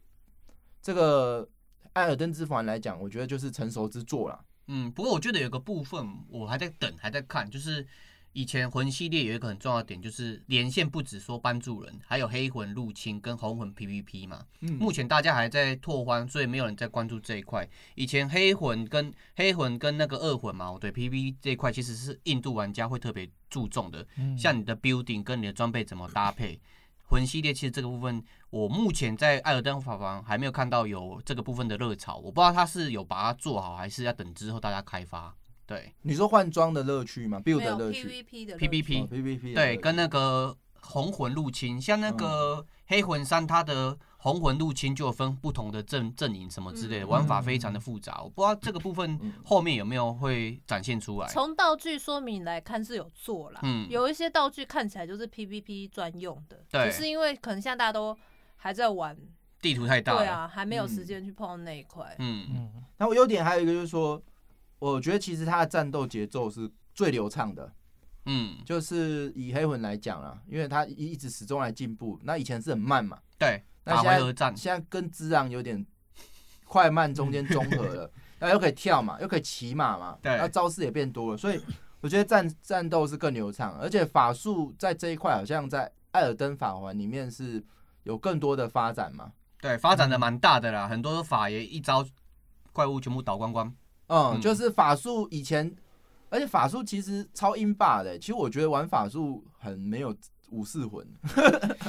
[0.80, 1.44] 这个
[1.92, 4.44] 《艾尔登之环》来讲，我觉得就是成熟之作了。
[4.68, 7.86] 嗯，不过我觉得有个部分我还在等，还在看，就是。
[8.34, 14.44] 以前魂系列有一个很重要的点，就是连线不只说帮助人，还有黑魂入侵跟红魂 PVP 嘛。
[14.60, 17.66] 目前大家还在拓荒，所以没有人在关注这一块。
[17.94, 24.04] 以前黑魂跟黑魂跟那个恶魂嘛，对 PVP 这一块其实是印度玩家会特别注重的。
[24.36, 26.60] 像你的 building 跟你的装备怎么搭配，
[27.04, 28.20] 魂系列其实这个部分，
[28.50, 32.16] 我目前在艾尔登法环还没有看到有这个部分的热潮。
[32.16, 35.32] 我不知道他是有把它做好，还是要等之后大家开发。
[35.66, 48.22] 对，你说换装的乐趣吗？build 的乐趣，PVP 的 PVP，PVP，对，跟那个红魂入侵，像那个黑魂三，它的红魂入侵就有分不同的阵阵营什么之类的，玩法非常的复杂。
[48.22, 51.28] 我不知道这个部分后面有没有会展现出来。
[51.28, 58.14] 从道具说明来看是有做啦，嗯，有一些道具看起来就是 PVP 专用的，对，只是因为可能现在大家都
[58.56, 59.16] 还在玩，
[59.62, 62.14] 地图太大，对啊，还没有时间去碰那一块。
[62.18, 62.46] 嗯。
[62.50, 64.22] 嗯，那我优点还有一个就是说。
[64.92, 67.72] 我觉得其实他的战斗节奏是最流畅的，
[68.26, 72.20] 嗯，就是以黑魂来讲啊，因为他一直始终来进步。
[72.22, 74.04] 那以前是很慢嘛，对，那现
[74.34, 75.84] 在现在跟之昂有点
[76.66, 81.58] 快慢中间综合了， 那又可以跳嘛，又可以骑马嘛，对，那招式也变多了，所以
[82.02, 87.64] 我觉得战战斗是更流畅，而且法术在这一块好像在艾尔登法环里面是
[88.02, 89.32] 有更多的发展嘛，
[89.62, 92.06] 对，发展的蛮大的啦，很多法爷一招
[92.70, 93.74] 怪物全部倒光光。
[94.08, 95.70] 嗯，就是法术以前，
[96.30, 98.18] 而且法术其实超英霸的。
[98.18, 100.14] 其实我觉得玩法术很没有
[100.50, 101.06] 武士魂。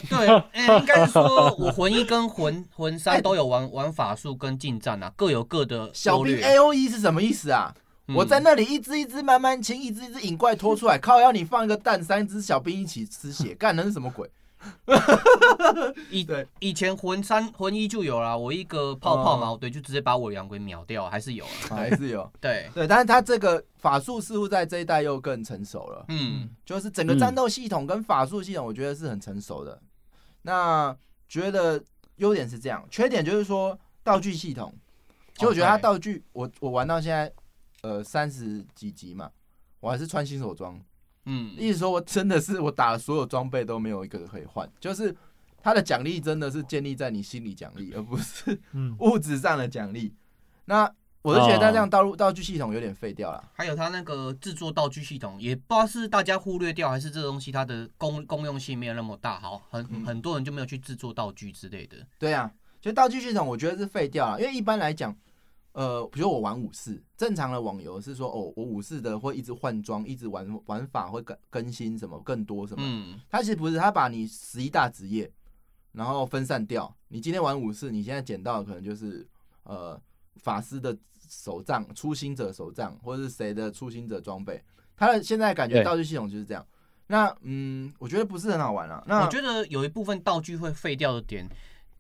[0.09, 0.27] 对，
[0.79, 5.89] 应该是说我魂一跟魂 魂三都有玩玩法术跟近战啊，各有各的。
[5.93, 7.73] 小兵 A O E 是什么意思啊？
[8.15, 11.19] 我在那里一只一只慢慢清，一只一只引怪拖出来，靠！
[11.19, 14.29] 要你放一个蛋，三只小兵一起吃血，干的是什么鬼？
[16.09, 22.31] 以对以前魂三魂一就有了，我一个泡泡矛对，就直接把我羊鬼秒掉，还是有， 还是有。
[22.39, 26.05] 对对，但是他这个法术似乎在这一代又更成熟了。
[26.09, 29.81] 嗯，就是整个战斗系统跟法术系统，我觉得是很成熟的。
[30.41, 30.95] 那
[31.27, 31.83] 觉得
[32.17, 34.73] 优点是这样，缺点就是说道具系统。
[35.35, 37.31] 其实我觉得他道具，我我玩到现在，
[37.81, 39.29] 呃，三十几级嘛，
[39.81, 40.79] 我还是穿新手装。
[41.25, 45.15] 嗯，意思说我真的是我打的所有装备都没有一个可以换，就是
[45.61, 48.59] 他的奖励真的是建立在你心理奖励，而不是
[48.99, 50.13] 物质上的奖励。
[50.65, 50.91] 那
[51.21, 53.43] 我就觉得他这样道路道具系统有点废掉了。
[53.53, 61.97] 还有他那个制作道具系统，也不知道是大家忽略掉，还是这个东西它的功功用性没有那么大，好，很很多人就没有去制作道具之类的。
[62.19, 65.15] 对啊，就道具系统我觉得是废掉了，因为一般来讲。
[65.75, 72.81] 呃，比如我玩武士，正常的网游是说，哦，我武士的会一直换装，一直玩玩法会更更新什么更多什么。
[72.81, 75.29] 嗯，他其实不是，他把你十一大职业，
[75.91, 76.95] 然后分散掉。
[77.09, 79.27] 你今天玩武士，你现在捡到的可能就是
[79.63, 80.01] 呃
[80.37, 80.97] 法师的
[81.27, 84.63] 手杖、初心者手杖，或者是谁的初心者装备。
[84.95, 86.65] 他的现在感觉道具系统就是这样。
[87.07, 89.03] 那嗯，我觉得不是很好玩啊。
[89.05, 91.45] 那我觉得有一部分道具会废掉的点。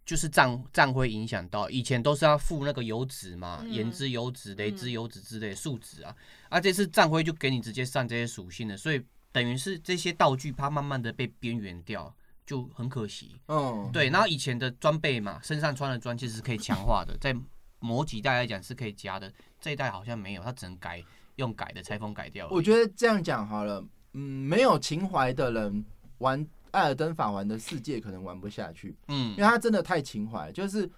[0.05, 6.15] 就是战战会影响到，以前都是要付那个油脂嘛，盐之油脂、雷之油脂之类的树脂啊，
[6.47, 12.15] 而、啊、这次战灰就给你直接上这些属性的，所以等于是这些道具它慢慢的被边缘掉，
[12.45, 13.35] 就很可惜。
[13.47, 14.09] 嗯，对。
[14.09, 17.35] 然后以前的装备嘛，身上穿的装其实是可以强化的，在
[17.79, 21.03] 某几代来讲是可以加的，这一代好像没有，它只能改
[21.37, 22.47] 用改的拆封改掉。
[22.51, 23.83] 我觉得这样讲好了，
[24.13, 25.83] 嗯，没有情怀的人
[26.19, 26.47] 玩。
[26.75, 30.89] 艾尔登法环的世界可能玩不下去，嗯，因为他真的太情怀，就是，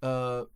[0.00, 0.48] 呃，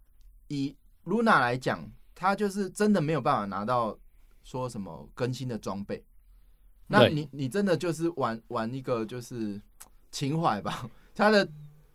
[0.47, 1.85] 以露娜来讲，
[2.15, 3.99] 他就是真的没有办法拿到
[4.45, 6.05] 说什么更新的装备，
[6.87, 9.61] 那你你真的就是玩玩一个就是
[10.13, 11.47] 情怀吧， 他的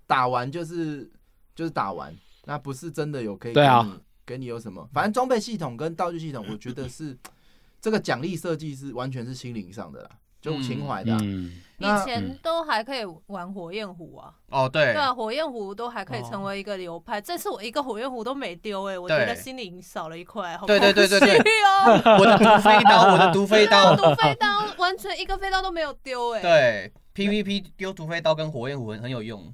[0.05, 1.09] 打完就是
[1.55, 7.17] 就是打完，那不是真的有可以给你、啊、给你有什么，反正装备系统跟道具系统，我觉得是
[7.79, 10.09] 这个奖励设计是完全是心灵上的啦。
[10.43, 11.49] 就情怀的、啊，嗯
[11.79, 14.33] 嗯、以前都还可以玩火焰壶啊。
[14.49, 17.19] 哦，对，对啊，火焰壶都还可以成为一个流派。
[17.19, 20.57] 哦、这次我一个火焰壶都没丢，哎，我觉得心里少了一块。
[20.57, 20.81] 好可惜哦。
[20.81, 21.51] 对对对对对。
[22.19, 24.47] 我的毒飞刀，我的毒飞刀，毒飞刀
[24.77, 26.41] 完全一个飞刀都没有丢，哎。
[26.41, 29.53] 对，PVP 丢毒飞刀跟火焰壶很有用。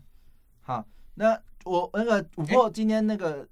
[0.62, 0.84] 好，
[1.14, 3.48] 那我那个琥珀今天那个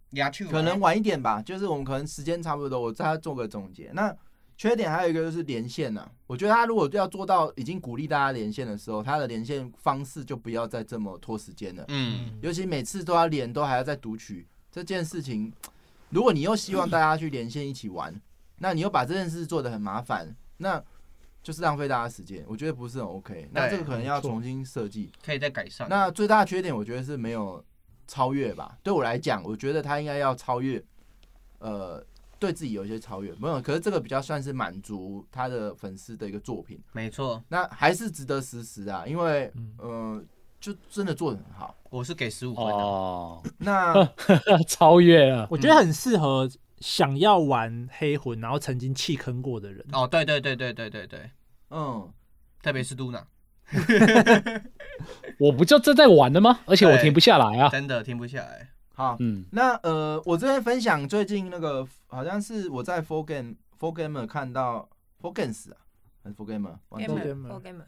[0.49, 3.91] 可能晚一点吧，就是我们可能时间差不多，我再做个总结。
[3.93, 4.11] 那。
[4.57, 11.85] 缺点还有一个就是连线呢、啊，我觉得他如果要做到已经鼓励大家连线的时候，他的连线方式就不要再这么拖时间了。
[11.89, 15.53] 嗯，尤其每次都要连，都还要再读取这件事情，
[16.09, 18.19] 如果你又希望大家去连线一起玩，
[18.57, 20.83] 那你又把这件事做的很麻烦，那
[21.43, 23.47] 就是浪费大家时间，我觉得不是很 OK。
[23.51, 25.87] 那这个可能要重新设计，可以再改善。
[25.87, 27.63] 那最大的缺点，我觉得是没有
[28.07, 28.75] 超越吧。
[28.81, 30.83] 对我来讲，我觉得他应该要超越，
[31.59, 32.03] 呃。
[32.39, 40.23] 对自己有一些超越，没有，可是这个比较算是满足他的粉丝的一个作品，没错，那还是值得实施啊，因为，嗯、呃，
[40.59, 43.93] 就真的做的很好，我是给十五分哦， 那
[44.67, 46.49] 超越了，我觉得很适合
[46.79, 51.31] 想要玩黑魂，然后曾经弃坑过的人，哦，对对对对对对对，
[51.71, 52.11] 嗯，
[52.61, 53.25] 特别是露娜，
[55.39, 56.59] 我不就正在玩的吗？
[56.65, 58.69] 而且我停不下来啊，真的停不下来。
[58.97, 64.89] 好，嗯，那呃，我这边分享最近那个好像是我在 For Game For Gamer 看到
[65.21, 65.77] For Games 啊，
[66.23, 67.83] 还是 For Gamer？For Gamer。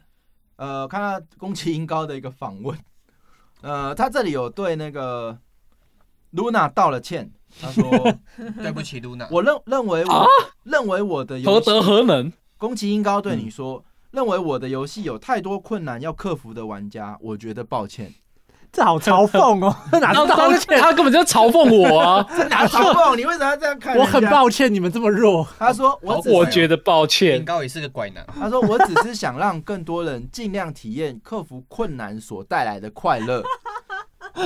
[0.54, 2.78] 呃，看到宫崎英高的一个访问，
[3.60, 5.36] 呃，他这里有对那个
[6.32, 7.28] Luna 道了歉，
[7.60, 7.82] 他说
[8.62, 10.26] 对不起 Luna，我认认为我、啊、
[10.62, 12.32] 认为我的游戏何德何能？
[12.56, 18.14] 宫崎英高对你说，嗯、认为我的游戏有太多困难要克服的玩家，我觉得抱歉。
[18.72, 19.74] 这好嘲讽哦！
[20.00, 20.80] 哪道歉？
[20.80, 22.26] 他根本就嘲讽我啊！
[22.36, 23.16] 这哪嘲讽？
[23.16, 23.96] 你为什么要这样看？
[23.96, 25.46] 我很抱歉，你们这么弱。
[25.58, 28.24] 他说：“我我觉得抱歉。”高也是个怪男。
[28.38, 33.42] 他说：“我只是想让更多人尽量体验克服困难所带来的快乐。”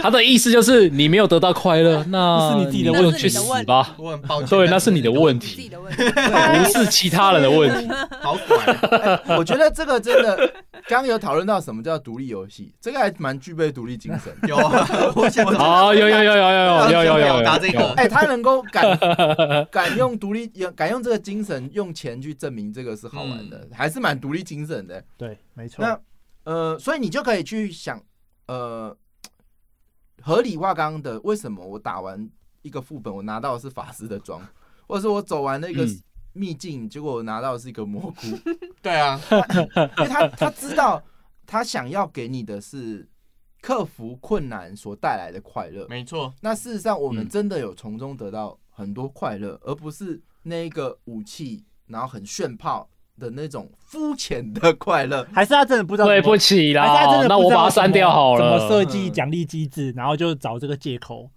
[0.02, 3.94] 他的意思就是你没有得到快乐， 那是你自己的问题，去死吧！
[3.98, 7.88] 我很抱歉，对，那是你的问题，不是 其他人的问题。
[8.20, 10.36] 好怪，我觉得这个真的，
[10.88, 14.32] 刚刚有讨论到什么叫独立游戏，这个还蛮具备独立精神。
[14.48, 18.98] 有啊，我想哦，有有有有有有有有有打这个，哎，他能够敢
[19.70, 20.46] 敢用独立，
[20.76, 25.02] 敢用这个精神用钱去证明这个是好玩的，还是蛮独立精神的。
[25.16, 25.84] 对，没错。
[25.84, 25.98] 那
[26.44, 28.00] 呃，所以你就可以去想，
[28.48, 28.96] 呃。
[30.24, 32.30] 合理化刚刚的，为什么我打完
[32.62, 34.40] 一个副本，我拿到的是法师的装，
[34.86, 35.86] 或者是我走完那个
[36.32, 38.22] 秘境，结果我拿到的是一个蘑菇。
[38.80, 39.20] 对啊，
[39.98, 41.02] 因为他他知道
[41.46, 43.06] 他想要给你的是
[43.60, 45.86] 克服困难所带来的快乐。
[45.88, 52.88] 没错，那事实上我们真的有从中得到很多快乐，而不是那个武器，然后很炫炮。
[53.18, 56.06] 的那种肤浅的快乐， 还是他真的不知道？
[56.06, 58.38] 对不起啦，还是他真的那我把它删掉好了。
[58.38, 61.30] 怎么设计奖励机制，然后就找这个借口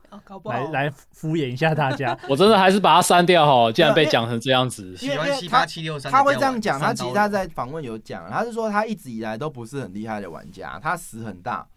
[0.46, 2.18] 来来敷衍一下大家。
[2.28, 4.96] 我真的还是把它删掉好，竟然被讲成这样子。
[5.02, 5.16] 因为
[5.48, 5.66] 他
[6.10, 11.68] 他会这样讲，他其实他在访问有讲，他是说他一直以来都不是很厉害的玩家，他死很大，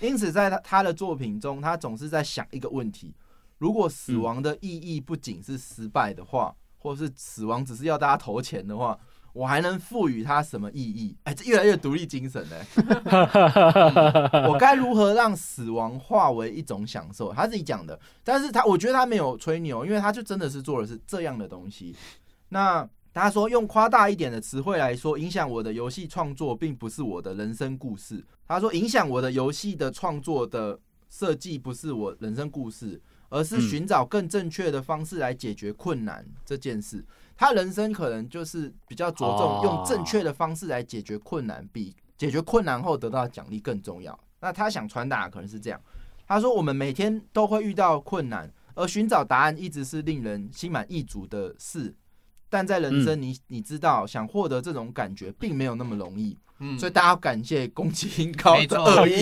[0.00, 3.14] 因此在他他的作品中，他总是在想一个问题：
[3.56, 8.98] 如果死亡的意义不仅是失败的话，或是死亡只是要大家投钱的话。
[9.36, 11.14] 我还能赋予它什么意义？
[11.24, 12.64] 哎，这越来越独立精神嘞！
[14.48, 17.34] 我该如何让死亡化为一种享受？
[17.34, 21.94] 他自己讲的，但是他我觉得他没有吹牛，因为他就真的是做的是这样的东西。
[22.48, 28.24] 那他说用夸大一点的词汇来说，影响我的游戏创作并不是我的人生故事。
[28.48, 30.78] 他说影响我的游戏的创作的
[31.10, 32.98] 设计不是我人生故事，
[33.28, 37.04] 而是寻找更正确的方式来解决困难这件事。
[37.36, 44.18] 他人生可能就是比较着重用正确的方式来解决困难，比解决困难后得到奖励更重要。
[44.40, 45.80] 那他想传达可能是这样。
[46.26, 51.94] 他说：“我们每天都会遇到困难，而寻找答案一直是令人心满意足的事。
[52.48, 56.36] 但在人生，你你知道，想获得这种感觉并没有那么容易。
[56.78, 59.16] 所以大家要感谢宫崎英高的恶意。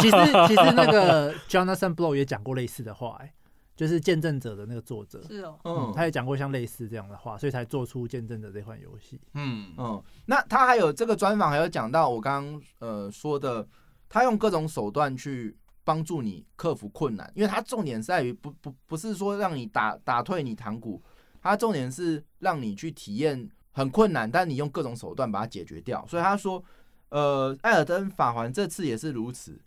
[0.00, 0.16] 其实
[0.48, 3.32] 其实那个 Jonathan Blow 也讲过类似的话，哎。”
[3.76, 9.20] 就是见证者的那个作者是哦，嗯，他也讲过像类似这样的话，所以才做出见证者这款游戏。
[9.34, 13.68] 嗯嗯，那他还有这个专访，还有讲到我刚刚呃说的，
[14.08, 15.54] 他用各种手段去
[15.84, 21.02] 帮助你克服困难，因为他重点在于不不不是说让你打打退你堂鼓，
[21.42, 26.02] 他重点是让你去体验很困难，但你用各种手段把它解决掉。
[26.08, 26.64] 所以他说，
[27.10, 29.60] 呃，艾尔登法环这次也是如此。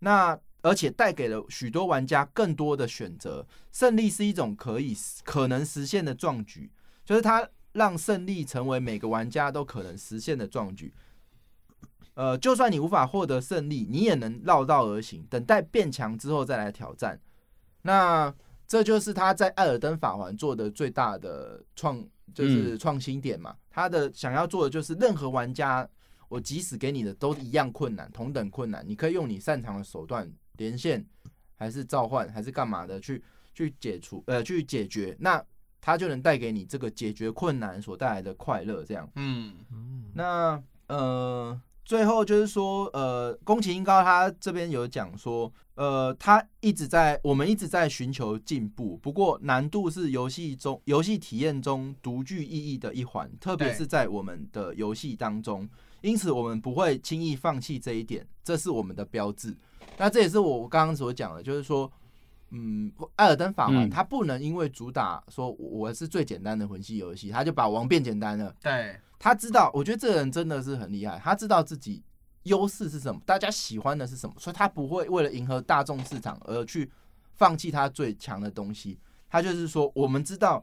[0.00, 3.46] 那而且带给了许多玩家更多的选择。
[3.70, 6.70] 胜利是一种可以可能实现的壮举，
[7.04, 10.94] 就是它让胜利成为每个玩家都可能实现的壮举。
[12.14, 17.20] 呃，就算你无法获得胜利，你也能绕道而行，等待变强之后再来挑战。
[17.82, 18.32] 那
[18.66, 23.54] 这就是他在《艾尔登法环》做的最大的创，就是创新点嘛。
[23.68, 25.86] 他的想要做的就是，任何玩家，
[26.28, 30.32] 我即使给你的都一样困难，同等困难，你可以用你擅长的手段。
[30.56, 31.04] 连线
[31.54, 33.22] 还是召唤还是干嘛的去
[33.54, 35.44] 去解除呃去解决，那
[35.80, 39.08] 它就能带给你这个解决困难所带来的快乐，这样。
[39.16, 40.10] 嗯嗯。
[40.14, 55.68] 那呃最后就是说呃宫崎英高他这边有讲说呃他一直在我们一直在寻求进步，不过难度是游戏中游戏体验中独具意义的一环，特别是在我们的游戏当中，
[56.00, 59.54] 因此我们不会轻易放弃这一点，这是我们的标志。
[59.98, 61.90] 那这也是我刚刚所讲的，就是说，
[62.50, 68.54] 嗯，艾尔登法环它不能因为主打说我是最简单的魂系游戏，他就把王变简单了。
[68.60, 72.02] 对，他知道，我觉得这个人真的是很厉害，他知道自己
[72.42, 76.90] 优势是什么，大家喜欢的是什么，所以他不会为了迎合大众市场而去
[77.32, 78.98] 放弃他最强的东西。
[79.30, 80.62] 他就是说，我们知道，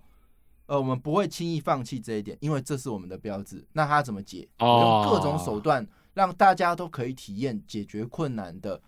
[0.67, 3.65] 呃，我们不会轻易放弃这一点，因为这是我们的标志。
[3.73, 4.47] 那他怎么解？
[4.59, 5.83] 用各种手段
[6.13, 8.79] 让大家都可以体验解决困难的。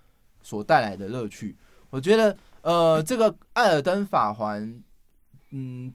[0.45, 1.55] 所带来的乐趣，
[1.89, 4.61] 我觉得，呃，这个《艾尔登法环》，
[5.51, 5.93] 嗯，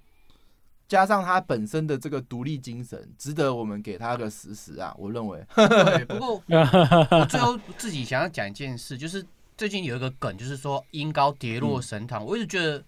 [0.89, 4.95] 加上他本身的这个独立精神，值得我们给他个十十啊！
[4.99, 5.45] 我认为。
[5.55, 9.25] 对，不过 我最后自己想要讲一件事，就是
[9.57, 12.21] 最近有一个梗，就是说英高跌落神坛。
[12.21, 12.83] 嗯、我一直觉得，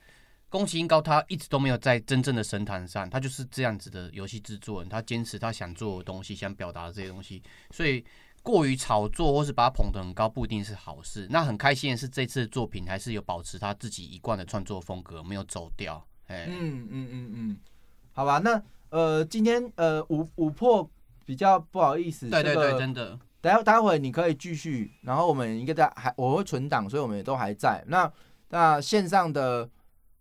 [0.48, 8.04] 宫崎英高他一直都没有在真正的神坛上，他就是这样子的游戏制作人，他坚持他想做的东西，想表达的这些东西，所以。
[8.42, 11.26] 过于炒作或是把他捧得很高，不一定是好事。
[11.28, 16.02] 那很开心的是，这次的作品还是有保持他自己一贯的创作风格，没有走掉。
[16.26, 17.58] 哎，嗯嗯嗯嗯，
[18.12, 18.38] 好吧。
[18.38, 20.88] 那呃，今天呃，五五破
[21.24, 23.18] 比较不好意思，对对对，真的。
[23.40, 27.82] 待待会你可以继续，然后我们应该在还我会存档，所以我们也都还在。
[27.88, 28.10] 那
[28.50, 29.68] 那线上的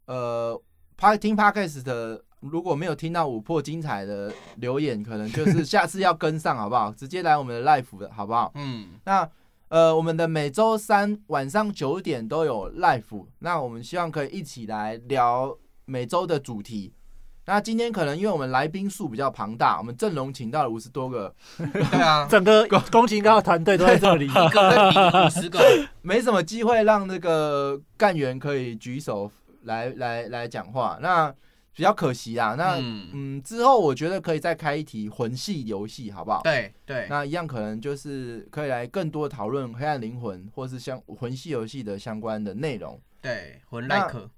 [0.06, 0.62] 呃，
[0.98, 2.24] 拍听 Podcast 的。
[2.42, 6.90] 如果没有听到五破精彩的留言，可能就是 下次要跟上，好不好？
[6.94, 8.50] 直接来我们的 live 的好不好？
[8.56, 9.30] 嗯，那
[9.68, 15.54] 呃，我们的每周三晚上九点都有 live，那我们希望可以一起来聊
[15.84, 16.94] 每周的主题。
[17.50, 25.60] 那今天可能因为我们来宾数比较庞大，我们阵容请到了五十多个，对啊， 整个宫崎高的团队都在这里，一个五十个，
[26.04, 29.32] 没什么机会让那个干员可以举手
[29.64, 31.00] 来来来讲话。
[31.02, 31.34] 那
[31.74, 32.54] 比较可惜啊。
[32.56, 36.42] 那嗯，嗯，之后我觉得可以再开一题魂系游戏，好不好？
[36.44, 43.02] 对对，那一样可能就是可以来更多讨论黑暗灵魂或是相魂系游戏的相关的内容。
[43.22, 44.30] 对，魂耐克，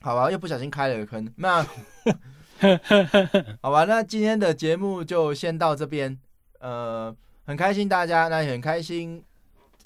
[0.00, 1.32] 好吧，又不小心开了个坑。
[1.36, 1.64] 那
[3.62, 6.18] 好吧，那今天的节目就先到这边。
[6.60, 7.14] 呃，
[7.46, 9.22] 很开心大家，那也很开心。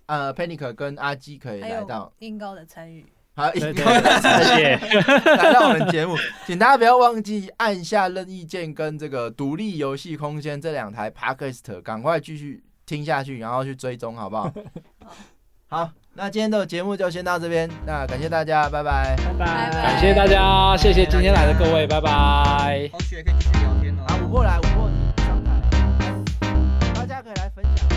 [0.07, 3.07] 呃，Panic 跟阿基可以来到音高的参与。
[3.37, 4.77] 好，音高的参与
[5.37, 6.15] 来到我们节目，
[6.47, 14.53] 请大家不要忘记按下任意键跟这个独立游戏空间这两台 Podcast，赶快继续听下去，然后去追踪，好不好？
[15.67, 22.89] 好，那今天的节目就先到这边，那感谢大家，拜拜，拜拜，感谢大家，谢谢今天来的各位，拜拜。
[22.93, 24.05] 同学可以继续聊天哦。
[24.07, 24.89] 啊，我过来，我过
[25.25, 25.51] 上台，
[26.95, 27.94] 大家可以来分享。